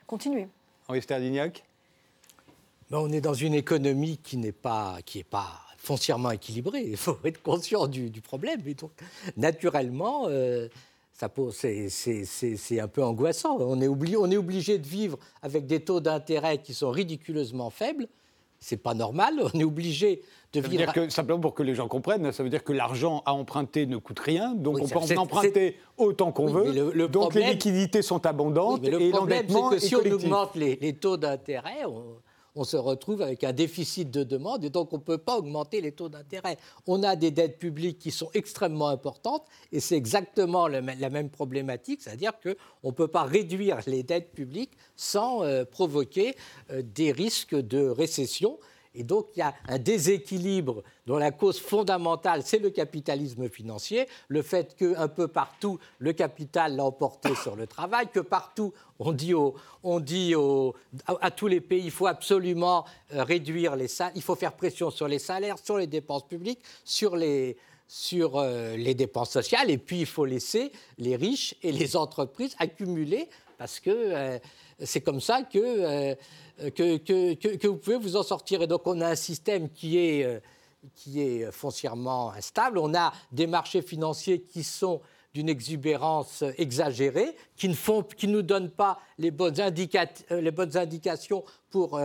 continuer. 0.08 0.48
Henri 0.88 1.02
Sterdignac 1.02 1.62
ben, 2.90 2.98
On 2.98 3.12
est 3.12 3.20
dans 3.20 3.34
une 3.34 3.54
économie 3.54 4.18
qui 4.18 4.36
n'est 4.36 4.50
pas, 4.50 4.96
qui 5.06 5.20
est 5.20 5.28
pas 5.28 5.60
foncièrement 5.76 6.32
équilibrée. 6.32 6.82
Il 6.82 6.96
faut 6.96 7.18
être 7.24 7.42
conscient 7.42 7.86
du, 7.86 8.20
problème. 8.20 8.60
Et 8.66 8.74
donc, 8.74 8.90
naturellement, 9.36 10.26
c'est 11.50 12.80
un 12.80 12.88
peu 12.88 13.02
angoissant. 13.02 13.56
On 13.58 13.80
est, 13.80 13.88
on 13.88 14.30
est 14.30 14.36
obligé 14.36 14.78
de 14.78 14.86
vivre 14.86 15.18
avec 15.42 15.66
des 15.66 15.80
taux 15.80 16.00
d'intérêt 16.00 16.58
qui 16.58 16.74
sont 16.74 16.90
ridiculeusement 16.90 17.70
faibles. 17.70 18.08
C'est 18.60 18.76
pas 18.76 18.94
normal. 18.94 19.34
On 19.54 19.58
est 19.58 19.64
obligé 19.64 20.22
de 20.52 20.60
ça 20.60 20.68
veut 20.68 20.76
Dire 20.76 20.92
que, 20.92 21.08
simplement 21.08 21.40
pour 21.40 21.54
que 21.54 21.62
les 21.62 21.74
gens 21.74 21.88
comprennent, 21.88 22.30
ça 22.30 22.42
veut 22.42 22.50
dire 22.50 22.62
que 22.62 22.72
l'argent 22.72 23.22
à 23.24 23.32
emprunter 23.32 23.86
ne 23.86 23.96
coûte 23.96 24.20
rien, 24.20 24.54
donc 24.54 24.78
on 24.80 24.86
peut 24.86 24.98
en 24.98 25.22
emprunter 25.22 25.78
autant 25.96 26.30
qu'on 26.30 26.46
veut. 26.46 27.08
donc 27.08 27.34
les 27.34 27.52
liquidités 27.52 28.02
sont 28.02 28.26
abondantes 28.26 28.86
le 28.86 29.00
et 29.00 29.10
l'endettement 29.10 29.72
est 29.72 29.76
que 29.76 29.80
si 29.80 29.96
on 29.96 30.04
augmente 30.10 30.54
les, 30.54 30.76
les 30.76 30.92
taux 30.92 31.16
d'intérêt, 31.16 31.84
on 31.86 32.16
se 32.64 32.76
retrouve 32.76 33.22
avec 33.22 33.44
un 33.44 33.52
déficit 33.52 34.10
de 34.10 34.24
demande 34.24 34.64
et 34.64 34.70
donc 34.70 34.92
on 34.92 34.98
ne 34.98 35.02
peut 35.02 35.18
pas 35.18 35.38
augmenter 35.38 35.80
les 35.80 35.92
taux 35.92 36.08
d'intérêt. 36.08 36.58
On 36.86 37.02
a 37.02 37.16
des 37.16 37.30
dettes 37.30 37.58
publiques 37.58 37.98
qui 37.98 38.10
sont 38.10 38.30
extrêmement 38.34 38.88
importantes 38.88 39.46
et 39.72 39.80
c'est 39.80 39.96
exactement 39.96 40.68
la 40.68 40.82
même 40.82 41.30
problématique, 41.30 42.02
c'est-à-dire 42.02 42.32
qu'on 42.40 42.88
ne 42.88 42.92
peut 42.92 43.08
pas 43.08 43.24
réduire 43.24 43.78
les 43.86 44.02
dettes 44.02 44.32
publiques 44.32 44.72
sans 44.96 45.42
euh, 45.42 45.64
provoquer 45.64 46.34
euh, 46.70 46.82
des 46.82 47.12
risques 47.12 47.54
de 47.54 47.88
récession. 47.88 48.58
Et 48.94 49.04
donc, 49.04 49.28
il 49.34 49.40
y 49.40 49.42
a 49.42 49.54
un 49.68 49.78
déséquilibre 49.78 50.82
dont 51.06 51.16
la 51.16 51.30
cause 51.30 51.58
fondamentale, 51.58 52.42
c'est 52.44 52.58
le 52.58 52.70
capitalisme 52.70 53.48
financier, 53.48 54.06
le 54.28 54.42
fait 54.42 54.76
qu'un 54.76 55.08
peu 55.08 55.28
partout, 55.28 55.78
le 55.98 56.12
capital 56.12 56.76
l'a 56.76 56.84
emporté 56.84 57.34
sur 57.42 57.56
le 57.56 57.66
travail, 57.66 58.08
que 58.12 58.20
partout, 58.20 58.72
on 58.98 59.12
dit, 59.12 59.34
on 59.34 60.00
dit 60.00 60.34
à, 61.06 61.30
tous 61.30 61.46
les 61.46 61.60
pays, 61.60 61.84
il 61.84 61.90
faut 61.90 62.06
absolument 62.06 62.84
euh, 63.14 63.24
réduire 63.24 63.76
les 63.76 63.88
salaires, 63.88 64.12
il 64.16 64.22
faut 64.22 64.36
faire 64.36 64.52
pression 64.52 64.90
sur 64.90 65.08
les 65.08 65.18
salaires, 65.18 65.56
sur 65.58 65.78
les 65.78 65.86
dépenses 65.86 66.26
publiques, 66.28 66.60
sur 66.84 67.16
les, 67.16 67.56
sur 67.88 68.36
euh, 68.36 68.76
les 68.76 68.94
dépenses 68.94 69.30
sociales, 69.30 69.70
et 69.70 69.78
puis 69.78 70.00
il 70.00 70.06
faut 70.06 70.24
laisser 70.24 70.72
les 70.98 71.16
riches 71.16 71.54
et 71.62 71.72
les 71.72 71.96
entreprises 71.96 72.54
accumuler, 72.58 73.28
parce 73.62 73.78
que 73.78 73.90
euh, 73.90 74.38
c'est 74.80 75.02
comme 75.02 75.20
ça 75.20 75.44
que 75.44 76.16
euh, 76.60 76.70
que, 76.70 77.66
vous 77.68 77.76
pouvez 77.76 77.96
vous 77.96 78.16
en 78.16 78.24
sortir. 78.24 78.60
Et 78.62 78.66
donc 78.66 78.88
on 78.88 79.00
a 79.00 79.08
un 79.10 79.14
système 79.14 79.70
qui 79.70 79.98
est, 79.98 80.24
euh, 80.24 80.40
qui 80.96 81.20
est 81.20 81.52
foncièrement 81.52 82.32
instable. 82.32 82.78
On 82.78 82.92
a 82.92 83.12
des 83.30 83.46
marchés 83.46 83.82
financiers 83.82 84.40
qui 84.40 84.64
sont 84.64 85.00
d'une 85.32 85.48
exubérance 85.48 86.42
exagérée, 86.58 87.36
qui 87.56 87.68
ne 87.68 87.74
font, 87.74 88.02
qui 88.02 88.26
nous 88.26 88.42
donnent 88.42 88.70
pas 88.70 88.98
les 89.16 89.30
bonnes, 89.30 89.54
euh, 89.60 90.40
les 90.40 90.50
bonnes 90.50 90.76
indications 90.76 91.44
pour 91.70 92.00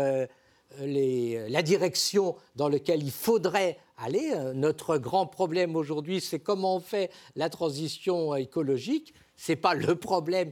les, 0.80 1.50
la 1.50 1.62
direction 1.64 2.36
dans 2.56 2.70
laquelle 2.70 3.02
il 3.02 3.12
faudrait 3.12 3.80
aller. 3.98 4.32
Notre 4.54 5.00
grand 5.00 5.26
problème 5.26 5.76
aujourd'hui, 5.76 6.22
c'est 6.22 6.40
comment 6.40 6.76
on 6.76 6.80
fait 6.80 7.10
la 7.36 7.50
transition 7.50 8.36
écologique. 8.36 9.16
Ce 9.36 9.52
n'est 9.52 9.56
pas 9.56 9.74
le 9.74 9.96
problème 9.96 10.52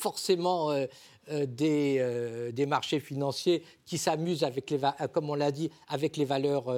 forcément 0.00 0.72
euh, 1.30 1.46
des, 1.46 1.98
euh, 2.00 2.50
des, 2.50 2.66
marchés 2.66 2.98
financiers 2.98 3.62
qui 3.84 3.98
s'amusent, 3.98 4.42
avec 4.42 4.68
les, 4.70 4.82
euh, 4.82 5.06
comme 5.12 5.30
on 5.30 5.34
l'a 5.34 5.52
dit, 5.52 5.70
avec 5.86 6.16
les 6.16 6.24
valeurs 6.24 6.74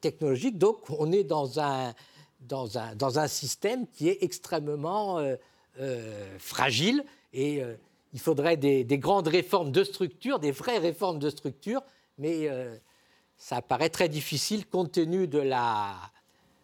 technologiques. 0.00 0.58
Donc 0.58 0.90
on 0.90 1.12
est 1.12 1.24
dans 1.24 1.60
un, 1.60 1.94
dans 2.40 2.76
un, 2.76 2.94
dans 2.96 3.18
un 3.18 3.28
système 3.28 3.86
qui 3.86 4.08
est 4.08 4.18
extrêmement 4.22 5.24
fragile 6.38 7.04
et 7.32 7.62
il 8.12 8.18
faudrait 8.18 8.56
des, 8.56 8.82
des, 8.82 8.98
grandes 8.98 9.28
réformes 9.28 9.70
de 9.70 9.84
structure, 9.84 10.40
des 10.40 10.50
vraies 10.50 10.78
réformes 10.78 11.20
de 11.20 11.30
structure, 11.30 11.82
mais 12.18 12.48
ça 13.36 13.62
paraît 13.62 13.90
très 13.90 14.08
difficile 14.08 14.66
compte 14.66 14.90
tenu 14.90 15.28
de 15.28 15.38
la 15.38 15.94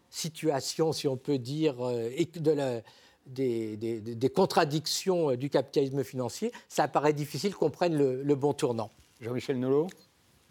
situation, 0.09 0.91
si 0.91 1.07
on 1.07 1.15
peut 1.15 1.37
dire, 1.37 1.75
de 1.77 2.51
la, 2.51 2.81
des, 3.25 4.31
contradictions 4.33 5.35
du 5.35 5.49
capitalisme 5.49 6.03
financier, 6.03 6.51
ça 6.67 6.87
paraît 6.87 7.13
difficile 7.13 7.55
qu'on 7.55 7.69
prenne 7.69 7.97
le, 7.97 8.35
bon 8.35 8.53
tournant. 8.53 8.89
Jean-Michel 9.21 9.59
Nolot 9.59 9.87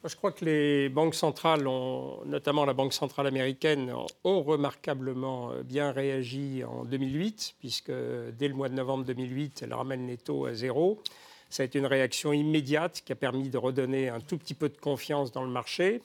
je 0.09 0.17
crois 0.17 0.33
que 0.33 0.47
les 0.47 0.89
banques 0.89 1.15
centrales, 1.15 1.63
notamment 1.63 2.65
la 2.65 2.73
Banque 2.73 2.95
centrale 2.95 3.27
américaine, 3.27 3.93
ont 4.25 4.43
remarquablement 4.43 5.53
euh, 5.53 5.63
bien 5.63 5.93
réagi 5.93 6.65
en 6.65 6.87
2008, 6.87 7.57
puisque 7.59 7.93
dès 8.39 8.49
le 8.49 8.55
mois 8.55 8.71
de 8.71 8.75
novembre 8.75 9.05
2008, 9.05 9.61
elle 9.63 9.75
ramène 9.75 10.07
les 10.07 10.17
taux 10.17 10.47
à 10.47 10.55
zéro. 10.55 11.03
Ça 11.51 11.65
a 11.65 11.67
été 11.67 11.79
une 11.79 11.87
réaction 11.87 12.33
immédiate 12.33 13.03
qui 13.05 13.13
a 13.13 13.15
permis 13.15 13.51
de 13.51 13.59
redonner 13.59 14.09
un 14.09 14.21
tout 14.21 14.39
petit 14.39 14.55
peu 14.55 14.71
de 14.71 14.79
confiance 14.79 15.33
dans 15.33 15.43
le 15.43 15.51
marché. 15.51 16.01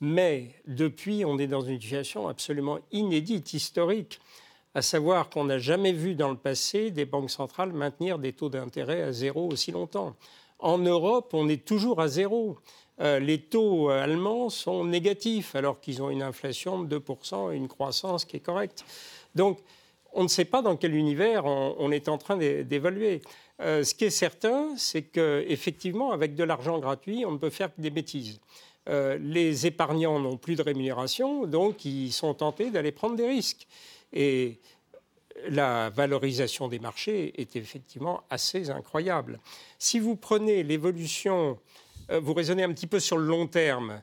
Mais 0.00 0.54
depuis, 0.66 1.24
on 1.26 1.38
est 1.38 1.46
dans 1.46 1.62
une 1.62 1.80
situation 1.80 2.28
absolument 2.28 2.78
inédite, 2.92 3.52
historique 3.52 4.18
à 4.76 4.82
savoir 4.82 5.30
qu'on 5.30 5.44
n'a 5.44 5.58
jamais 5.58 5.92
vu 5.92 6.14
dans 6.14 6.28
le 6.28 6.36
passé 6.36 6.90
des 6.90 7.06
banques 7.06 7.30
centrales 7.30 7.72
maintenir 7.72 8.18
des 8.18 8.34
taux 8.34 8.50
d'intérêt 8.50 9.00
à 9.00 9.10
zéro 9.10 9.50
aussi 9.50 9.72
longtemps. 9.72 10.14
En 10.58 10.76
Europe, 10.76 11.30
on 11.32 11.48
est 11.48 11.64
toujours 11.64 11.98
à 11.98 12.08
zéro. 12.08 12.58
Euh, 13.00 13.18
les 13.18 13.40
taux 13.40 13.88
allemands 13.88 14.50
sont 14.50 14.84
négatifs 14.84 15.54
alors 15.54 15.80
qu'ils 15.80 16.02
ont 16.02 16.10
une 16.10 16.20
inflation 16.20 16.82
de 16.82 16.98
2% 16.98 17.54
et 17.54 17.56
une 17.56 17.68
croissance 17.68 18.26
qui 18.26 18.36
est 18.36 18.40
correcte. 18.40 18.84
Donc, 19.34 19.60
on 20.12 20.24
ne 20.24 20.28
sait 20.28 20.44
pas 20.44 20.60
dans 20.60 20.76
quel 20.76 20.94
univers 20.94 21.46
on, 21.46 21.90
est 21.90 22.10
en 22.10 22.18
train 22.18 22.36
d'évaluer. 22.36 23.22
Euh, 23.62 23.82
ce 23.82 23.94
qui 23.94 24.04
est 24.04 24.10
certain, 24.10 24.74
c'est 24.76 25.04
qu'effectivement, 25.04 26.12
avec 26.12 26.34
de 26.34 26.44
l'argent 26.44 26.78
gratuit, 26.80 27.24
on 27.24 27.32
ne 27.32 27.38
peut 27.38 27.48
faire 27.48 27.74
que 27.74 27.80
des 27.80 27.90
bêtises. 27.90 28.40
Euh, 28.90 29.16
les 29.22 29.66
épargnants 29.66 30.20
n'ont 30.20 30.36
plus 30.36 30.54
de 30.54 30.62
rémunération, 30.62 31.46
donc 31.46 31.86
ils 31.86 32.12
sont 32.12 32.34
tentés 32.34 32.70
d'aller 32.70 32.92
prendre 32.92 33.16
des 33.16 33.26
risques. 33.26 33.66
Et 34.18 34.60
la 35.48 35.90
valorisation 35.90 36.68
des 36.68 36.78
marchés 36.78 37.38
est 37.38 37.54
effectivement 37.54 38.22
assez 38.30 38.70
incroyable. 38.70 39.38
Si 39.78 39.98
vous 39.98 40.16
prenez 40.16 40.62
l'évolution, 40.62 41.58
euh, 42.10 42.18
vous 42.18 42.32
raisonnez 42.32 42.62
un 42.62 42.72
petit 42.72 42.86
peu 42.86 42.98
sur 42.98 43.18
le 43.18 43.26
long 43.26 43.46
terme, 43.46 44.00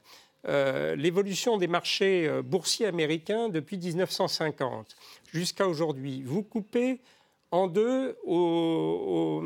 euh, 0.47 0.95
l'évolution 0.95 1.57
des 1.57 1.65
marchés 1.65 2.27
euh, 2.27 2.43
boursiers 2.43 2.85
américains 2.85 3.49
depuis 3.49 3.77
1950 3.77 4.95
jusqu'à 5.33 5.67
aujourd'hui, 5.67 6.21
vous 6.21 6.43
coupez 6.43 7.01
en 7.49 7.65
deux 7.65 8.15
aux, 8.23 9.41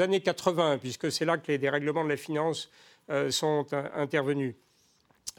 années 0.00 0.20
80, 0.20 0.76
puisque 0.76 1.10
c'est 1.10 1.24
là 1.24 1.38
que 1.38 1.50
les 1.50 1.58
dérèglements 1.58 2.04
de 2.04 2.10
la 2.10 2.16
finance 2.16 2.70
sont 3.30 3.66
intervenus. 3.94 4.54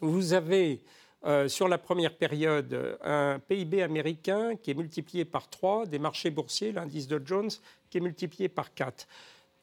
Vous 0.02 0.34
avez 0.34 0.80
euh, 1.26 1.48
sur 1.48 1.68
la 1.68 1.78
première 1.78 2.16
période 2.16 2.98
un 3.04 3.40
PIB 3.40 3.82
américain 3.82 4.56
qui 4.56 4.72
est 4.72 4.76
multiplié 4.76 5.26
par 5.26 5.50
3, 5.50 5.88
des 5.88 6.00
marchés 6.00 6.30
boursiers, 6.30 6.72
l'indice 6.72 7.08
de 7.08 7.22
Jones, 7.24 7.50
qui 7.90 7.98
est 7.98 8.02
multiplié 8.02 8.50
par 8.50 8.74
4. 8.74 9.08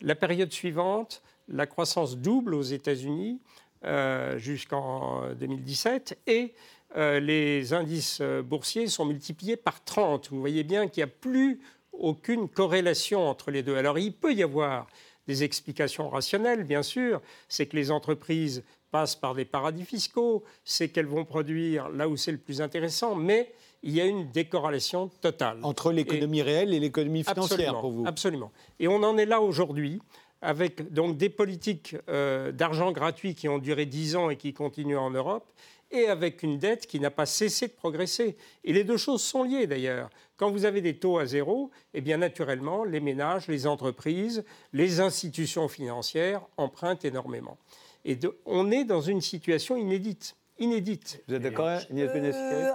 La 0.00 0.14
période 0.14 0.52
suivante, 0.52 1.22
la 1.48 1.66
croissance 1.66 2.18
double 2.18 2.54
aux 2.54 2.62
États-Unis 2.62 3.40
euh, 3.84 4.36
jusqu'en 4.38 5.32
2017 5.34 6.18
et 6.26 6.54
euh, 6.96 7.20
les 7.20 7.72
indices 7.72 8.20
boursiers 8.20 8.88
sont 8.88 9.04
multipliés 9.04 9.56
par 9.56 9.84
30. 9.84 10.30
Vous 10.30 10.40
voyez 10.40 10.64
bien 10.64 10.88
qu'il 10.88 11.04
n'y 11.04 11.10
a 11.10 11.14
plus 11.14 11.60
aucune 11.92 12.48
corrélation 12.48 13.28
entre 13.28 13.50
les 13.50 13.62
deux. 13.62 13.76
Alors 13.76 13.98
il 13.98 14.12
peut 14.12 14.32
y 14.32 14.42
avoir 14.42 14.86
des 15.26 15.42
explications 15.42 16.08
rationnelles, 16.08 16.64
bien 16.64 16.82
sûr, 16.82 17.20
c'est 17.48 17.66
que 17.66 17.76
les 17.76 17.90
entreprises 17.90 18.62
passent 18.94 19.16
par 19.16 19.34
des 19.34 19.44
paradis 19.44 19.84
fiscaux, 19.84 20.44
c'est 20.64 20.88
qu'elles 20.88 21.08
vont 21.08 21.24
produire 21.24 21.88
là 21.88 22.08
où 22.08 22.16
c'est 22.16 22.30
le 22.30 22.38
plus 22.38 22.60
intéressant, 22.60 23.16
mais 23.16 23.52
il 23.82 23.90
y 23.90 24.00
a 24.00 24.04
une 24.04 24.30
décorrélation 24.30 25.10
totale. 25.20 25.58
Entre 25.64 25.90
l'économie 25.90 26.42
réelle 26.42 26.72
et 26.72 26.78
l'économie 26.78 27.24
financière 27.24 27.80
pour 27.80 27.90
vous 27.90 28.04
Absolument. 28.06 28.52
Et 28.78 28.86
on 28.86 29.02
en 29.02 29.18
est 29.18 29.26
là 29.26 29.40
aujourd'hui 29.40 30.00
avec 30.42 30.92
donc 30.92 31.16
des 31.16 31.28
politiques 31.28 31.96
euh, 32.08 32.52
d'argent 32.52 32.92
gratuit 32.92 33.34
qui 33.34 33.48
ont 33.48 33.58
duré 33.58 33.84
10 33.84 34.14
ans 34.14 34.30
et 34.30 34.36
qui 34.36 34.52
continuent 34.52 34.96
en 34.98 35.10
Europe, 35.10 35.50
et 35.90 36.06
avec 36.06 36.44
une 36.44 36.58
dette 36.58 36.86
qui 36.86 37.00
n'a 37.00 37.10
pas 37.10 37.26
cessé 37.26 37.66
de 37.66 37.72
progresser. 37.72 38.36
Et 38.62 38.72
les 38.72 38.84
deux 38.84 38.96
choses 38.96 39.22
sont 39.22 39.42
liées 39.42 39.66
d'ailleurs. 39.66 40.08
Quand 40.36 40.52
vous 40.52 40.66
avez 40.66 40.82
des 40.82 40.98
taux 40.98 41.18
à 41.18 41.26
zéro, 41.26 41.72
eh 41.94 42.00
bien 42.00 42.18
naturellement, 42.18 42.84
les 42.84 43.00
ménages, 43.00 43.48
les 43.48 43.66
entreprises, 43.66 44.44
les 44.72 45.00
institutions 45.00 45.66
financières 45.66 46.42
empruntent 46.56 47.04
énormément. 47.04 47.58
Et 48.04 48.18
on 48.44 48.70
est 48.70 48.84
dans 48.84 49.00
une 49.00 49.20
situation 49.20 49.76
inédite. 49.76 50.36
Inédite. 50.58 51.22
Vous 51.26 51.34
êtes 51.34 51.42
d'accord, 51.42 51.68
Agnès 51.68 52.10
euh, 52.36 52.72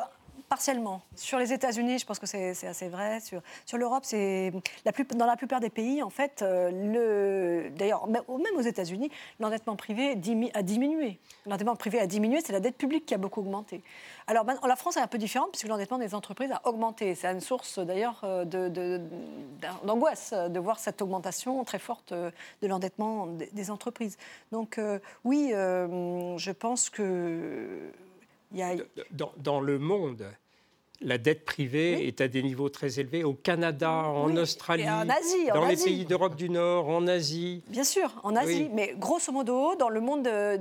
Partiellement. 0.50 1.04
Sur 1.16 1.38
les 1.38 1.54
États-Unis, 1.54 2.00
je 2.00 2.06
pense 2.08 2.18
que 2.18 2.26
c'est 2.26 2.66
assez 2.66 2.90
vrai. 2.90 3.20
Sur, 3.20 3.78
l'Europe, 3.78 4.04
c'est 4.04 4.52
dans 5.16 5.28
la 5.28 5.38
plupart 5.38 5.60
des 5.60 5.70
pays, 5.70 6.02
en 6.02 6.10
fait, 6.10 6.42
euh, 6.42 7.70
d'ailleurs, 7.70 8.08
même 8.08 8.56
aux 8.58 8.62
États-Unis, 8.62 9.12
l'endettement 9.40 9.76
privé 9.76 10.18
a 10.56 10.64
diminué. 10.64 11.20
L'endettement 11.46 11.76
privé 11.76 12.00
a 12.00 12.08
diminué, 12.08 12.42
c'est 12.44 12.52
la 12.52 12.60
dette 12.60 12.78
publique 12.78 13.06
qui 13.06 13.14
a 13.14 13.20
beaucoup 13.20 13.42
augmenté. 13.42 13.84
Alors, 14.26 14.44
la 14.44 14.76
France 14.76 14.98
est 14.98 15.02
un 15.02 15.08
peu 15.08 15.20
différente 15.20 15.52
puisque 15.52 15.68
l'endettement 15.68 16.00
des 16.00 16.16
entreprises 16.16 16.52
a 16.52 16.68
augmenté. 16.68 17.14
C'est 17.14 17.28
une 17.28 17.42
source 17.42 17.78
d'ailleurs 17.78 18.22
euh, 18.24 18.44
d'angoisse 19.84 20.34
de, 20.34 20.48
de, 20.48 20.60
voir 20.60 20.80
cette 20.80 21.04
augmentation 21.04 21.64
très 21.64 21.80
forte 21.80 22.12
euh, 22.12 22.32
de 22.64 22.68
l'endettement 22.68 23.28
des, 23.28 23.70
entreprises. 23.70 24.18
Donc, 24.52 24.80
oui, 25.24 25.50
je 25.52 26.52
pense 26.52 26.90
que 26.90 27.92
dans, 29.38 29.62
le 29.62 29.80
monde, 29.80 30.26
la 31.02 31.18
dette 31.18 31.46
privée 31.46 32.08
est 32.08 32.22
à 32.22 32.28
des 32.28 32.44
niveaux 32.44 32.70
très 32.70 33.00
élevés 33.00 33.24
au 33.24 33.34
Canada, 33.34 33.92
en 33.92 34.36
Australie, 34.36 34.90
en 34.90 35.08
Asie, 35.08 35.48
dans 35.54 35.66
les 35.66 35.78
pays 35.78 36.06
d'Europe 36.06 36.36
du 36.36 36.50
Nord, 36.50 36.90
en 36.90 37.08
Asie. 37.08 37.64
Bien 37.68 37.84
sûr, 37.84 38.14
en 38.24 38.36
Asie, 38.36 38.70
mais 38.74 38.96
grosso 38.98 39.32
modo, 39.32 39.76
dans 39.76 39.90
le 39.90 40.02
monde 40.02 40.28
euh, 40.28 40.58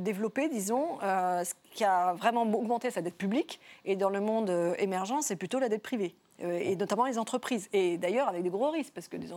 développé, 0.00 0.48
disons, 0.48 0.98
euh, 1.02 1.44
ce 1.44 1.52
qui 1.72 1.84
a 1.84 2.14
vraiment 2.14 2.42
augmenté 2.42 2.90
sa 2.90 3.02
dette 3.02 3.16
publique, 3.16 3.60
et 3.84 3.96
dans 3.96 4.10
le 4.10 4.20
monde 4.20 4.50
euh, 4.50 4.74
émergent, 4.78 5.20
c'est 5.20 5.36
plutôt 5.36 5.58
la 5.58 5.68
dette 5.68 5.82
privée. 5.82 6.14
Euh, 6.42 6.58
et 6.58 6.76
notamment 6.76 7.06
les 7.06 7.16
entreprises. 7.16 7.68
Et 7.72 7.96
d'ailleurs 7.96 8.28
avec 8.28 8.42
des 8.42 8.50
gros 8.50 8.70
risques, 8.70 8.92
parce 8.94 9.08
que 9.08 9.16
des, 9.16 9.28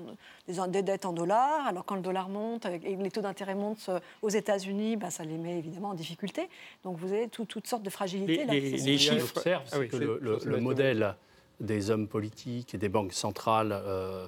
des, 0.67 0.81
dettes 0.81 1.05
en 1.05 1.13
dollars, 1.13 1.65
alors 1.65 1.85
quand 1.85 1.95
le 1.95 2.01
dollar 2.01 2.27
monte 2.27 2.65
et 2.65 2.95
les 2.95 3.11
taux 3.11 3.21
d'intérêt 3.21 3.55
montent 3.55 3.87
euh, 3.87 3.99
aux 4.21 4.29
États-Unis, 4.29 4.97
ben, 4.97 5.09
ça 5.09 5.23
les 5.23 5.37
met 5.37 5.59
évidemment 5.59 5.89
en 5.89 5.93
difficulté. 5.93 6.49
Donc 6.83 6.97
vous 6.97 7.13
avez 7.13 7.29
toutes 7.29 7.67
sortes 7.67 7.83
de 7.83 7.89
fragilités. 7.89 8.45
Les, 8.45 8.59
les, 8.59 8.97
chiffres 8.97 9.33
observent 9.37 9.69
ah 9.71 9.85
que 9.85 9.95
le, 9.95 10.57
modèle 10.57 11.15
des 11.61 11.89
hommes 11.89 12.07
politiques 12.07 12.75
et 12.75 12.77
des 12.77 12.89
banques 12.89 13.13
centrales 13.13 13.71
euh, 13.71 14.27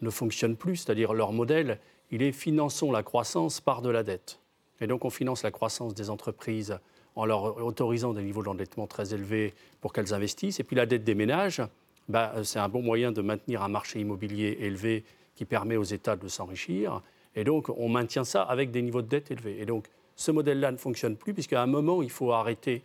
ne 0.00 0.10
fonctionne 0.10 0.56
plus, 0.56 0.76
c'est-à-dire 0.76 1.14
leur 1.14 1.32
modèle, 1.32 1.80
il 2.12 2.22
est 2.22 2.32
finançons 2.32 2.92
la 2.92 3.02
croissance 3.02 3.60
par 3.60 3.82
de 3.82 3.90
la 3.90 4.04
dette. 4.04 4.38
Et 4.80 4.86
donc 4.86 5.04
on 5.04 5.10
finance 5.10 5.42
la 5.42 5.50
croissance 5.50 5.92
des 5.94 6.08
entreprises 6.08 6.78
en 7.16 7.24
leur 7.24 7.64
autorisant 7.64 8.12
des 8.12 8.22
niveaux 8.22 8.42
d'endettement 8.42 8.86
très 8.86 9.12
élevés 9.12 9.54
pour 9.80 9.92
qu'elles 9.92 10.14
investissent. 10.14 10.60
Et 10.60 10.64
puis 10.64 10.76
la 10.76 10.86
dette 10.86 11.04
des 11.04 11.14
ménages, 11.14 11.62
bah, 12.08 12.32
c'est 12.42 12.58
un 12.58 12.68
bon 12.68 12.82
moyen 12.82 13.12
de 13.12 13.22
maintenir 13.22 13.62
un 13.62 13.68
marché 13.68 14.00
immobilier 14.00 14.58
élevé 14.60 15.04
qui 15.34 15.44
permet 15.44 15.76
aux 15.76 15.84
États 15.84 16.16
de 16.16 16.28
s'enrichir. 16.28 17.02
Et 17.34 17.44
donc, 17.44 17.68
on 17.70 17.88
maintient 17.88 18.24
ça 18.24 18.42
avec 18.42 18.70
des 18.70 18.82
niveaux 18.82 19.02
de 19.02 19.08
dette 19.08 19.30
élevés. 19.30 19.60
Et 19.60 19.66
donc, 19.66 19.88
ce 20.16 20.30
modèle-là 20.30 20.72
ne 20.72 20.76
fonctionne 20.76 21.16
plus, 21.16 21.32
puisqu'à 21.32 21.62
un 21.62 21.66
moment, 21.66 22.02
il 22.02 22.10
faut 22.10 22.32
arrêter 22.32 22.82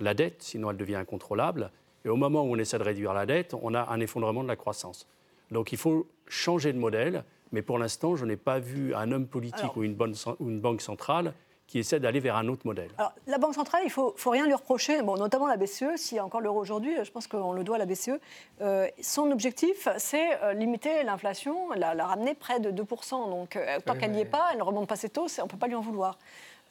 la 0.00 0.14
dette, 0.14 0.42
sinon 0.42 0.70
elle 0.70 0.78
devient 0.78 0.96
incontrôlable. 0.96 1.70
Et 2.04 2.08
au 2.08 2.16
moment 2.16 2.42
où 2.42 2.54
on 2.54 2.56
essaie 2.56 2.78
de 2.78 2.84
réduire 2.84 3.12
la 3.12 3.26
dette, 3.26 3.54
on 3.60 3.74
a 3.74 3.90
un 3.90 4.00
effondrement 4.00 4.42
de 4.42 4.48
la 4.48 4.56
croissance. 4.56 5.06
Donc, 5.50 5.72
il 5.72 5.78
faut 5.78 6.06
changer 6.26 6.72
de 6.72 6.78
modèle. 6.78 7.24
Mais 7.52 7.62
pour 7.62 7.78
l'instant, 7.78 8.16
je 8.16 8.24
n'ai 8.24 8.36
pas 8.36 8.60
vu 8.60 8.94
un 8.94 9.10
homme 9.12 9.26
politique 9.26 9.76
ou, 9.76 9.82
une 9.82 9.96
ou 10.38 10.48
une 10.48 10.60
banque 10.60 10.80
centrale 10.80 11.34
qui 11.70 11.78
essaie 11.78 12.00
d'aller 12.00 12.18
vers 12.18 12.34
un 12.34 12.48
autre 12.48 12.62
modèle. 12.66 12.90
Alors, 12.98 13.12
la 13.28 13.38
Banque 13.38 13.54
centrale, 13.54 13.82
il 13.84 13.86
ne 13.86 13.92
faut, 13.92 14.12
faut, 14.16 14.30
rien 14.30 14.44
lui 14.44 14.54
reprocher, 14.54 15.02
bon, 15.02 15.16
notamment 15.16 15.46
la 15.46 15.56
BCE, 15.56 15.96
s'il 15.96 16.16
y 16.16 16.18
a 16.18 16.24
encore 16.24 16.40
l'euro 16.40 16.58
aujourd'hui, 16.58 16.96
je 17.00 17.10
pense 17.12 17.28
qu'on 17.28 17.52
le 17.52 17.62
doit 17.62 17.76
à 17.76 17.78
la 17.78 17.86
BCE. 17.86 18.18
Euh, 18.60 18.88
son 19.00 19.30
objectif, 19.30 19.86
c'est 19.96 20.42
euh, 20.42 20.52
limiter 20.52 21.04
l'inflation, 21.04 21.70
la, 21.76 21.94
ramener 22.04 22.34
près 22.34 22.58
de 22.58 22.72
2%. 22.72 23.30
Donc, 23.30 23.54
euh, 23.54 23.78
tant 23.86 23.94
qu'elle 23.94 24.10
n'y 24.10 24.22
est 24.22 24.24
pas, 24.24 24.48
elle 24.50 24.58
ne 24.58 24.64
remonte 24.64 24.88
pas 24.88 24.96
ses 24.96 25.10
taux, 25.10 25.28
on 25.38 25.44
ne 25.44 25.48
peut 25.48 25.56
pas 25.56 25.68
lui 25.68 25.76
en 25.76 25.80
vouloir. 25.80 26.18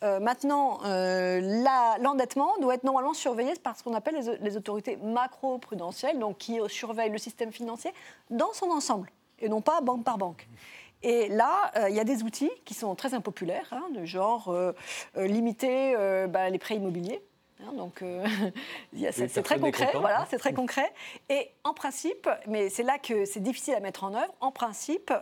maintenant, 0.02 0.80
l'endettement 0.84 2.58
doit 2.60 2.74
être 2.74 2.84
normalement 2.84 3.14
surveillé 3.14 3.54
par 3.64 3.78
ce 3.78 3.84
qu'on 3.84 3.93
appelle 3.93 4.16
les, 4.16 4.38
les 4.38 4.58
autorités 4.58 4.97
macro-prudentielles, 4.97 6.20
donc 6.20 6.39
qui 6.39 6.60
surveillent 6.68 7.10
le 7.10 7.18
système 7.18 7.54
financier 7.54 7.91
dans 8.30 8.52
son 8.52 8.70
ensemble, 8.70 9.10
et 9.39 9.47
non 9.47 9.62
pas 9.62 9.80
banque 9.80 10.04
par 10.04 10.18
banque. 10.18 10.45
Et 11.02 11.30
là, 11.30 11.72
euh, 11.78 11.89
il 11.89 11.95
y 11.95 12.00
a 12.00 12.04
des 12.04 12.24
outils 12.24 12.52
qui 12.66 12.74
sont 12.74 12.93
très 12.95 13.14
impopulaires, 13.14 13.70
hein, 13.72 13.86
de 13.93 14.04
genre 14.06 14.50
euh, 14.50 14.74
euh, 15.18 15.28
limiter 15.28 15.95
bah, 16.28 16.50
les 16.50 16.60
prêts 16.60 16.76
immobiliers. 16.76 17.22
Hein, 17.62 17.74
donc, 17.74 18.04
c'est 19.12 19.43
très 19.43 19.60
concret, 19.60 19.91
voilà, 19.95 20.26
c'est 20.30 20.38
très 20.38 20.54
concret. 20.54 20.91
Et 21.30 21.50
en 21.64 21.74
principe, 21.74 22.30
mais 22.47 22.70
c'est 22.70 22.84
là 22.84 22.97
que 22.97 23.26
c'est 23.26 23.41
difficile 23.41 23.76
à 23.76 23.80
mettre 23.80 24.04
en 24.04 24.14
œuvre. 24.14 24.34
En 24.39 24.52
principe, 24.52 25.14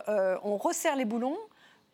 on 0.44 0.56
resserre 0.56 0.96
les 0.96 1.04
boulons 1.04 1.36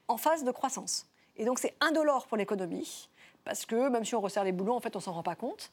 en 0.08 0.16
phase 0.16 0.44
de 0.44 0.50
croissance. 0.50 1.06
Et 1.36 1.44
donc, 1.44 1.58
c'est 1.58 1.74
indolore 1.80 2.26
pour 2.26 2.36
l'économie 2.36 3.08
parce 3.44 3.66
que 3.66 3.88
même 3.88 4.04
si 4.04 4.14
on 4.14 4.20
resserre 4.20 4.44
les 4.44 4.52
boulons, 4.52 4.74
en 4.74 4.80
fait, 4.80 4.96
on 4.96 5.00
s'en 5.00 5.12
rend 5.12 5.22
pas 5.22 5.34
compte. 5.34 5.72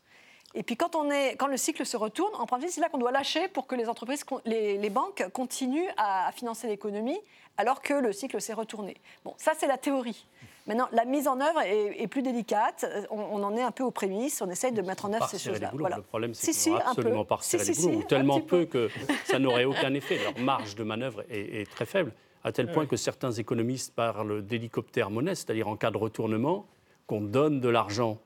Et 0.54 0.64
puis 0.64 0.76
quand, 0.76 0.96
on 0.96 1.10
est, 1.10 1.36
quand 1.38 1.48
le 1.48 1.58
cycle 1.58 1.86
se 1.86 1.98
retourne, 1.98 2.34
en 2.36 2.46
principe, 2.46 2.70
c'est 2.70 2.82
là 2.82 2.90
qu'on 2.90 2.98
doit 2.98 3.12
lâcher 3.12 3.48
pour 3.48 3.68
que 3.68 3.76
les 3.76 3.88
entreprises, 3.88 4.26
les, 4.46 4.78
les 4.78 4.90
banques 4.90 5.26
continuent 5.34 5.90
à, 5.98 6.32
financer 6.34 6.68
l'économie 6.68 7.20
alors 7.58 7.82
que 7.82 7.94
le 7.94 8.12
cycle 8.12 8.40
s'est 8.42 8.54
retourné. 8.54 8.98
Bon, 9.24 9.34
ça 9.38 9.54
c'est 9.58 9.68
la 9.68 9.78
théorie. 9.78 10.26
Maintenant, 10.68 10.88
la 10.92 11.06
mise 11.06 11.28
en 11.28 11.40
œuvre 11.42 11.62
est, 11.62 12.08
plus 12.08 12.22
délicate. 12.22 12.86
On, 13.10 13.42
en 13.42 13.56
est 13.58 13.62
un 13.62 13.72
peu 13.72 13.84
aux 13.84 13.92
prémices. 13.92 14.42
On 14.42 14.50
essaye 14.50 14.72
de 14.72 14.82
mettre 14.82 15.06
en 15.06 15.14
œuvre 15.14 15.28
ces 15.28 15.40
choses-là. 15.40 15.72
Voilà. 15.74 15.98
Le 15.98 16.04
problème, 16.04 16.34
c'est 16.34 16.54
si, 16.54 16.70
qu'on 16.70 16.78
absolument 16.78 17.26
pas 17.26 17.38
resserrer 17.38 17.66
les 17.66 17.74
boulons, 17.74 18.02
tellement 18.04 18.42
peu, 18.42 18.66
que 18.66 18.90
ça 19.26 19.40
n'aurait 19.40 19.66
aucun 19.66 19.94
effet. 19.96 20.20
Leur 20.24 20.38
marge 20.40 20.76
de 20.76 20.84
manœuvre 20.84 21.24
est, 21.30 21.70
très 21.72 21.86
faible, 21.86 22.14
à 22.44 22.52
tel 22.52 22.72
point 22.72 22.86
que 22.86 22.96
certains 22.96 23.32
économistes 23.32 23.96
parlent 23.96 24.44
d'hélicoptère 24.44 25.10
monnaie, 25.10 25.36
c'est-à-dire 25.36 25.68
en 25.68 25.76
cas 25.76 25.90
de 25.90 25.98
retournement, 25.98 26.68
qu'on 27.08 27.22
donne 27.22 27.60
de 27.60 27.70
l'argent 27.70 28.20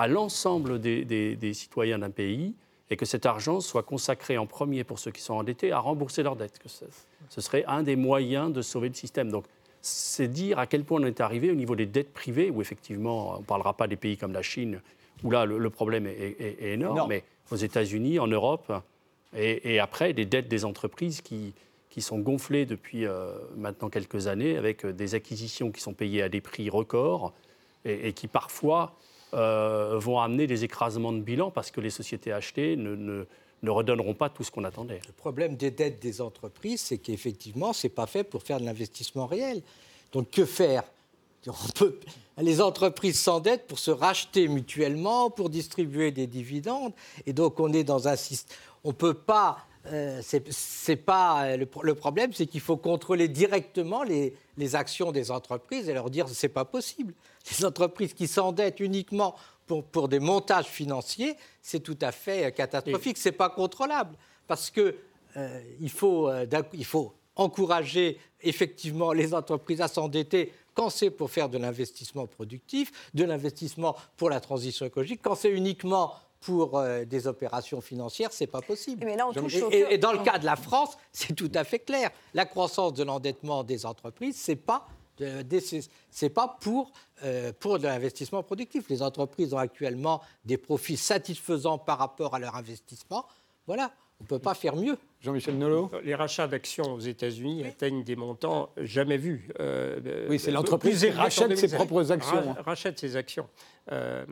à 0.00 0.08
l'ensemble 0.08 0.80
des, 0.80 1.52
citoyens 1.52 1.98
d'un 1.98 2.08
pays 2.08 2.54
et 2.88 2.96
que 2.96 3.04
cet 3.04 3.26
argent 3.26 3.60
soit 3.60 3.82
consacré 3.82 4.38
en 4.38 4.46
premier 4.46 4.82
pour 4.82 4.98
ceux 4.98 5.10
qui 5.10 5.20
sont 5.20 5.34
endettés 5.34 5.72
à 5.72 5.78
rembourser 5.78 6.22
leurs 6.22 6.36
dettes. 6.36 6.58
Que 6.58 6.70
ce, 6.70 7.40
serait 7.42 7.66
un 7.66 7.82
des 7.82 7.96
moyens 7.96 8.50
de 8.50 8.62
sauver 8.62 8.88
le 8.88 8.94
système. 8.94 9.30
Donc, 9.30 9.44
c'est 9.82 10.26
dire 10.26 10.58
à 10.58 10.66
quel 10.66 10.84
point 10.84 11.02
on 11.02 11.04
est 11.04 11.20
arrivé 11.20 11.50
au 11.50 11.54
niveau 11.54 11.76
des 11.76 11.84
dettes 11.84 12.14
privées, 12.14 12.48
où 12.48 12.62
effectivement, 12.62 13.34
on 13.36 13.40
ne 13.40 13.44
parlera 13.44 13.74
pas 13.74 13.86
des 13.88 13.96
pays 13.96 14.16
comme 14.16 14.32
la 14.32 14.40
Chine, 14.40 14.80
où 15.22 15.30
là, 15.30 15.44
le, 15.44 15.70
problème 15.70 16.06
est, 16.06 16.56
énorme, 16.62 17.06
mais 17.10 17.22
aux 17.50 17.56
États-Unis, 17.56 18.18
en 18.18 18.26
Europe, 18.26 18.72
et, 19.36 19.80
après, 19.80 20.14
des 20.14 20.24
dettes 20.24 20.48
des 20.48 20.64
entreprises 20.64 21.20
qui, 21.20 21.52
qui 21.90 22.00
sont 22.00 22.20
gonflées 22.20 22.64
depuis 22.64 23.04
euh, 23.04 23.34
maintenant 23.54 23.90
quelques 23.90 24.28
années, 24.28 24.56
avec 24.56 24.86
des 24.86 25.14
acquisitions 25.14 25.70
qui 25.70 25.82
sont 25.82 25.92
payées 25.92 26.22
à 26.22 26.30
des 26.30 26.40
prix 26.40 26.70
records, 26.70 27.34
et 27.84 28.14
qui 28.14 28.28
parfois 28.28 28.94
euh, 29.34 29.98
vont 29.98 30.18
amener 30.18 30.46
des 30.46 30.64
écrasements 30.64 31.12
de 31.12 31.20
bilan 31.20 31.50
parce 31.50 31.70
que 31.70 31.80
les 31.80 31.90
sociétés 31.90 32.32
achetées 32.32 32.76
ne, 32.76 32.94
ne, 32.94 33.24
ne 33.62 33.70
redonneront 33.70 34.14
pas 34.14 34.28
tout 34.28 34.44
ce 34.44 34.50
qu'on 34.50 34.64
attendait. 34.64 35.00
Le 35.06 35.12
problème 35.12 35.56
des 35.56 35.70
dettes 35.70 36.00
des 36.00 36.20
entreprises, 36.20 36.80
c'est 36.80 36.98
qu'effectivement, 36.98 37.72
ce 37.72 37.86
n'est 37.86 37.92
pas 37.92 38.06
fait 38.06 38.24
pour 38.24 38.42
faire 38.42 38.60
de 38.60 38.64
l'investissement 38.64 39.26
réel. 39.26 39.62
Donc 40.12 40.30
que 40.30 40.44
faire? 40.44 40.84
Les 42.38 42.60
entreprises 42.60 43.20
s'endettent 43.20 43.66
pour 43.66 43.78
se 43.78 43.90
racheter 43.90 44.48
mutuellement, 44.48 45.30
pour 45.30 45.48
distribuer 45.48 46.10
des 46.10 46.26
dividendes. 46.26 46.92
Et 47.26 47.32
donc 47.32 47.60
on 47.60 47.72
est 47.72 47.84
dans 47.84 48.08
un 48.08 48.16
système... 48.16 48.56
On 48.82 48.88
ne 48.88 48.94
peut 48.94 49.14
pas 49.14 49.66
euh, 49.86 50.20
c'est 50.22 50.96
pas 50.96 51.56
le, 51.56 51.94
problème, 51.94 52.32
c'est 52.34 52.46
qu'il 52.46 52.60
faut 52.60 52.76
contrôler 52.76 53.28
directement 53.28 54.02
les, 54.02 54.34
les, 54.58 54.76
actions 54.76 55.10
des 55.10 55.30
entreprises 55.30 55.88
et 55.88 55.94
leur 55.94 56.10
dire 56.10 56.28
c'est 56.28 56.50
pas 56.50 56.66
possible. 56.66 57.14
Les 57.50 57.64
entreprises 57.64 58.12
qui 58.12 58.28
s'endettent 58.28 58.80
uniquement 58.80 59.34
pour, 59.66 59.84
pour, 59.84 60.08
des 60.08 60.18
montages 60.18 60.66
financiers, 60.66 61.34
c'est 61.62 61.80
tout 61.80 61.96
à 62.02 62.12
fait 62.12 62.46
euh, 62.46 62.50
catastrophique. 62.50 63.16
C'est 63.16 63.32
pas 63.32 63.48
contrôlable 63.48 64.16
parce 64.46 64.70
que 64.70 64.96
euh, 65.36 65.60
il, 65.80 65.90
faut, 65.90 66.30
il 66.74 66.84
faut 66.84 67.14
encourager 67.36 68.18
effectivement 68.42 69.12
les 69.12 69.32
entreprises 69.32 69.80
à 69.80 69.88
s'endetter 69.88 70.52
quand 70.74 70.90
c'est 70.90 71.10
pour 71.10 71.30
faire 71.30 71.48
de 71.48 71.58
l'investissement 71.58 72.26
productif, 72.26 72.92
de 73.14 73.24
l'investissement 73.24 73.96
pour 74.16 74.30
la 74.30 74.40
transition 74.40 74.86
écologique, 74.86 75.20
quand 75.22 75.34
c'est 75.34 75.50
uniquement 75.50 76.14
pour 76.40 76.78
euh, 76.78 77.04
des 77.04 77.26
opérations 77.26 77.80
financières, 77.80 78.32
c'est 78.32 78.46
pas 78.46 78.62
possible. 78.62 79.04
et, 79.70 79.98
dans 79.98 80.12
le 80.12 80.18
cas 80.18 80.38
de 80.38 80.46
la 80.46 80.56
France, 80.56 80.96
c'est 81.12 81.34
tout 81.34 81.52
à 81.54 81.64
fait 81.64 81.80
clair. 81.80 82.10
La 82.34 82.46
croissance 82.46 82.94
de 82.94 83.04
l'endettement 83.04 83.62
des 83.62 83.86
entreprises, 83.86 84.36
c'est 84.36 84.56
pas 84.56 84.86
c'est 86.10 86.30
pas 86.30 86.56
pour, 86.60 86.92
euh, 87.24 87.52
pour 87.58 87.78
de 87.78 87.84
l'investissement 87.84 88.42
productif. 88.42 88.88
Les 88.88 89.02
entreprises 89.02 89.52
ont 89.52 89.58
actuellement 89.58 90.22
des 90.46 90.56
profits 90.56 90.96
satisfaisants 90.96 91.76
par 91.76 91.98
rapport 91.98 92.34
à 92.34 92.38
leur 92.38 92.56
investissement. 92.56 93.26
Voilà, 93.66 93.92
on 94.20 94.24
ne 94.24 94.28
peut 94.28 94.38
pas 94.38 94.54
faire 94.54 94.76
mieux. 94.76 94.98
Jean-Michel 95.20 95.56
Nolot 95.56 95.90
Les 96.04 96.14
rachats 96.14 96.46
d'actions 96.46 96.94
aux 96.94 97.00
États-Unis 97.00 97.64
atteignent 97.64 98.04
des 98.04 98.16
montants 98.16 98.70
jamais 98.76 99.16
vus. 99.16 99.48
Euh, 99.58 100.26
oui, 100.28 100.38
c'est 100.38 100.50
l'entreprise 100.50 101.00
qui 101.00 101.10
rachète 101.10 101.56
ses 101.56 101.74
propres 101.74 102.12
actions. 102.12 102.54
rachète 102.64 102.98
ses 102.98 103.16
actions. 103.16 103.48
Euh, 103.92 104.24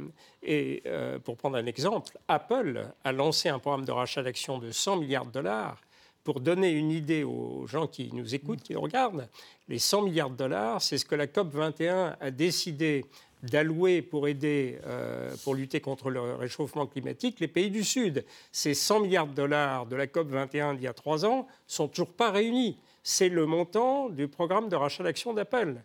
et 0.42 0.82
euh, 0.86 1.18
pour 1.18 1.36
prendre 1.36 1.56
un 1.56 1.66
exemple, 1.66 2.18
Apple 2.28 2.86
a 3.02 3.12
lancé 3.12 3.48
un 3.48 3.58
programme 3.58 3.86
de 3.86 3.92
rachat 3.92 4.22
d'actions 4.22 4.58
de 4.58 4.70
100 4.70 4.96
milliards 4.98 5.26
de 5.26 5.32
dollars. 5.32 5.80
Pour 6.22 6.40
donner 6.40 6.70
une 6.70 6.90
idée 6.90 7.24
aux 7.24 7.66
gens 7.66 7.86
qui 7.86 8.10
nous 8.12 8.34
écoutent, 8.34 8.62
qui 8.62 8.74
nous 8.74 8.82
regardent, 8.82 9.28
les 9.68 9.78
100 9.78 10.02
milliards 10.02 10.28
de 10.28 10.36
dollars, 10.36 10.82
c'est 10.82 10.98
ce 10.98 11.06
que 11.06 11.14
la 11.14 11.26
COP 11.26 11.54
21 11.54 12.16
a 12.20 12.30
décidé 12.30 13.06
d'allouer 13.42 14.02
pour 14.02 14.28
aider, 14.28 14.78
euh, 14.86 15.34
pour 15.44 15.54
lutter 15.54 15.80
contre 15.80 16.10
le 16.10 16.34
réchauffement 16.34 16.86
climatique, 16.86 17.40
les 17.40 17.48
pays 17.48 17.70
du 17.70 17.84
Sud. 17.84 18.24
Ces 18.52 18.74
100 18.74 19.00
milliards 19.00 19.26
de 19.26 19.34
dollars 19.34 19.86
de 19.86 19.96
la 19.96 20.06
COP 20.06 20.28
21 20.28 20.74
d'il 20.74 20.84
y 20.84 20.86
a 20.86 20.92
trois 20.92 21.24
ans 21.24 21.46
sont 21.66 21.88
toujours 21.88 22.12
pas 22.12 22.30
réunis. 22.30 22.78
C'est 23.02 23.28
le 23.28 23.46
montant 23.46 24.08
du 24.08 24.28
programme 24.28 24.68
de 24.68 24.76
rachat 24.76 25.04
d'actions 25.04 25.32
d'Apple. 25.32 25.76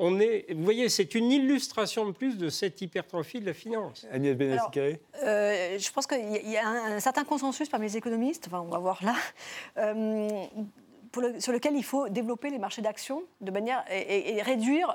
On 0.00 0.20
est, 0.20 0.52
vous 0.52 0.62
voyez, 0.62 0.88
c'est 0.88 1.16
une 1.16 1.32
illustration 1.32 2.06
de 2.06 2.12
plus 2.12 2.38
de 2.38 2.50
cette 2.50 2.80
hypertrophie 2.80 3.40
de 3.40 3.46
la 3.46 3.54
finance. 3.54 4.06
Agnès 4.12 4.36
euh, 4.40 5.78
Je 5.78 5.92
pense 5.92 6.06
qu'il 6.06 6.50
y 6.50 6.56
a 6.56 6.68
un, 6.68 7.00
certain 7.00 7.24
consensus 7.24 7.68
parmi 7.68 7.86
les 7.86 7.96
économistes, 7.96 8.44
enfin, 8.46 8.60
on 8.60 8.70
va 8.70 8.78
voir 8.78 9.00
là, 9.02 9.16
euh, 9.78 10.28
sur 11.40 11.52
lequel 11.52 11.74
il 11.74 11.82
faut 11.82 12.08
développer 12.08 12.50
les 12.50 12.58
marchés 12.58 12.82
d'actions 12.82 13.24
de 13.40 13.50
manière 13.50 13.84
et, 13.90 14.40
réduire 14.42 14.94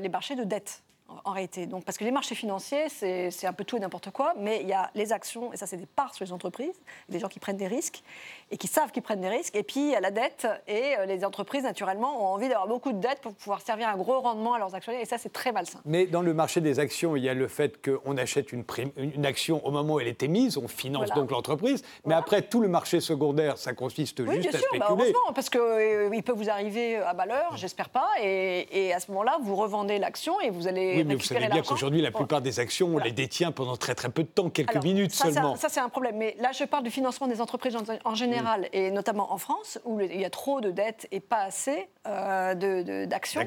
les 0.00 0.08
marchés 0.08 0.34
de 0.34 0.42
dette 0.42 0.82
en 1.24 1.32
réalité. 1.32 1.66
Donc, 1.66 1.84
parce 1.84 1.98
que 1.98 2.04
les 2.04 2.10
marchés 2.10 2.34
financiers, 2.34 2.88
c'est 2.88 3.46
un 3.46 3.52
peu 3.52 3.64
tout 3.64 3.76
et 3.76 3.80
n'importe 3.80 4.10
quoi, 4.10 4.34
mais 4.38 4.60
il 4.62 4.68
y 4.68 4.72
a 4.72 4.90
les 4.94 5.12
actions, 5.12 5.52
et 5.52 5.56
ça, 5.56 5.66
c'est 5.66 5.76
des 5.76 5.86
parts 5.86 6.14
sur 6.14 6.24
les 6.24 6.32
entreprises, 6.32 6.74
des 7.08 7.18
gens 7.18 7.28
qui 7.28 7.38
prennent 7.38 7.56
des 7.56 7.66
risques 7.66 8.02
et 8.50 8.56
qui 8.56 8.66
savent 8.66 8.90
qu'ils 8.90 9.02
prennent 9.02 9.20
des 9.20 9.28
risques. 9.28 9.54
Et 9.56 9.62
puis, 9.62 9.80
il 9.80 9.90
y 9.90 9.94
a 9.94 10.00
la 10.00 10.10
dette, 10.10 10.46
et 10.66 10.96
euh, 10.98 11.06
les 11.06 11.24
entreprises, 11.24 11.64
naturellement, 11.64 12.22
ont 12.22 12.34
envie 12.34 12.48
d'avoir 12.48 12.68
beaucoup 12.68 12.92
de 12.92 12.98
dettes 12.98 13.20
pour 13.20 13.34
pouvoir 13.34 13.60
servir 13.60 13.88
un 13.88 13.96
gros 13.96 14.20
rendement 14.20 14.54
à 14.54 14.58
leurs 14.58 14.74
actionnaires, 14.74 15.00
et 15.00 15.06
ça, 15.06 15.18
c'est 15.18 15.32
très 15.32 15.52
malsain. 15.52 15.80
Mais 15.84 16.06
dans 16.06 16.22
le 16.22 16.34
marché 16.34 16.60
des 16.60 16.78
actions, 16.78 17.16
il 17.16 17.24
y 17.24 17.28
a 17.28 17.34
le 17.34 17.48
fait 17.48 17.80
qu'on 17.84 18.16
achète 18.16 18.52
une, 18.52 18.64
une, 18.96 19.26
action 19.26 19.64
au 19.66 19.70
moment 19.70 19.94
où 19.94 20.00
elle 20.00 20.08
est 20.08 20.22
émise, 20.22 20.56
on 20.56 20.68
finance 20.68 21.10
donc 21.10 21.30
l'entreprise, 21.30 21.82
mais 22.04 22.14
après, 22.14 22.42
tout 22.42 22.60
le 22.60 22.68
marché 22.68 23.00
secondaire, 23.00 23.58
ça 23.58 23.72
consiste 23.72 24.24
juste 24.24 24.38
bien 24.38 24.50
à 24.50 24.58
sûr, 24.58 24.68
bah, 24.72 24.86
spéculer. 24.86 24.86
heureusement, 24.90 25.32
parce 25.34 25.48
qu'il 25.48 25.60
euh, 25.60 26.22
peut 26.22 26.32
vous 26.32 26.50
arriver 26.50 26.96
à 26.96 27.12
valeur, 27.12 27.56
j'espère 27.56 27.88
pas, 27.88 28.08
et, 28.20 28.86
et, 28.86 28.92
à 28.92 29.00
ce 29.00 29.10
moment-là, 29.10 29.38
vous 29.42 29.56
revendez 29.56 29.98
l'action 29.98 30.40
et 30.40 30.50
vous 30.50 30.68
allez 30.68 30.96
oui, 30.96 31.01
mais 31.04 31.14
vous 31.14 31.22
savez 31.22 31.48
bien 31.48 31.62
qu'aujourd'hui, 31.62 32.00
la 32.00 32.10
plupart 32.10 32.42
des 32.42 32.60
actions, 32.60 32.94
on 32.94 32.98
les 32.98 33.12
détient 33.12 33.52
pendant 33.52 33.76
très 33.76 33.94
très 33.94 34.08
peu 34.08 34.22
de 34.22 34.28
temps, 34.28 34.50
quelques 34.50 34.82
minutes 34.82 35.12
seulement. 35.12 35.56
Ça, 35.56 35.68
c'est 35.68 35.80
un 35.80 35.88
problème. 35.88 36.16
Mais 36.16 36.36
là, 36.40 36.52
je 36.52 36.64
parle 36.64 36.84
du 36.84 36.90
financement 36.90 37.26
des 37.26 37.40
entreprises 37.40 37.76
en, 38.04 38.14
général, 38.14 38.68
et 38.72 38.90
notamment 38.90 39.32
en 39.32 39.38
France, 39.38 39.78
où 39.84 40.00
il 40.00 40.20
y 40.20 40.24
a 40.24 40.30
trop 40.30 40.60
de 40.60 40.70
dettes 40.70 41.06
et 41.10 41.20
pas 41.20 41.42
assez 41.42 41.88
euh, 42.06 43.06
d'actions. 43.06 43.40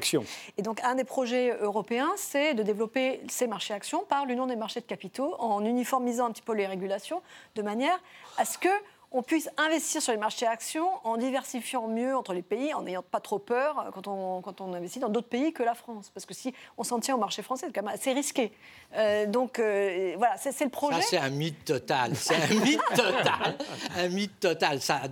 Et 0.58 0.62
donc, 0.62 0.80
un 0.82 0.94
des 0.94 1.04
projets 1.04 1.56
européens, 1.60 2.10
c'est 2.16 2.54
de 2.54 2.62
développer 2.62 3.20
ces 3.28 3.46
marchés 3.46 3.74
actions 3.74 4.04
par 4.08 4.26
l'Union 4.26 4.46
des 4.46 4.56
marchés 4.56 4.80
de 4.80 4.86
capitaux, 4.86 5.34
en 5.38 5.64
uniformisant 5.64 6.26
un 6.26 6.30
petit 6.30 6.42
peu 6.42 6.54
les 6.54 6.66
régulations, 6.66 7.22
de 7.54 7.62
manière 7.62 7.98
à 8.38 8.44
ce 8.44 8.58
que 8.58 8.68
on 9.12 9.22
puisse 9.22 9.48
investir 9.56 10.02
sur 10.02 10.12
les 10.12 10.18
marchés 10.18 10.46
actions 10.46 10.88
en 11.04 11.16
diversifiant 11.16 11.88
mieux 11.88 12.16
entre 12.16 12.32
les 12.32 12.42
pays, 12.42 12.74
en 12.74 12.82
n'ayant 12.82 13.02
pas 13.02 13.20
trop 13.20 13.38
peur 13.38 13.90
quand 13.94 14.08
on, 14.08 14.42
quand 14.42 14.60
on 14.60 14.74
investit 14.74 14.98
dans 14.98 15.08
d'autres 15.08 15.28
pays 15.28 15.52
que 15.52 15.62
la 15.62 15.74
France. 15.74 16.10
Parce 16.12 16.26
que 16.26 16.34
si 16.34 16.52
on 16.76 16.84
s'en 16.84 17.00
tient 17.00 17.14
au 17.14 17.18
marché 17.18 17.42
français, 17.42 17.66
c'est 17.66 17.72
quand 17.72 17.84
même 17.84 17.94
assez 17.94 18.12
risqué. 18.12 18.52
Euh, 18.94 19.26
donc 19.26 19.58
euh, 19.58 20.14
voilà, 20.18 20.36
c'est 20.36 20.64
le 20.64 20.70
projet. 20.70 21.00
Ça, 21.00 21.08
c'est 21.10 21.18
un 21.18 21.30
mythe 21.30 21.64
total. 21.64 22.16
C'est 22.16 22.34
un 22.34 22.60
mythe 22.60 22.80
total. 22.94 23.58
un 23.96 24.08
mythe 24.08 24.40
total. 24.40 24.80
Ça, 24.80 25.02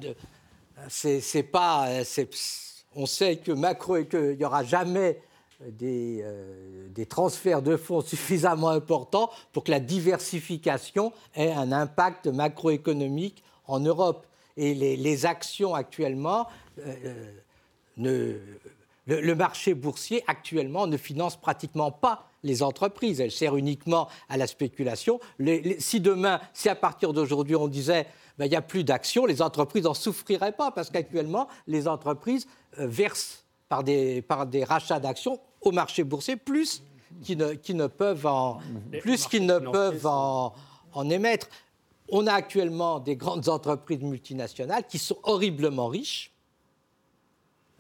c'est 0.89 1.43
pas. 1.45 1.89
On 2.97 3.07
sait 3.07 3.37
que 3.37 3.53
macro 3.53 3.97
et 3.97 4.07
qu'il 4.07 4.37
n'y 4.37 4.45
aura 4.45 4.63
jamais 4.63 5.21
des, 5.61 6.21
euh, 6.23 6.89
des, 6.89 7.07
transferts 7.07 7.63
de 7.63 7.77
fonds 7.77 8.01
suffisamment 8.01 8.69
importants 8.69 9.31
pour 9.53 9.65
que 9.65 9.71
la 9.71 9.81
diversification 9.81 11.13
ait 11.35 11.53
un 11.53 11.73
impact 11.73 12.27
macroéconomique 12.27 13.43
en 13.67 13.81
Europe. 13.81 14.27
Et 14.57 14.75
les, 14.75 15.27
actions 15.27 15.75
actuellement, 15.75 16.47
euh, 16.79 16.95
euh, 17.05 17.33
ne, 17.97 18.39
le, 19.07 19.35
marché 19.35 19.75
boursier 19.75 20.23
actuellement 20.27 20.87
ne 20.87 20.97
finance 20.97 21.37
pratiquement 21.37 21.91
pas 21.91 22.29
les 22.45 22.63
entreprises. 22.63 23.21
Elle 23.21 23.33
sert 23.33 23.57
uniquement 23.57 24.09
à 24.29 24.37
la 24.37 24.47
spéculation. 24.47 25.19
si 25.79 26.01
demain, 26.01 26.41
si 26.53 26.69
à 26.69 26.77
partir 26.77 27.13
d'aujourd'hui 27.13 27.57
on 27.57 27.69
disait 27.69 28.07
ben, 28.39 28.47
il 28.47 28.51
n'y 28.51 28.57
a 28.57 28.63
plus 28.63 28.85
d'actions, 28.85 29.27
les 29.27 29.43
entreprises 29.43 29.85
n'en 29.85 29.95
souffriraient 29.95 30.53
pas 30.53 30.71
parce 30.71 30.91
qu'actuellement 30.91 31.49
les 31.67 31.89
entreprises 31.89 32.47
euh, 32.79 32.87
versent 32.87 33.45
par 33.69 33.85
des, 33.85 34.23
par 34.23 34.47
des 34.47 34.65
rachats 34.65 35.01
d'actions 35.01 35.41
au 35.61 35.73
marché 35.73 36.05
boursier 36.05 36.37
plus 36.37 36.83
qu'ils 37.23 37.39
ne, 37.39 37.55
ne, 37.75 37.87
peuvent 37.87 38.27
en, 38.27 38.59
plus 39.01 39.27
qu'ils 39.27 39.47
ne 39.47 39.59
peuvent 39.59 40.07
en, 40.07 40.53
en 40.93 41.11
émettre. 41.11 41.49
On 42.11 42.27
a 42.27 42.33
actuellement 42.33 43.01
des 43.01 43.17
grandes 43.17 43.49
entreprises 43.49 44.01
multinationales 44.01 44.87
qui 44.87 44.99
sont 44.99 45.19
horriblement 45.23 45.89
riches. 45.89 46.33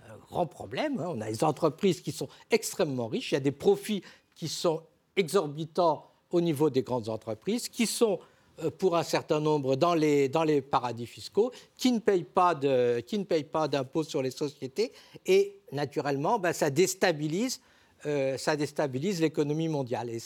Un 0.08 0.16
grand 0.28 0.46
problème. 0.46 0.98
Hein. 0.98 1.12
On 1.14 1.20
a 1.20 1.30
des 1.30 1.44
entreprises 1.44 2.00
qui 2.00 2.12
sont 2.12 2.28
extrêmement 2.50 3.08
riches. 3.08 3.32
Il 3.32 3.34
y 3.34 3.36
a 3.36 3.40
des 3.40 3.52
profits 3.52 4.02
qui 4.34 4.48
sont 4.48 4.82
exorbitants 5.16 6.10
au 6.30 6.40
niveau 6.40 6.70
des 6.70 6.82
grandes 6.82 7.08
entreprises 7.08 7.68
qui 7.68 7.86
sont 7.86 8.18
euh, 8.62 8.70
pour 8.70 8.96
un 8.96 9.02
certain 9.02 9.40
nombre 9.40 9.74
dans 9.74 9.94
les, 9.94 10.28
paradis 10.62 11.06
fiscaux, 11.06 11.50
qui 11.76 11.90
ne 11.90 11.98
payent 11.98 12.22
pas 12.22 12.54
de, 12.54 13.00
qui 13.00 13.18
ne 13.18 13.24
payent 13.24 13.44
pas 13.44 13.66
d'impôts 13.66 14.04
sur 14.04 14.22
les 14.22 14.30
sociétés, 14.30 14.92
et 15.26 15.56
naturellement, 15.72 16.38
ben, 16.38 16.52
ça 16.52 16.70
déstabilise, 16.70 17.60
euh, 18.06 18.38
ça 18.38 18.54
déstabilise 18.54 19.20
l'économie 19.20 19.68
mondiale. 19.68 20.10
Et 20.10 20.20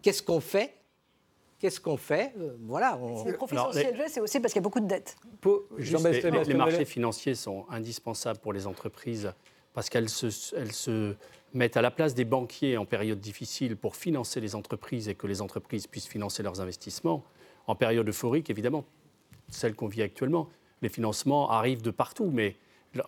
qu'est-ce 0.00 0.22
qu'on 0.22 0.40
fait? 0.40 0.74
Qu'est-ce 1.64 1.80
qu'on 1.80 1.96
fait 1.96 2.34
euh, 2.38 2.58
Voilà. 2.66 3.00
Si 3.22 3.78
les 3.78 3.86
élevés, 3.86 4.08
c'est 4.08 4.20
aussi 4.20 4.38
parce 4.38 4.52
qu'il 4.52 4.60
y 4.60 4.62
a 4.62 4.68
beaucoup 4.68 4.80
de 4.80 4.86
dettes. 4.86 5.16
les, 5.78 6.44
les, 6.44 6.52
marchés 6.52 6.84
financiers 6.84 7.34
sont 7.34 7.64
indispensables 7.70 8.38
pour 8.38 8.52
les 8.52 8.66
entreprises 8.66 9.32
parce 9.72 9.88
qu'elles 9.88 10.10
se, 10.10 10.54
elles 10.54 10.72
se 10.72 11.14
mettent 11.54 11.78
à 11.78 11.80
la 11.80 11.90
place 11.90 12.14
des 12.14 12.26
banquiers 12.26 12.76
en 12.76 12.84
période 12.84 13.18
difficile 13.18 13.78
pour 13.78 13.96
financer 13.96 14.42
les 14.42 14.54
entreprises 14.54 15.08
et 15.08 15.14
que 15.14 15.26
les 15.26 15.40
entreprises 15.40 15.86
puissent 15.86 16.06
financer 16.06 16.42
leurs 16.42 16.60
investissements 16.60 17.24
en 17.66 17.74
période 17.74 18.06
euphorique, 18.06 18.50
évidemment, 18.50 18.84
celle 19.48 19.74
qu'on 19.74 19.88
vit 19.88 20.02
actuellement, 20.02 20.50
les 20.82 20.90
financements 20.90 21.50
arrivent 21.50 21.80
de 21.80 21.90
partout, 21.90 22.28
mais 22.30 22.56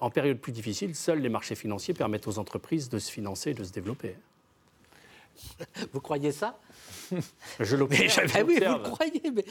en 0.01 0.09
période 0.09 0.39
plus 0.39 0.53
difficile, 0.53 0.95
seuls 0.95 1.21
les 1.21 1.29
marchés 1.29 1.57
financiers 1.57 1.93
permettent 1.93 2.27
aux 2.27 2.39
entreprises 2.39 2.89
de 2.89 2.99
se 2.99 3.13
financer 3.13 3.51
et 3.51 3.55
de 3.55 3.65
se 3.65 3.73
développer. 3.73 4.17
Vous 5.93 6.01
croyez 6.01 6.33
ça? 6.33 6.59
Je 7.61 7.77
l'observe. 7.77 8.33
Ben 8.33 8.45
oui, 8.47 8.59
vous 8.59 8.73
le 8.73 8.91
croyez. 8.91 9.23
Mais... 9.33 9.45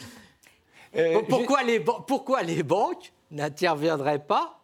Euh, 0.97 1.21
pourquoi, 1.27 1.63
les 1.63 1.79
pourquoi 1.79 2.43
les 2.43 2.63
banques 2.63 3.11
n'interviendraient 3.31 4.23
pas 4.25 4.61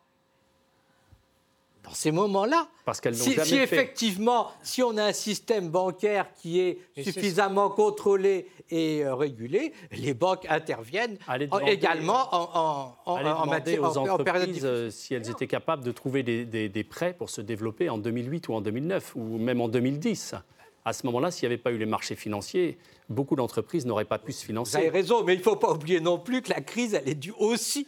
dans 1.83 1.93
ces 1.93 2.11
moments-là. 2.11 2.67
Parce 2.85 3.01
qu'elles 3.01 3.15
si, 3.15 3.33
si 3.43 3.55
effectivement, 3.55 4.47
si 4.61 4.83
on 4.83 4.97
a 4.97 5.03
un 5.03 5.13
système 5.13 5.69
bancaire 5.69 6.27
qui 6.33 6.59
est 6.59 6.79
suffisamment 7.01 7.69
contrôlé 7.69 8.47
et 8.69 9.03
euh, 9.03 9.15
régulé, 9.15 9.73
les 9.91 10.13
banques 10.13 10.45
interviennent 10.49 11.17
également 11.65 12.27
en, 12.31 12.95
en, 13.05 13.45
matière 13.45 13.83
aux 13.83 13.97
entreprises 13.97 14.61
euh, 14.63 14.89
si 14.89 15.13
elles 15.13 15.29
étaient 15.29 15.47
capables 15.47 15.83
de 15.83 15.91
trouver 15.91 16.23
des, 16.23 16.45
des, 16.45 16.83
prêts 16.83 17.13
pour 17.13 17.29
se 17.29 17.41
développer 17.41 17.89
en 17.89 17.97
2008 17.97 18.47
ou 18.49 18.53
en 18.53 18.61
2009 18.61 19.15
ou 19.15 19.37
même 19.37 19.61
en 19.61 19.67
2010. 19.67 20.35
À 20.83 20.93
ce 20.93 21.05
moment-là, 21.05 21.31
s'il 21.31 21.47
n'y 21.47 21.53
avait 21.53 21.61
pas 21.61 21.71
eu 21.71 21.77
les 21.77 21.85
marchés 21.85 22.15
financiers, 22.15 22.77
beaucoup 23.07 23.35
d'entreprises 23.35 23.85
n'auraient 23.85 24.05
pas 24.05 24.17
pu 24.17 24.31
se 24.31 24.43
financer. 24.43 24.77
Vous 24.77 24.83
avez 24.83 24.89
raison, 24.89 25.23
mais 25.23 25.35
il 25.35 25.39
ne 25.39 25.43
faut 25.43 25.55
pas 25.55 25.71
oublier 25.71 25.99
non 25.99 26.17
plus 26.17 26.41
que 26.41 26.49
la 26.49 26.61
crise, 26.61 26.93
elle 26.93 27.07
est 27.07 27.15
due 27.15 27.33
aussi 27.37 27.87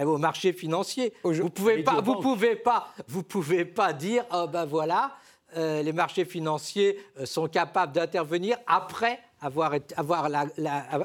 au 0.00 0.18
marché 0.18 0.52
financier. 0.52 1.12
Vous 1.22 1.50
pouvez 1.50 1.82
pas, 1.82 2.00
vous 2.00 2.16
pouvez 2.16 2.56
pas, 2.56 2.88
vous 3.06 3.22
pouvez 3.22 3.64
pas 3.64 3.92
dire, 3.92 4.24
oh 4.32 4.46
ben 4.46 4.64
voilà, 4.64 5.16
euh, 5.56 5.82
les 5.82 5.92
marchés 5.92 6.24
financiers 6.24 6.98
euh, 7.18 7.26
sont 7.26 7.48
capables 7.48 7.92
d'intervenir 7.92 8.58
après 8.66 9.18
avoir, 9.40 9.72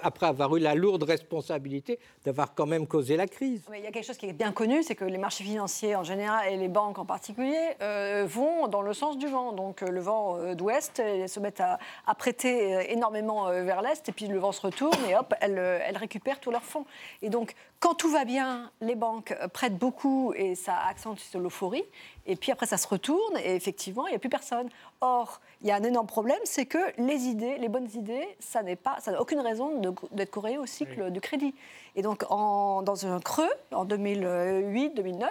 après 0.04 0.26
avoir 0.26 0.56
eu 0.56 0.60
la 0.60 0.76
lourde 0.76 1.04
responsabilité 1.04 2.00
d'avoir 2.26 2.54
quand 2.54 2.66
même 2.66 2.88
causé 2.88 3.16
la 3.16 3.28
crise. 3.28 3.62
il 3.74 3.84
y 3.84 3.88
a 3.88 3.92
quelque 3.92 4.06
chose 4.06 4.18
qui 4.18 4.28
est 4.28 4.34
bien 4.34 4.52
connu, 4.52 4.84
c'est 4.84 4.96
que 4.96 5.06
les 5.06 5.18
marchés 5.18 5.44
financiers 5.44 5.96
en 5.96 6.04
général 6.04 6.52
et 6.52 6.58
les 6.58 6.68
banques 6.68 7.00
en 7.00 7.06
particulier 7.06 7.76
euh, 7.82 8.26
vont 8.28 8.68
dans 8.68 8.82
le 8.82 8.94
sens 8.94 9.18
du 9.18 9.28
vent. 9.28 9.54
Donc 9.54 9.84
euh, 9.84 9.90
le 9.90 10.00
vent 10.00 10.38
euh, 10.38 10.56
d'ouest, 10.56 11.00
elles 11.00 11.30
se 11.30 11.40
mettent 11.40 11.62
à, 11.62 11.80
prêter 12.16 12.92
énormément 12.92 13.50
vers 13.50 13.82
l'est, 13.82 14.08
et 14.08 14.12
puis 14.12 14.28
le 14.28 14.38
vent 14.38 14.52
se 14.52 14.62
retourne 14.62 14.98
et 15.10 15.16
hop, 15.16 15.34
elles, 15.42 15.58
elles 15.58 15.98
récupèrent 15.98 16.40
tous 16.40 16.52
leurs 16.52 16.64
fonds. 16.64 16.86
Et 17.22 17.30
donc 17.30 17.56
quand 17.84 17.96
tout 17.96 18.10
va 18.10 18.24
bien, 18.24 18.72
les 18.80 18.96
banques 18.96 19.36
prêtent 19.52 19.78
beaucoup 19.78 20.34
et 20.38 20.56
ça 20.56 20.78
accentue 20.88 21.22
l'euphorie. 21.36 21.84
Et 22.26 22.38
puis 22.38 22.50
après, 22.50 22.66
ça 22.66 22.78
se 22.78 22.88
retourne 22.88 23.38
et 23.44 23.56
effectivement, 23.56 24.08
il 24.08 24.12
n'y 24.12 24.16
a 24.16 24.20
plus 24.20 24.30
personne. 24.30 24.70
Or, 25.02 25.42
il 25.64 25.70
y 25.70 25.72
a 25.72 25.76
un 25.76 25.84
énorme 25.84 26.08
problème, 26.08 26.40
c'est 26.44 26.66
que 26.66 26.78
les 26.98 27.24
idées, 27.24 27.58
les 27.58 27.70
bonnes 27.70 27.90
idées, 27.96 28.28
ça 28.40 28.62
n'est 28.64 28.76
pas, 28.76 28.98
ça 29.00 29.12
n'a 29.12 29.22
aucune 29.22 29.40
raison 29.40 29.82
d'être 30.12 30.32
corrélé 30.32 30.58
au 30.58 30.66
cycle 30.66 31.10
du 31.10 31.22
crédit. 31.22 31.56
Et 31.96 32.02
donc, 32.02 32.26
en, 32.30 32.82
dans 32.82 33.06
un 33.06 33.20
creux, 33.22 33.50
en 33.72 33.86
2008-2009, 33.86 35.28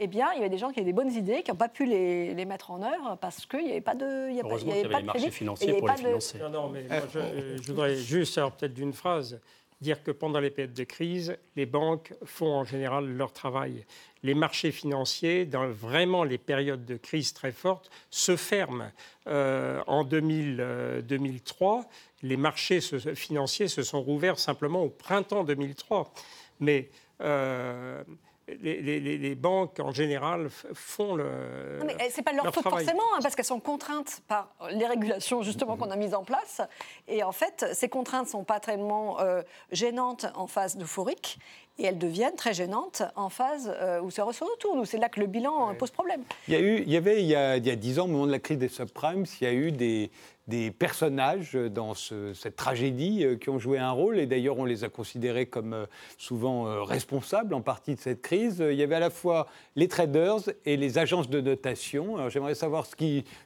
eh 0.00 0.06
bien, 0.06 0.28
il 0.32 0.36
y 0.36 0.40
avait 0.40 0.48
des 0.48 0.58
gens 0.58 0.70
qui 0.70 0.80
avaient 0.80 0.86
des 0.86 0.92
bonnes 0.92 1.12
idées, 1.12 1.42
qui 1.42 1.50
n'ont 1.50 1.56
pas 1.56 1.68
pu 1.68 1.84
les, 1.84 2.32
les, 2.32 2.44
mettre 2.44 2.70
en 2.70 2.82
œuvre 2.82 3.18
parce 3.20 3.44
qu'il 3.44 3.64
n'y 3.64 3.70
avait 3.72 3.80
pas 3.80 3.94
de, 3.94 4.30
il 4.30 4.36
y 4.36 4.40
avait, 4.40 4.56
il 4.60 4.68
y 4.68 4.72
avait, 4.72 4.88
pas 4.88 5.00
de 5.00 5.06
marchés 5.06 5.30
financiers 5.30 5.74
pour 5.74 5.88
les 5.88 5.96
financer. 5.96 6.38
Non, 6.38 6.50
non, 6.50 6.68
mais 6.68 6.84
moi, 6.84 7.00
je, 7.12 7.62
je 7.62 7.66
voudrais 7.66 7.96
juste, 7.96 8.36
peut-être 8.36 8.74
d'une 8.74 8.92
phrase, 8.92 9.38
dire 9.80 10.02
que 10.02 10.10
pendant 10.10 10.40
les 10.40 10.50
périodes 10.50 10.74
de 10.74 10.84
crise, 10.84 11.36
les 11.56 11.66
banques 11.66 12.12
font 12.24 12.52
en 12.52 12.64
général 12.64 13.06
leur 13.06 13.32
travail. 13.32 13.84
Les 14.22 14.34
marchés 14.34 14.72
financiers, 14.72 15.46
dans 15.46 15.68
vraiment 15.68 16.24
les 16.24 16.38
périodes 16.38 16.84
de 16.84 16.96
crise 16.96 17.32
très 17.32 17.52
fortes, 17.52 17.90
se 18.10 18.36
ferment. 18.36 18.90
Euh, 19.28 19.80
en 19.86 20.04
2000, 20.04 21.04
2003, 21.06 21.78
euh, 21.78 21.82
les 22.22 22.36
marchés 22.36 22.80
financiers 22.80 23.68
se 23.68 23.82
sont 23.82 24.02
rouverts 24.02 24.40
simplement 24.40 24.82
au 24.82 24.88
printemps 24.88 25.44
2003. 25.44 26.12
Mais 26.60 26.90
euh, 27.20 28.02
les, 28.60 29.34
banques, 29.34 29.80
en 29.80 29.92
général, 29.92 30.48
font 30.50 31.14
le. 31.14 31.24
Non, 31.78 31.86
mais 31.86 31.96
eh, 32.00 32.10
c'est 32.10 32.22
pas 32.22 32.32
leur, 32.32 32.52
faute 32.52 32.62
forcément, 32.62 33.02
hein, 33.14 33.20
parce 33.22 33.34
qu'elles 33.34 33.44
sont 33.44 33.60
contraintes 33.60 34.22
par 34.26 34.54
les 34.70 34.86
régulations 34.86 35.42
justement 35.42 35.76
qu'on 35.76 35.90
a 35.90 35.96
mises 35.96 36.14
en 36.14 36.24
place. 36.24 36.60
Et 37.06 37.22
en 37.22 37.32
fait, 37.32 37.66
ces 37.72 37.88
contraintes 37.88 38.28
sont 38.28 38.44
pas 38.44 38.60
tellement 38.60 39.20
euh, 39.20 39.42
gênantes 39.70 40.26
en 40.34 40.46
phase 40.46 40.78
euphorique, 40.78 41.38
et 41.78 41.84
elles 41.84 41.98
deviennent 41.98 42.36
très 42.36 42.54
gênantes 42.54 43.02
en 43.14 43.28
phase 43.28 43.72
euh, 43.80 44.00
où 44.00 44.10
ça 44.10 44.24
retourne, 44.24 44.80
où 44.80 44.84
c'est 44.84 44.98
là 44.98 45.08
que 45.08 45.20
le 45.20 45.26
bilan 45.26 45.74
pose 45.74 45.90
problème. 45.90 46.22
Il 46.48 46.54
y, 46.54 46.56
a 46.56 46.60
eu, 46.60 46.82
il 46.82 46.90
y 46.90 46.96
avait, 46.96 47.22
il 47.22 47.28
y 47.28 47.36
a, 47.36 47.58
10 47.58 47.98
ans, 48.00 48.04
au 48.04 48.08
moment 48.08 48.26
de 48.26 48.32
la 48.32 48.40
crise 48.40 48.58
des 48.58 48.68
subprimes, 48.68 49.24
il 49.40 49.44
y 49.44 49.46
a 49.46 49.52
eu 49.52 49.70
des, 49.70 50.10
des 50.48 50.70
personnages 50.70 51.52
dans 51.52 51.94
cette 51.94 52.56
tragédie 52.56 53.24
euh, 53.24 53.36
qui 53.36 53.50
ont 53.50 53.58
joué 53.58 53.78
un 53.78 53.90
rôle, 53.90 54.18
et 54.18 54.26
d'ailleurs 54.26 54.58
on 54.58 54.64
les 54.64 54.82
a 54.82 54.88
considérés 54.88 55.46
comme 55.46 55.74
euh, 55.74 55.86
souvent 56.16 56.66
euh, 56.66 56.82
responsables 56.82 57.52
en 57.52 57.60
partie 57.60 57.94
de 57.94 58.00
cette 58.00 58.22
crise. 58.22 58.64
Il 58.66 58.76
y 58.76 58.82
avait 58.82 58.94
à 58.94 59.00
la 59.00 59.10
fois 59.10 59.46
les 59.76 59.88
traders 59.88 60.40
et 60.64 60.78
les 60.78 60.96
agences 60.96 61.28
de 61.28 61.40
notation. 61.40 62.28
J'aimerais 62.30 62.54
savoir 62.54 62.86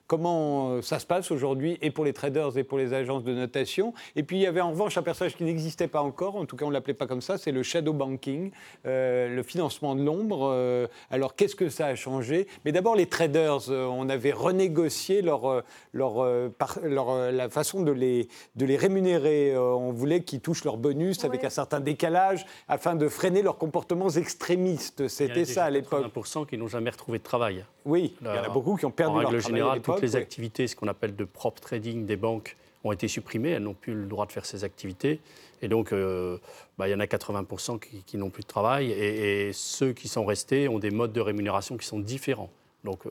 comment 0.07 0.80
ça 0.80 0.98
se 0.98 1.07
passe 1.07 1.30
aujourd'hui, 1.30 1.78
et 1.82 1.90
pour 1.90 2.05
les 2.05 2.12
traders 2.12 2.57
et 2.57 2.64
pour 2.64 2.78
les 2.78 2.94
agences 2.94 3.24
de 3.24 3.34
notation. 3.34 3.92
Et 4.14 4.22
puis 4.22 4.36
il 4.36 4.42
y 4.42 4.46
avait 4.46 4.61
en 4.61 4.70
revanche 4.70 4.96
un 4.96 5.03
personnage 5.03 5.36
qui 5.36 5.44
n'existait 5.44 5.88
pas 5.88 6.03
encore, 6.03 6.36
en 6.36 6.46
tout 6.46 6.57
cas 6.57 6.64
on 6.64 6.68
ne 6.68 6.74
l'appelait 6.74 6.94
pas 6.94 7.07
comme 7.07 7.20
ça, 7.20 7.38
c'est 7.38 7.53
le 7.53 7.62
shadow 7.62 7.92
banking, 7.92 8.50
le 8.84 9.42
financement 9.42 9.94
de 9.94 10.03
l'ombre. 10.03 10.88
alors 11.11 11.34
qu'est-ce 11.34 11.57
que 11.57 11.68
ça 11.68 11.86
a 11.86 11.94
changé? 11.94 12.46
Mais 12.64 12.72
d'abord 12.72 12.94
les 12.94 13.07
traders, 13.07 13.68
on 13.70 14.09
avait 14.09 14.32
renégocié 14.32 15.22
leur, 15.22 15.62
leur, 15.92 16.53
euh, 16.99 17.30
la 17.30 17.49
façon 17.49 17.82
de 17.82 17.93
les, 17.93 18.28
de 18.57 18.64
les 18.64 18.76
rémunérer. 18.76 19.53
Euh, 19.53 19.62
on 19.62 19.93
voulait 19.93 20.22
qu'ils 20.22 20.40
touchent 20.40 20.64
leur 20.64 20.76
bonus 20.76 21.24
avec 21.24 21.45
un 21.45 21.51
certain 21.51 21.80
décalage 21.80 22.47
afin 22.68 22.95
de 22.95 23.09
freiner 23.09 23.43
leurs 23.43 23.59
comportements 23.59 24.11
extrémistes. 24.11 25.09
C'était 25.09 25.45
ça 25.45 25.64
à 25.64 25.70
l'époque. 25.70 26.07
1% 26.14 26.47
qui 26.47 26.59
n'ont 26.59 26.68
jamais 26.68 26.90
retrouvé 26.90 27.18
de 27.18 27.24
travail. 27.24 27.64
Oui, 27.84 28.14
il 28.20 28.26
y 28.26 28.30
en 28.30 28.43
a 28.43 28.49
beaucoup 28.49 28.76
qui 28.76 28.86
ont 28.86 28.90
perdu 28.90 29.20
leur 29.20 29.30
travail. 29.30 29.36
En 29.36 29.38
règle 29.38 29.47
générale, 29.47 29.80
toutes 29.80 30.03
les 30.03 30.16
activités, 30.16 30.66
ce 30.66 30.76
qu'on 30.76 30.88
appelle 30.88 31.16
de 31.16 31.24
prop 31.24 31.61
trading 31.61 32.07
des 32.07 32.16
banques, 32.16 32.57
ont 32.84 32.93
été 32.93 33.09
supprimées. 33.09 33.51
Elles 33.51 33.62
n'ont 33.62 33.74
plus 33.74 33.95
le 33.95 34.07
droit 34.07 34.26
de 34.26 34.32
faire 34.32 34.47
ces 34.47 34.64
activités. 34.64 35.20
Et 35.62 35.68
donc, 35.68 35.93
euh, 35.93 36.38
bah, 36.76 36.88
il 36.88 36.90
y 36.90 36.95
en 36.95 37.01
a 37.01 37.07
80% 37.07 37.78
qui, 37.78 38.16
n'ont 38.16 38.30
plus 38.30 38.43
de 38.43 38.49
travail. 38.49 38.90
Et, 38.90 39.49
et, 39.49 39.53
ceux 39.53 39.93
qui 39.93 40.09
sont 40.09 40.24
restés 40.24 40.68
ont 40.68 40.80
des 40.80 40.90
modes 40.90 41.12
de 41.12 41.20
rémunération 41.20 41.76
qui 41.76 41.86
sont 41.86 42.01
différents. 42.01 42.51
Donc, 42.84 43.07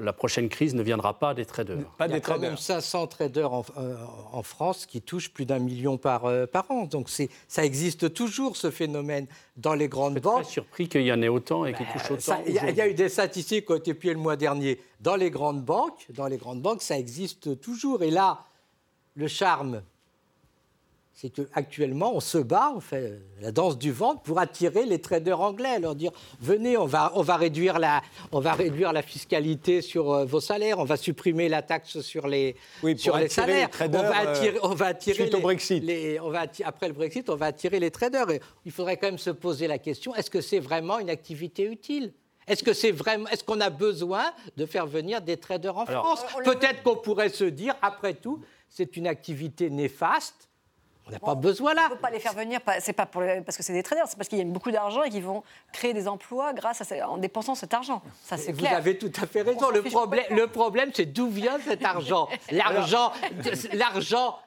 la 0.00 0.12
prochaine 0.12 0.48
crise 0.48 0.74
ne 0.74 0.82
viendra 0.82 1.18
pas 1.18 1.34
des 1.34 1.44
traders. 1.44 1.78
Pas 1.96 2.06
Il 2.06 2.10
y 2.10 2.14
a 2.14 2.16
des 2.16 2.20
quand 2.20 2.38
même 2.38 2.56
500 2.56 3.06
traders 3.06 3.50
euh, 3.76 3.96
en, 4.32 4.42
France 4.42 4.86
qui 4.86 5.02
touchent 5.02 5.32
plus 5.32 5.46
d'un 5.46 5.58
million 5.58 5.98
par, 5.98 6.24
euh, 6.26 6.46
par 6.46 6.70
an. 6.70 6.84
Donc 6.84 7.08
ça 7.08 7.64
existe 7.64 8.12
toujours, 8.14 8.56
ce 8.56 8.70
phénomène, 8.70 9.26
dans 9.56 9.74
les 9.74 9.88
grandes 9.88 10.20
banques. 10.20 10.40
Je 10.40 10.44
suis 10.44 10.54
surpris 10.54 10.88
qu'il 10.88 11.02
y 11.02 11.12
en 11.12 11.22
ait 11.22 11.28
autant 11.28 11.64
et 11.64 11.72
qu'ils 11.72 11.86
ben, 11.86 11.92
touchent 11.92 12.10
autant. 12.10 12.42
Il 12.46 12.54
y, 12.54 12.80
a 12.80 12.88
eu 12.88 12.94
des 12.94 13.08
statistiques 13.08 13.66
qui 13.66 13.72
ont 13.72 13.76
été 13.76 13.94
publiées 13.94 14.14
le 14.14 14.20
mois 14.20 14.36
dernier. 14.36 14.80
Dans 15.00 15.16
les 15.16 15.30
grandes 15.30 15.64
banques, 15.64 16.06
dans 16.10 16.26
les 16.26 16.36
grandes 16.36 16.62
banques, 16.62 16.82
ça 16.82 16.98
existe 16.98 17.60
toujours. 17.60 18.02
Et 18.02 18.10
là, 18.10 18.40
le 19.14 19.28
charme 19.28 19.82
c'est 21.20 21.30
qu'actuellement, 21.30 22.14
on 22.14 22.20
se 22.20 22.38
bat, 22.38 22.72
on 22.76 22.78
fait 22.78 23.20
la 23.40 23.50
danse 23.50 23.76
du 23.76 23.90
ventre 23.90 24.22
pour 24.22 24.38
attirer 24.38 24.86
les 24.86 25.00
traders 25.00 25.40
anglais, 25.40 25.80
leur 25.80 25.96
dire 25.96 26.12
venez, 26.40 26.76
on 26.76 26.86
va, 26.86 27.10
on 27.16 27.22
va, 27.22 27.36
réduire, 27.36 27.80
la, 27.80 28.02
on 28.30 28.38
va 28.38 28.52
réduire 28.52 28.92
la 28.92 29.02
fiscalité 29.02 29.82
sur 29.82 30.12
euh, 30.12 30.24
vos 30.24 30.38
salaires, 30.38 30.78
on 30.78 30.84
va 30.84 30.96
supprimer 30.96 31.48
la 31.48 31.62
taxe 31.62 32.02
sur 32.02 32.28
les, 32.28 32.54
sur 32.96 33.16
les 33.16 33.28
salaires, 33.28 33.68
on 33.80 33.88
va 33.88 34.16
attirer, 34.16 34.58
on 34.62 34.74
va 34.76 34.86
attirer 34.86 35.28
les, 35.28 35.40
Brexit. 35.40 35.84
on 36.22 36.30
va 36.30 36.44
après 36.64 36.86
le 36.86 36.94
Brexit, 36.94 37.28
on 37.30 37.34
va 37.34 37.46
attirer 37.46 37.80
les 37.80 37.90
traders. 37.90 38.30
Et 38.30 38.40
il 38.64 38.70
faudrait 38.70 38.96
quand 38.96 39.08
même 39.08 39.18
se 39.18 39.30
poser 39.30 39.66
la 39.66 39.78
question 39.78 40.14
est-ce 40.14 40.30
que 40.30 40.40
c'est 40.40 40.60
vraiment 40.60 41.00
une 41.00 41.10
activité 41.10 41.64
utile? 41.64 42.12
Est-ce 42.46 42.62
que 42.62 42.72
c'est 42.72 42.92
vraiment, 42.92 43.28
est-ce 43.30 43.42
qu'on 43.42 43.60
a 43.60 43.70
besoin 43.70 44.32
de 44.56 44.66
faire 44.66 44.86
venir 44.86 45.20
des 45.20 45.36
traders 45.36 45.78
en 45.78 45.84
France? 45.84 46.20
Peut-être 46.44 46.84
qu'on 46.84 46.96
pourrait 46.96 47.28
se 47.28 47.42
dire, 47.42 47.74
après 47.82 48.14
tout, 48.14 48.40
c'est 48.68 48.96
une 48.96 49.08
activité 49.08 49.68
néfaste 49.68 50.48
on 51.08 51.12
n'a 51.12 51.18
pas 51.18 51.34
besoin 51.34 51.74
là. 51.74 51.82
On 51.86 51.90
ne 51.90 51.94
peut 51.94 52.00
pas 52.00 52.10
les 52.10 52.20
faire 52.20 52.34
venir, 52.34 52.60
c'est 52.80 52.92
pas 52.92 53.06
pour 53.06 53.22
parce 53.44 53.56
que 53.56 53.62
c'est 53.62 53.72
des 53.72 53.82
traders, 53.82 54.06
c'est 54.06 54.16
parce 54.16 54.28
qu'il 54.28 54.38
y 54.38 54.42
a 54.42 54.44
beaucoup 54.44 54.70
d'argent 54.70 55.02
et 55.02 55.10
qu'ils 55.10 55.24
vont 55.24 55.42
créer 55.72 55.94
des 55.94 56.06
emplois 56.06 56.52
grâce 56.52 56.80
à 56.92 57.08
en 57.08 57.18
dépensant 57.18 57.54
cet 57.54 57.74
argent. 57.74 58.02
Ça 58.24 58.36
c'est 58.36 58.52
clair. 58.52 58.70
Vous 58.70 58.76
avez 58.76 58.98
tout 58.98 59.12
à 59.20 59.26
fait 59.26 59.42
raison. 59.42 59.70
Le 59.70 59.82
problème, 59.82 60.24
le 60.30 60.46
problème, 60.46 60.90
c'est 60.94 61.06
d'où 61.06 61.28
vient 61.28 61.58
cet 61.60 61.84
argent? 61.84 62.28
L'argent, 62.50 63.12
l'argent 63.72 64.38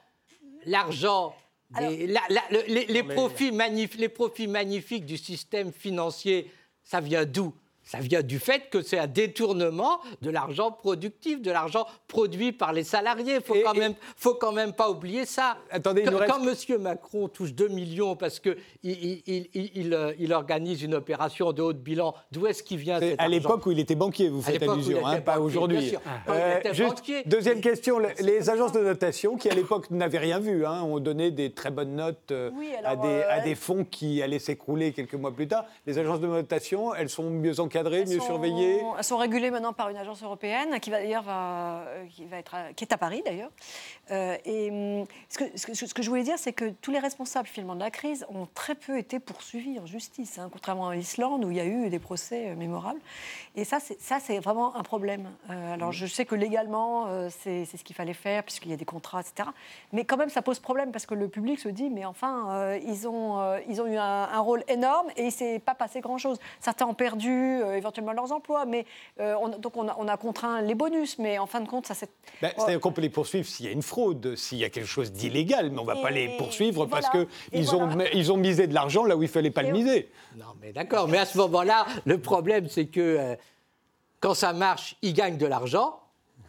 l'argent 0.65 1.33
les, 1.79 3.03
profits 3.03 3.51
les 3.97 4.09
profits 4.09 4.47
magnifiques 4.47 5.05
du 5.05 5.17
système 5.17 5.71
financier, 5.71 6.51
ça 6.83 6.99
vient 6.99 7.25
d'où? 7.25 7.53
Ça 7.91 7.99
vient 7.99 8.23
du 8.23 8.39
fait 8.39 8.69
que 8.69 8.81
c'est 8.81 8.97
un 8.97 9.07
détournement 9.07 9.99
de 10.21 10.29
l'argent 10.29 10.71
productif, 10.71 11.41
de 11.41 11.51
l'argent 11.51 11.85
produit 12.07 12.53
par 12.53 12.71
les 12.71 12.85
salariés. 12.85 13.35
Il 13.35 13.41
faut, 13.41 13.57
quand 13.61 13.73
même, 13.73 13.95
faut 14.15 14.35
quand 14.35 14.53
même 14.53 14.71
pas 14.71 14.89
oublier 14.89 15.25
ça. 15.25 15.57
Attendez, 15.69 16.03
quand, 16.03 16.25
quand 16.25 16.41
M. 16.41 16.81
Macron 16.81 17.27
touche 17.27 17.53
2 17.53 17.67
millions 17.67 18.15
parce 18.15 18.39
qu'il 18.39 18.55
il, 18.83 19.21
il, 19.53 19.93
euh, 19.93 20.13
il, 20.17 20.31
organise 20.31 20.83
une 20.83 20.95
opération 20.95 21.51
de 21.51 21.61
haut 21.61 21.73
de 21.73 21.79
bilan, 21.79 22.15
d'où 22.31 22.47
est-ce 22.47 22.63
qu'il 22.63 22.77
vient 22.77 22.97
cet 22.97 23.19
À 23.19 23.27
l'époque 23.27 23.65
où 23.65 23.71
il 23.71 23.79
était 23.79 23.95
banquier, 23.95 24.29
vous 24.29 24.41
faites 24.41 24.63
allusion, 24.63 25.05
hein, 25.05 25.19
pas 25.19 25.41
aujourd'hui. 25.41 25.93
Euh, 26.29 26.61
deuxième 27.25 27.59
question, 27.59 27.99
les 28.21 28.49
agences 28.49 28.71
de 28.71 28.79
notation 28.79 29.35
qui 29.35 29.49
à 29.49 29.53
l'époque 29.53 29.91
n'avaient 29.91 30.17
rien 30.17 30.39
vu, 30.39 30.65
hein, 30.65 30.81
ont 30.83 31.01
donné 31.01 31.29
des 31.31 31.51
très 31.51 31.71
bonnes 31.71 31.95
notes 31.95 32.31
euh, 32.31 32.51
à, 32.85 32.95
des, 32.95 33.23
à 33.23 33.41
des 33.41 33.55
fonds 33.55 33.83
qui 33.83 34.21
allaient 34.21 34.39
s'écrouler 34.39 34.93
quelques 34.93 35.15
mois 35.15 35.33
plus 35.33 35.49
tard. 35.49 35.65
Les 35.85 35.99
agences 35.99 36.21
de 36.21 36.27
notation, 36.27 36.95
elles 36.95 37.09
sont 37.09 37.29
mieux 37.29 37.59
encadrées 37.59 37.80
mieux 37.83 38.19
surveillées 38.19 38.81
Elles 38.97 39.03
sont 39.03 39.17
régulées 39.17 39.51
maintenant 39.51 39.73
par 39.73 39.89
une 39.89 39.97
agence 39.97 40.23
européenne 40.23 40.79
qui 40.79 40.89
va 40.89 40.99
d'ailleurs 40.99 41.25
euh, 41.27 42.05
qui 42.15 42.25
va 42.25 42.37
être 42.37 42.55
qui 42.75 42.83
est 42.83 42.93
à 42.93 42.97
Paris 42.97 43.21
d'ailleurs. 43.25 43.51
Euh, 44.11 44.37
et 44.45 44.69
hum, 44.69 45.05
ce 45.29 45.37
que, 45.37 45.45
ce, 45.55 45.93
que, 45.93 46.01
je 46.01 46.09
voulais 46.09 46.23
dire, 46.23 46.37
c'est 46.37 46.53
que 46.53 46.69
tous 46.81 46.91
les 46.91 46.99
responsables 46.99 47.47
finalement 47.47 47.75
de 47.75 47.79
la 47.79 47.91
crise 47.91 48.25
ont 48.29 48.47
très 48.53 48.75
peu 48.75 48.97
été 48.97 49.19
poursuivis 49.19 49.79
en 49.79 49.85
justice, 49.85 50.37
hein, 50.37 50.49
contrairement 50.51 50.89
à 50.89 50.95
l'Islande 50.95 51.45
où 51.45 51.51
il 51.51 51.57
y 51.57 51.59
a 51.59 51.65
eu 51.65 51.89
des 51.89 51.99
procès 51.99 52.49
euh, 52.49 52.55
mémorables. 52.55 52.99
Et 53.55 53.63
ça, 53.63 53.79
c'est 53.79 53.99
ça, 54.01 54.19
c'est 54.19 54.39
vraiment 54.39 54.75
un 54.75 54.83
problème. 54.83 55.29
alors 55.49 55.91
je 55.91 56.05
sais 56.05 56.25
que 56.25 56.35
légalement, 56.35 57.07
c'est 57.29 57.65
ce 57.65 57.83
qu'il 57.83 57.95
fallait 57.95 58.13
faire 58.13 58.43
puisqu'il 58.43 58.71
y 58.71 58.73
a 58.73 58.77
des 58.77 58.85
contrats, 58.85 59.21
etc. 59.21 59.49
Mais 59.91 60.05
quand 60.05 60.17
même, 60.17 60.29
ça 60.29 60.41
pose 60.41 60.59
problème 60.59 60.91
parce 60.91 61.05
que 61.05 61.13
le 61.13 61.27
public 61.27 61.59
se 61.59 61.69
dit, 61.69 61.89
mais 61.89 62.05
enfin, 62.05 62.75
ils 62.77 63.07
ont 63.07 63.59
ils 63.67 63.81
ont 63.81 63.87
eu 63.87 63.97
un, 63.97 64.03
un 64.03 64.39
rôle 64.39 64.63
énorme 64.67 65.07
et 65.17 65.25
il 65.25 65.31
s'est 65.31 65.59
pas 65.59 65.75
passé 65.75 65.99
grand 65.99 66.17
chose. 66.17 66.39
Certains 66.59 66.85
ont 66.85 66.93
perdu 66.93 67.61
euh, 67.71 67.77
éventuellement 67.77 68.13
leurs 68.13 68.31
emplois. 68.31 68.65
Mais, 68.65 68.85
euh, 69.19 69.35
on, 69.41 69.49
donc 69.49 69.77
on 69.77 69.87
a, 69.87 70.17
contraint 70.17 70.61
les 70.61 70.75
bonus, 70.75 71.17
mais 71.17 71.39
en 71.39 71.47
fin 71.47 71.61
de 71.61 71.67
compte, 71.67 71.87
ça 71.87 71.93
c'est. 71.93 72.09
Ben, 72.41 72.51
C'est-à-dire 72.55 72.79
qu'on 72.79 72.91
peut 72.91 73.01
les 73.01 73.09
poursuivre 73.09 73.47
s'il 73.47 73.65
y 73.65 73.69
a 73.69 73.71
une 73.71 73.81
fraude, 73.81 74.35
s'il 74.35 74.59
y 74.59 74.63
a 74.63 74.69
quelque 74.69 74.87
chose 74.87 75.11
d'illégal, 75.11 75.71
mais 75.71 75.79
on 75.79 75.83
ne 75.83 75.87
va 75.87 75.95
pas 75.95 76.11
les 76.11 76.37
poursuivre 76.37 76.85
parce 76.85 77.07
qu'ils 77.09 77.75
ont, 77.75 77.89
ils 78.13 78.31
ont 78.31 78.37
misé 78.37 78.67
de 78.67 78.73
l'argent 78.73 79.05
là 79.05 79.15
où 79.15 79.23
il 79.23 79.27
ne 79.27 79.31
fallait 79.31 79.51
pas 79.51 79.63
le 79.63 79.71
miser. 79.71 80.11
Non, 80.35 80.45
mais 80.61 80.71
d'accord, 80.71 81.07
mais 81.07 81.17
à 81.17 81.25
ce 81.25 81.37
moment-là, 81.37 81.85
le 82.05 82.19
problème, 82.19 82.67
c'est 82.69 82.85
que 82.85 82.99
euh, 82.99 83.35
quand 84.19 84.33
ça 84.33 84.53
marche, 84.53 84.95
ils 85.01 85.13
gagnent 85.13 85.37
de 85.37 85.47
l'argent. 85.47 85.99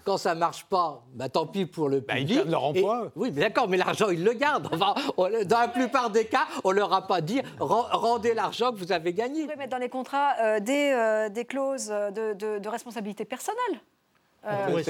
Quand 0.04 0.16
ça 0.16 0.34
marche 0.34 0.64
pas, 0.64 1.04
bah, 1.14 1.28
tant 1.28 1.46
pis 1.46 1.66
pour 1.66 1.88
le 1.88 2.00
bah, 2.00 2.14
public. 2.14 2.30
ils 2.30 2.36
perdent 2.36 2.50
leur 2.50 2.64
emploi. 2.64 3.12
oui, 3.14 3.30
mais 3.32 3.42
d'accord, 3.42 3.68
mais 3.68 3.76
l'argent, 3.76 4.08
ils 4.10 4.22
le 4.24 4.32
gardent. 4.32 4.68
Enfin, 4.72 4.94
dans 5.16 5.60
la 5.60 5.68
plupart 5.68 6.10
des 6.10 6.24
cas, 6.24 6.46
on 6.64 6.72
leur 6.72 6.92
a 6.92 7.06
pas 7.06 7.20
dit 7.20 7.40
rendez 7.58 8.34
l'argent 8.34 8.72
que 8.72 8.78
vous 8.78 8.92
avez 8.92 9.12
gagné. 9.12 9.42
Vous 9.42 9.46
pouvez 9.46 9.56
mettre 9.56 9.70
dans 9.70 9.78
les 9.78 9.88
contrats 9.88 10.34
euh, 10.40 10.60
des, 10.60 10.92
euh, 10.94 11.28
des, 11.28 11.44
clauses 11.44 11.88
de, 11.88 12.34
de, 12.58 12.68
responsabilité 12.68 13.24
personnelle. 13.24 13.80
Euh, 14.44 14.82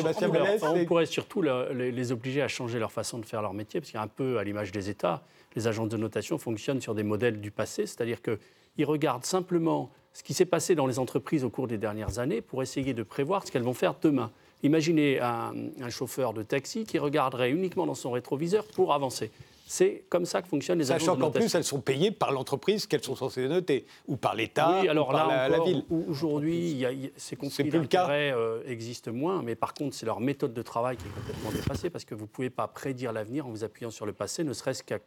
on, 0.62 0.84
pourrait, 0.86 1.04
surtout 1.04 1.42
les, 1.42 1.92
les, 1.92 2.12
obliger 2.12 2.40
à 2.40 2.48
changer 2.48 2.78
leur 2.78 2.90
façon 2.90 3.18
de 3.18 3.26
faire 3.26 3.42
leur 3.42 3.52
métier, 3.52 3.80
parce 3.80 3.92
qu'un 3.92 4.06
peu 4.06 4.38
à 4.38 4.44
l'image 4.44 4.72
des 4.72 4.88
États, 4.88 5.22
les 5.54 5.66
agences 5.68 5.90
de 5.90 5.98
notation 5.98 6.38
fonctionnent 6.38 6.80
sur 6.80 6.94
des 6.94 7.02
modèles 7.02 7.38
du 7.38 7.50
passé, 7.50 7.84
c'est-à-dire 7.84 8.20
qu'ils 8.22 8.86
regardent 8.86 9.26
simplement 9.26 9.90
ce 10.14 10.22
qui 10.22 10.32
s'est 10.32 10.46
passé 10.46 10.74
dans 10.74 10.86
les 10.86 10.98
entreprises 10.98 11.44
au 11.44 11.50
cours 11.50 11.66
des 11.66 11.78
dernières 11.78 12.18
années 12.18 12.40
pour 12.40 12.62
essayer 12.62 12.94
de 12.94 13.02
prévoir 13.02 13.46
ce 13.46 13.52
qu'elles 13.52 13.62
vont 13.62 13.74
faire 13.74 13.94
demain. 14.00 14.30
Imaginez 14.62 15.20
un, 15.20 15.52
chauffeur 15.90 16.32
de 16.32 16.42
taxi 16.42 16.84
qui 16.84 16.98
regarderait 16.98 17.50
uniquement 17.50 17.86
dans 17.86 17.94
son 17.94 18.12
rétroviseur 18.12 18.64
pour 18.66 18.92
avancer. 18.92 19.30
C'est 19.66 20.04
comme 20.08 20.26
ça 20.26 20.42
que 20.42 20.48
fonctionnent 20.48 20.78
les 20.78 20.92
agences 20.92 21.06
Sachant 21.06 21.18
qu'en 21.18 21.30
plus, 21.30 21.54
elles 21.54 21.64
sont 21.64 21.80
payées 21.80 22.10
par 22.10 22.30
l'entreprise 22.30 22.86
qu'elles 22.86 23.02
sont 23.02 23.16
censées 23.16 23.48
noter, 23.48 23.86
ou 24.06 24.16
par 24.16 24.34
l'État, 24.34 24.80
oui, 24.82 24.88
alors 24.88 25.08
ou 25.08 25.12
par 25.12 25.48
la, 25.48 25.60
ville. 25.60 25.84
Aujourd'hui, 26.08 26.84
c'est 27.16 27.36
conflits 27.36 27.70
d'intérêts 27.70 28.32
euh, 28.32 28.62
existent 28.66 29.12
moins, 29.12 29.42
mais 29.42 29.54
par 29.54 29.72
contre, 29.72 29.96
c'est 29.96 30.04
leur 30.04 30.20
méthode 30.20 30.52
de 30.52 30.62
travail 30.62 30.96
qui 30.96 31.04
est 31.06 31.10
complètement 31.10 31.50
dépassée, 31.52 31.90
parce 31.90 32.04
que 32.04 32.14
vous 32.14 32.24
ne 32.24 32.28
pouvez 32.28 32.50
pas 32.50 32.68
prédire 32.68 33.12
l'avenir 33.12 33.46
en 33.46 33.50
vous 33.50 33.64
appuyant 33.64 33.90
sur 33.90 34.04
le 34.04 34.12
passé, 34.12 34.44
ne 34.44 34.52
serait-ce 34.52 34.82
qu'à 34.82 34.98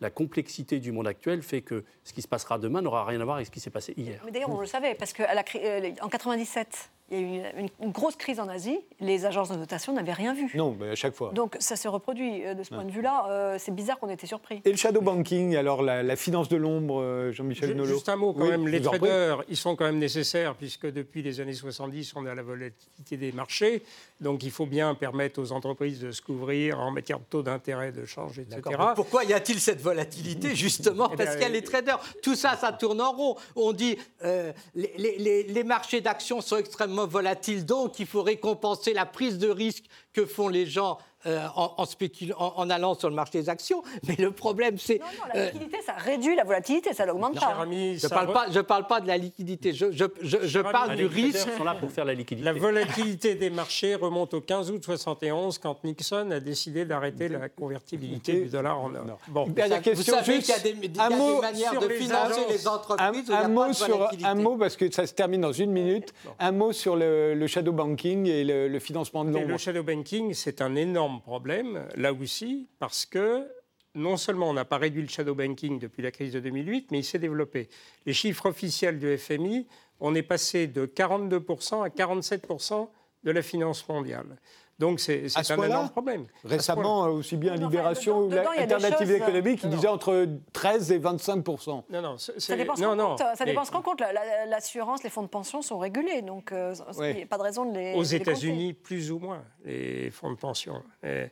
la 0.00 0.10
complexité 0.10 0.78
du 0.78 0.92
monde 0.92 1.06
actuel 1.06 1.42
fait 1.42 1.62
que 1.62 1.84
ce 2.04 2.12
qui 2.12 2.22
se 2.22 2.28
passera 2.28 2.58
demain 2.58 2.82
n'aura 2.82 3.04
rien 3.04 3.20
à 3.20 3.24
voir 3.24 3.36
avec 3.36 3.46
ce 3.46 3.50
qui 3.50 3.60
s'est 3.60 3.70
passé 3.70 3.94
hier. 3.96 4.22
Mais 4.24 4.30
d'ailleurs, 4.30 4.50
on 4.50 4.60
le 4.60 4.66
savait, 4.66 4.94
parce 4.94 5.12
qu'en 5.12 5.24
euh, 5.24 5.90
97, 6.10 6.90
il 7.10 7.18
y 7.18 7.40
a 7.40 7.60
eu 7.60 7.68
une, 7.80 7.90
grosse 7.90 8.16
crise 8.16 8.40
en 8.40 8.48
Asie, 8.48 8.80
les 8.98 9.26
agences 9.26 9.50
de 9.50 9.56
notation 9.56 9.92
n'avaient 9.92 10.14
rien 10.14 10.32
vu. 10.32 10.50
Non, 10.54 10.74
mais 10.78 10.90
à 10.90 10.94
chaque 10.94 11.14
fois. 11.14 11.32
Donc 11.34 11.54
ça 11.60 11.76
se 11.76 11.86
reproduit 11.86 12.44
euh, 12.46 12.54
de 12.54 12.62
ce 12.62 12.70
point 12.70 12.84
de 12.84 12.90
vue-là. 12.90 13.26
Euh, 13.28 13.56
c'est 13.58 13.74
bizarre 13.74 13.98
qu'on 13.98 14.08
ait 14.08 14.14
été 14.14 14.26
surpris. 14.26 14.62
Et 14.64 14.70
le 14.70 14.76
shadow 14.76 15.02
banking, 15.02 15.54
alors 15.54 15.82
la, 15.82 16.16
finance 16.16 16.48
de 16.48 16.56
l'ombre, 16.56 17.02
euh, 17.02 17.32
Jean-Michel 17.32 17.76
Nolot 17.76 17.94
Juste 17.94 18.08
un 18.08 18.16
mot 18.16 18.32
quand 18.32 18.46
même, 18.46 18.66
les 18.66 18.80
traders, 18.80 19.42
ils 19.48 19.56
sont 19.56 19.76
quand 19.76 19.84
même 19.84 19.98
nécessaires 19.98 20.54
puisque 20.54 20.90
depuis 20.90 21.22
les 21.22 21.40
années 21.40 21.52
70, 21.52 22.14
on 22.16 22.24
a 22.24 22.34
la 22.34 22.42
volatilité 22.42 23.16
des 23.18 23.32
marchés. 23.32 23.82
Donc 24.20 24.42
il 24.42 24.50
faut 24.50 24.66
bien 24.66 24.94
permettre 24.94 25.42
aux 25.42 25.52
entreprises 25.52 26.00
de 26.00 26.10
se 26.10 26.22
couvrir 26.22 26.80
en 26.80 26.90
matière 26.90 27.18
de 27.18 27.24
taux 27.24 27.42
d'intérêt, 27.42 27.92
de 27.92 28.06
change, 28.06 28.38
etc. 28.38 28.62
Pourquoi 28.94 29.24
y 29.24 29.34
a-t-il 29.34 29.60
cette 29.60 29.82
volatilité 29.82 30.54
Justement 30.54 31.10
eh 31.12 31.16
parce 31.16 31.32
qu'il 31.32 31.42
y 31.42 31.46
a 31.46 31.50
les 31.50 31.62
traders? 31.62 32.00
Tout 32.22 32.34
ça, 32.34 32.56
ça 32.56 32.72
tourne 32.72 33.02
en 33.02 33.12
rond. 33.12 33.36
On 33.56 33.72
dit 33.72 33.98
les, 34.74 35.44
les 35.46 35.64
marchés 35.64 36.00
d'actions 36.00 36.40
sont 36.40 36.56
extrêmement 36.56 36.93
volatile. 37.02 37.66
Donc, 37.66 37.98
il 37.98 38.06
faut 38.06 38.22
récompenser 38.22 38.94
la 38.94 39.06
prise 39.06 39.38
de 39.38 39.48
risque 39.48 39.84
que 40.12 40.24
font 40.24 40.48
les 40.48 40.66
gens 40.66 40.98
euh, 41.26 41.46
en, 41.56 41.74
en, 42.38 42.70
allant 42.70 42.94
sur 42.94 43.08
le 43.08 43.14
marché 43.14 43.40
des 43.40 43.48
actions. 43.48 43.82
Mais 44.08 44.16
le 44.16 44.30
problème, 44.30 44.78
c'est. 44.78 44.98
Non, 44.98 45.06
non, 45.06 45.34
la 45.34 45.40
euh, 45.40 45.50
liquidité, 45.50 45.78
ça 45.84 45.94
réduit 45.94 46.36
la 46.36 46.44
volatilité, 46.44 46.92
ça 46.92 47.06
l'augmente 47.06 47.34
pas. 47.34 47.56
je 47.64 48.04
ne 48.04 48.08
parle, 48.08 48.32
pas, 48.32 48.46
je 48.50 48.60
parle 48.60 48.86
pas 48.86 49.00
de 49.00 49.06
la 49.06 49.16
liquidité, 49.16 49.72
je, 49.72 49.90
je, 49.90 50.04
je, 50.20 50.60
parle 50.60 50.96
du 50.96 51.06
risque. 51.06 51.48
sont 51.56 51.64
là 51.64 51.74
pour 51.74 51.90
faire 51.90 52.04
la 52.04 52.14
liquidité. 52.14 52.44
La 52.44 52.52
volatilité 52.52 53.34
des 53.34 53.50
marchés 53.50 53.94
remonte 53.94 54.34
au 54.34 54.40
15 54.40 54.70
août 54.70 54.84
71 54.84 55.58
quand 55.58 55.82
Nixon 55.84 56.30
a 56.30 56.40
décidé 56.40 56.84
d'arrêter 56.84 57.28
la 57.28 57.48
convertibilité 57.48 58.42
du 58.42 58.48
dollar 58.48 58.78
en 58.78 58.94
or. 58.94 59.18
Bon, 59.28 59.46
dernière 59.48 59.82
question. 59.82 60.16
Vous 60.18 60.24
savez 60.24 60.38
qu'il 60.40 60.48
y 60.48 60.52
a 60.52 60.58
des, 60.60 60.70
y 60.70 61.00
a 61.00 61.08
des 61.08 61.40
manières 61.40 61.80
de 61.80 61.88
financer 61.88 62.40
les 62.48 62.68
entreprises. 62.68 63.30
Un, 63.30 63.48
mot 63.48 63.72
sur 63.72 64.08
un 64.24 64.34
mot 64.34 64.56
parce 64.56 64.76
que 64.76 64.90
ça 64.90 65.06
se 65.06 65.14
termine 65.14 65.40
dans 65.40 65.52
une 65.52 65.70
minute. 65.70 66.12
Un 66.38 66.52
mot 66.52 66.72
sur 66.72 66.96
le, 66.96 67.46
shadow 67.46 67.72
banking 67.72 68.26
et 68.26 68.44
le, 68.44 68.78
financement 68.78 69.24
de 69.24 69.30
l'ombre. 69.30 69.48
Le 69.48 69.58
shadow 69.58 69.82
banking, 69.82 70.34
c'est 70.34 70.60
un 70.60 70.74
énorme 70.74 71.13
problème, 71.18 71.86
là 71.96 72.12
aussi, 72.12 72.68
parce 72.78 73.06
que 73.06 73.48
non 73.94 74.16
seulement 74.16 74.50
on 74.50 74.54
n'a 74.54 74.64
pas 74.64 74.78
réduit 74.78 75.02
le 75.02 75.08
shadow 75.08 75.34
banking 75.34 75.78
depuis 75.78 76.02
la 76.02 76.10
crise 76.10 76.32
de 76.32 76.40
2008, 76.40 76.90
mais 76.90 76.98
il 76.98 77.04
s'est 77.04 77.18
développé. 77.18 77.68
Les 78.06 78.12
chiffres 78.12 78.46
officiels 78.46 78.98
du 78.98 79.16
FMI, 79.16 79.66
on 80.00 80.14
est 80.14 80.22
passé 80.22 80.66
de 80.66 80.86
42% 80.86 81.84
à 81.84 81.88
47% 81.88 82.88
de 83.22 83.30
la 83.30 83.42
finance 83.42 83.88
mondiale. 83.88 84.36
Donc 84.78 85.00
c'est 85.00 85.26
un 85.36 85.62
énorme 85.62 85.90
problème. 85.90 86.26
Récemment, 86.44 87.02
aussi 87.04 87.36
bien 87.36 87.54
Libération 87.54 88.26
ou 88.26 88.30
l'Alternative 88.30 89.12
économique, 89.12 89.60
qui 89.60 89.68
disait 89.68 89.88
entre 89.88 90.26
13 90.52 90.92
et 90.92 90.98
25 90.98 91.46
Non, 91.46 91.84
non, 91.90 92.16
ça 92.18 92.56
dépend 92.56 92.74
non, 92.78 92.96
non. 92.96 93.16
Ça 93.16 93.44
dépend 93.44 93.64
ce 93.64 93.70
qu'on 93.70 93.82
compte. 93.82 94.02
L'assurance, 94.48 95.02
les 95.02 95.10
fonds 95.10 95.22
de 95.22 95.28
pension 95.28 95.62
sont 95.62 95.78
régulés, 95.78 96.22
donc 96.22 96.52
euh, 96.52 96.74
il 96.98 97.16
n'y 97.16 97.22
a 97.22 97.26
pas 97.26 97.38
de 97.38 97.42
raison 97.42 97.70
de 97.70 97.76
les. 97.76 97.94
Aux 97.94 98.02
États-Unis, 98.02 98.72
plus 98.72 99.10
ou 99.10 99.18
moins, 99.18 99.44
les 99.64 100.10
fonds 100.10 100.30
de 100.30 100.36
pension. 100.36 100.82
Euh, 101.04 101.28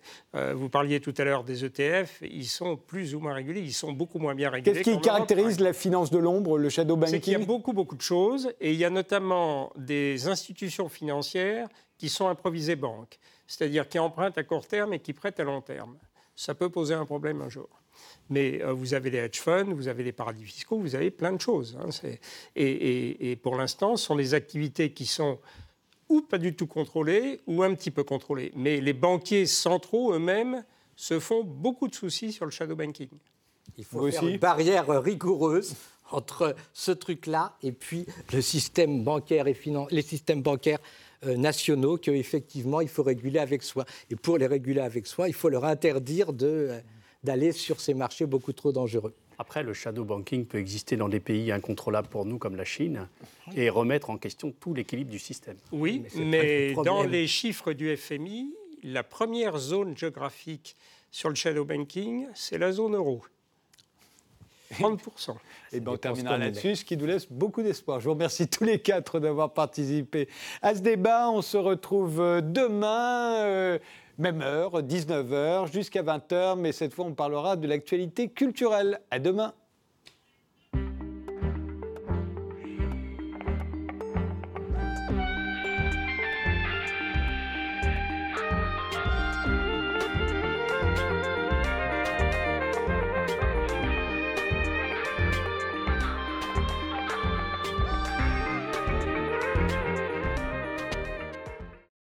vous 0.55 0.68
parliez 0.68 1.01
tout 1.01 1.14
à 1.18 1.24
l'heure 1.24 1.45
des 1.45 1.64
ETF, 1.64 2.22
ils 2.22 2.47
sont 2.47 2.76
plus 2.76 3.14
ou 3.14 3.20
moins 3.20 3.34
régulés, 3.34 3.61
ils 3.61 3.72
sont 3.72 3.93
beaucoup 3.93 4.18
moins 4.18 4.34
bien 4.34 4.51
régulés. 4.51 4.82
Qu'est-ce 4.82 4.97
qui 4.97 5.01
caractérise 5.01 5.61
la 5.61 5.72
finance 5.72 6.11
de 6.11 6.18
l'ombre, 6.18 6.59
le 6.59 6.68
shadow 6.68 6.97
banking 6.97 7.14
C'est 7.14 7.20
qu'il 7.20 7.32
y 7.32 7.36
a 7.36 7.45
beaucoup, 7.45 7.72
beaucoup 7.72 7.97
de 7.97 8.03
choses, 8.03 8.53
et 8.61 8.72
il 8.72 8.78
y 8.78 8.84
a 8.84 8.90
notamment 8.90 9.72
des 9.76 10.28
institutions 10.28 10.88
financières 10.88 11.68
qui 12.03 12.09
sont 12.09 12.26
improvisées 12.26 12.74
banques 12.74 13.20
c'est-à-dire 13.46 13.88
qui 13.88 13.98
empruntent 13.98 14.38
à 14.38 14.44
court 14.44 14.66
terme 14.66 14.94
et 14.94 14.98
qui 14.98 15.12
prêtent 15.12 15.38
à 15.38 15.44
long 15.44 15.61
terme. 15.61 15.96
Ça 16.34 16.55
peut 16.55 16.70
poser 16.70 16.94
un 16.94 17.05
problème 17.05 17.42
un 17.42 17.48
jour. 17.48 17.68
Mais 18.30 18.62
euh, 18.62 18.72
vous 18.72 18.94
avez 18.94 19.11
des 19.11 19.18
hedge 19.18 19.38
funds, 19.38 19.74
vous 19.74 19.88
avez 19.88 20.03
des 20.03 20.12
paradis 20.12 20.44
fiscaux, 20.44 20.78
vous 20.78 20.94
avez 20.94 21.11
plein 21.11 21.32
de 21.32 21.40
choses. 21.40 21.78
Hein, 21.78 21.90
et, 22.57 23.38
pour 23.42 23.57
l'instant, 23.57 23.96
ce 23.96 24.07
sont 24.07 24.16
des 24.16 24.32
activités 24.32 24.92
qui 24.92 25.05
sont 25.05 25.38
ou 26.09 26.22
pas 26.22 26.38
du 26.38 26.57
tout 26.57 26.66
contrôlées 26.66 27.40
ou 27.46 27.62
un 27.62 27.74
petit 27.74 27.90
peu 27.90 28.05
contrôlées. 28.05 28.53
Mais 28.57 28.80
les 28.80 28.94
banquiers 28.94 29.46
centraux 29.46 30.14
eux-mêmes 30.14 30.64
se 30.96 31.20
font 31.20 31.44
beaucoup 31.44 31.88
de 31.88 31.94
soucis 31.94 32.32
sur 32.32 32.46
le 32.46 32.50
shadow 32.50 32.74
banking. 32.74 33.11
Il 33.76 33.84
faut 33.84 34.11
faire 34.11 34.26
une 34.26 34.38
barrière 34.38 34.88
rigoureuse 35.03 35.74
entre 36.11 36.57
ce 36.72 36.90
truc-là 36.90 37.57
et 37.62 37.72
puis 37.72 38.07
le 38.32 38.40
système 38.40 39.05
bancaire 39.05 39.46
et 39.46 39.57
les 39.90 40.03
systèmes 40.03 40.42
bancaires 40.42 40.80
euh, 41.26 41.36
nationaux 41.36 41.96
qu'effectivement 41.98 42.80
il 42.80 42.88
faut 42.88 43.02
réguler 43.02 43.38
avec 43.38 43.62
soi. 43.62 43.84
Et 44.10 44.16
pour 44.16 44.38
les 44.38 44.46
réguler 44.46 44.80
avec 44.80 45.06
soi, 45.06 45.28
il 45.28 45.34
faut 45.34 45.48
leur 45.48 45.64
interdire 45.64 46.32
euh, 46.42 46.80
d'aller 47.22 47.52
sur 47.52 47.80
ces 47.80 47.94
marchés 47.94 48.26
beaucoup 48.26 48.52
trop 48.52 48.72
dangereux. 48.72 49.14
Après, 49.38 49.62
le 49.62 49.72
shadow 49.72 50.04
banking 50.04 50.44
peut 50.44 50.58
exister 50.58 50.96
dans 50.96 51.08
des 51.08 51.20
pays 51.20 51.50
incontrôlables 51.50 52.08
pour 52.08 52.24
nous 52.24 52.38
comme 52.38 52.54
la 52.54 52.64
Chine 52.64 53.08
et 53.56 53.70
remettre 53.70 54.10
en 54.10 54.18
question 54.18 54.52
tout 54.52 54.74
l'équilibre 54.74 55.10
du 55.10 55.18
système. 55.18 55.56
Oui, 55.72 56.04
mais, 56.16 56.74
mais 56.74 56.74
dans 56.84 57.02
les 57.02 57.26
chiffres 57.26 57.72
du 57.72 57.96
FMI, 57.96 58.54
la 58.82 59.02
première 59.02 59.58
zone 59.58 59.96
géographique 59.96 60.76
sur 61.10 61.28
le 61.28 61.34
shadow 61.34 61.64
banking, 61.64 62.26
c'est 62.34 62.58
la 62.58 62.72
zone 62.72 62.94
euro. 62.94 63.22
30%. 64.72 65.34
Et 65.72 65.80
bien 65.80 65.92
on 65.92 65.96
terminera 65.96 66.38
là-dessus, 66.38 66.76
ce 66.76 66.84
qui 66.84 66.96
nous 66.96 67.06
laisse 67.06 67.30
beaucoup 67.30 67.62
d'espoir. 67.62 68.00
Je 68.00 68.06
vous 68.06 68.14
remercie 68.14 68.48
tous 68.48 68.64
les 68.64 68.80
quatre 68.80 69.20
d'avoir 69.20 69.52
participé 69.52 70.28
à 70.60 70.74
ce 70.74 70.80
débat. 70.80 71.30
On 71.30 71.42
se 71.42 71.56
retrouve 71.56 72.20
euh, 72.20 72.40
demain, 72.40 73.34
euh, 73.44 73.78
même 74.18 74.42
heure, 74.42 74.82
19h, 74.82 75.72
jusqu'à 75.72 76.02
20h, 76.02 76.58
mais 76.58 76.72
cette 76.72 76.94
fois 76.94 77.04
on 77.04 77.14
parlera 77.14 77.56
de 77.56 77.66
l'actualité 77.66 78.28
culturelle. 78.28 79.00
À 79.10 79.18
demain. 79.18 79.54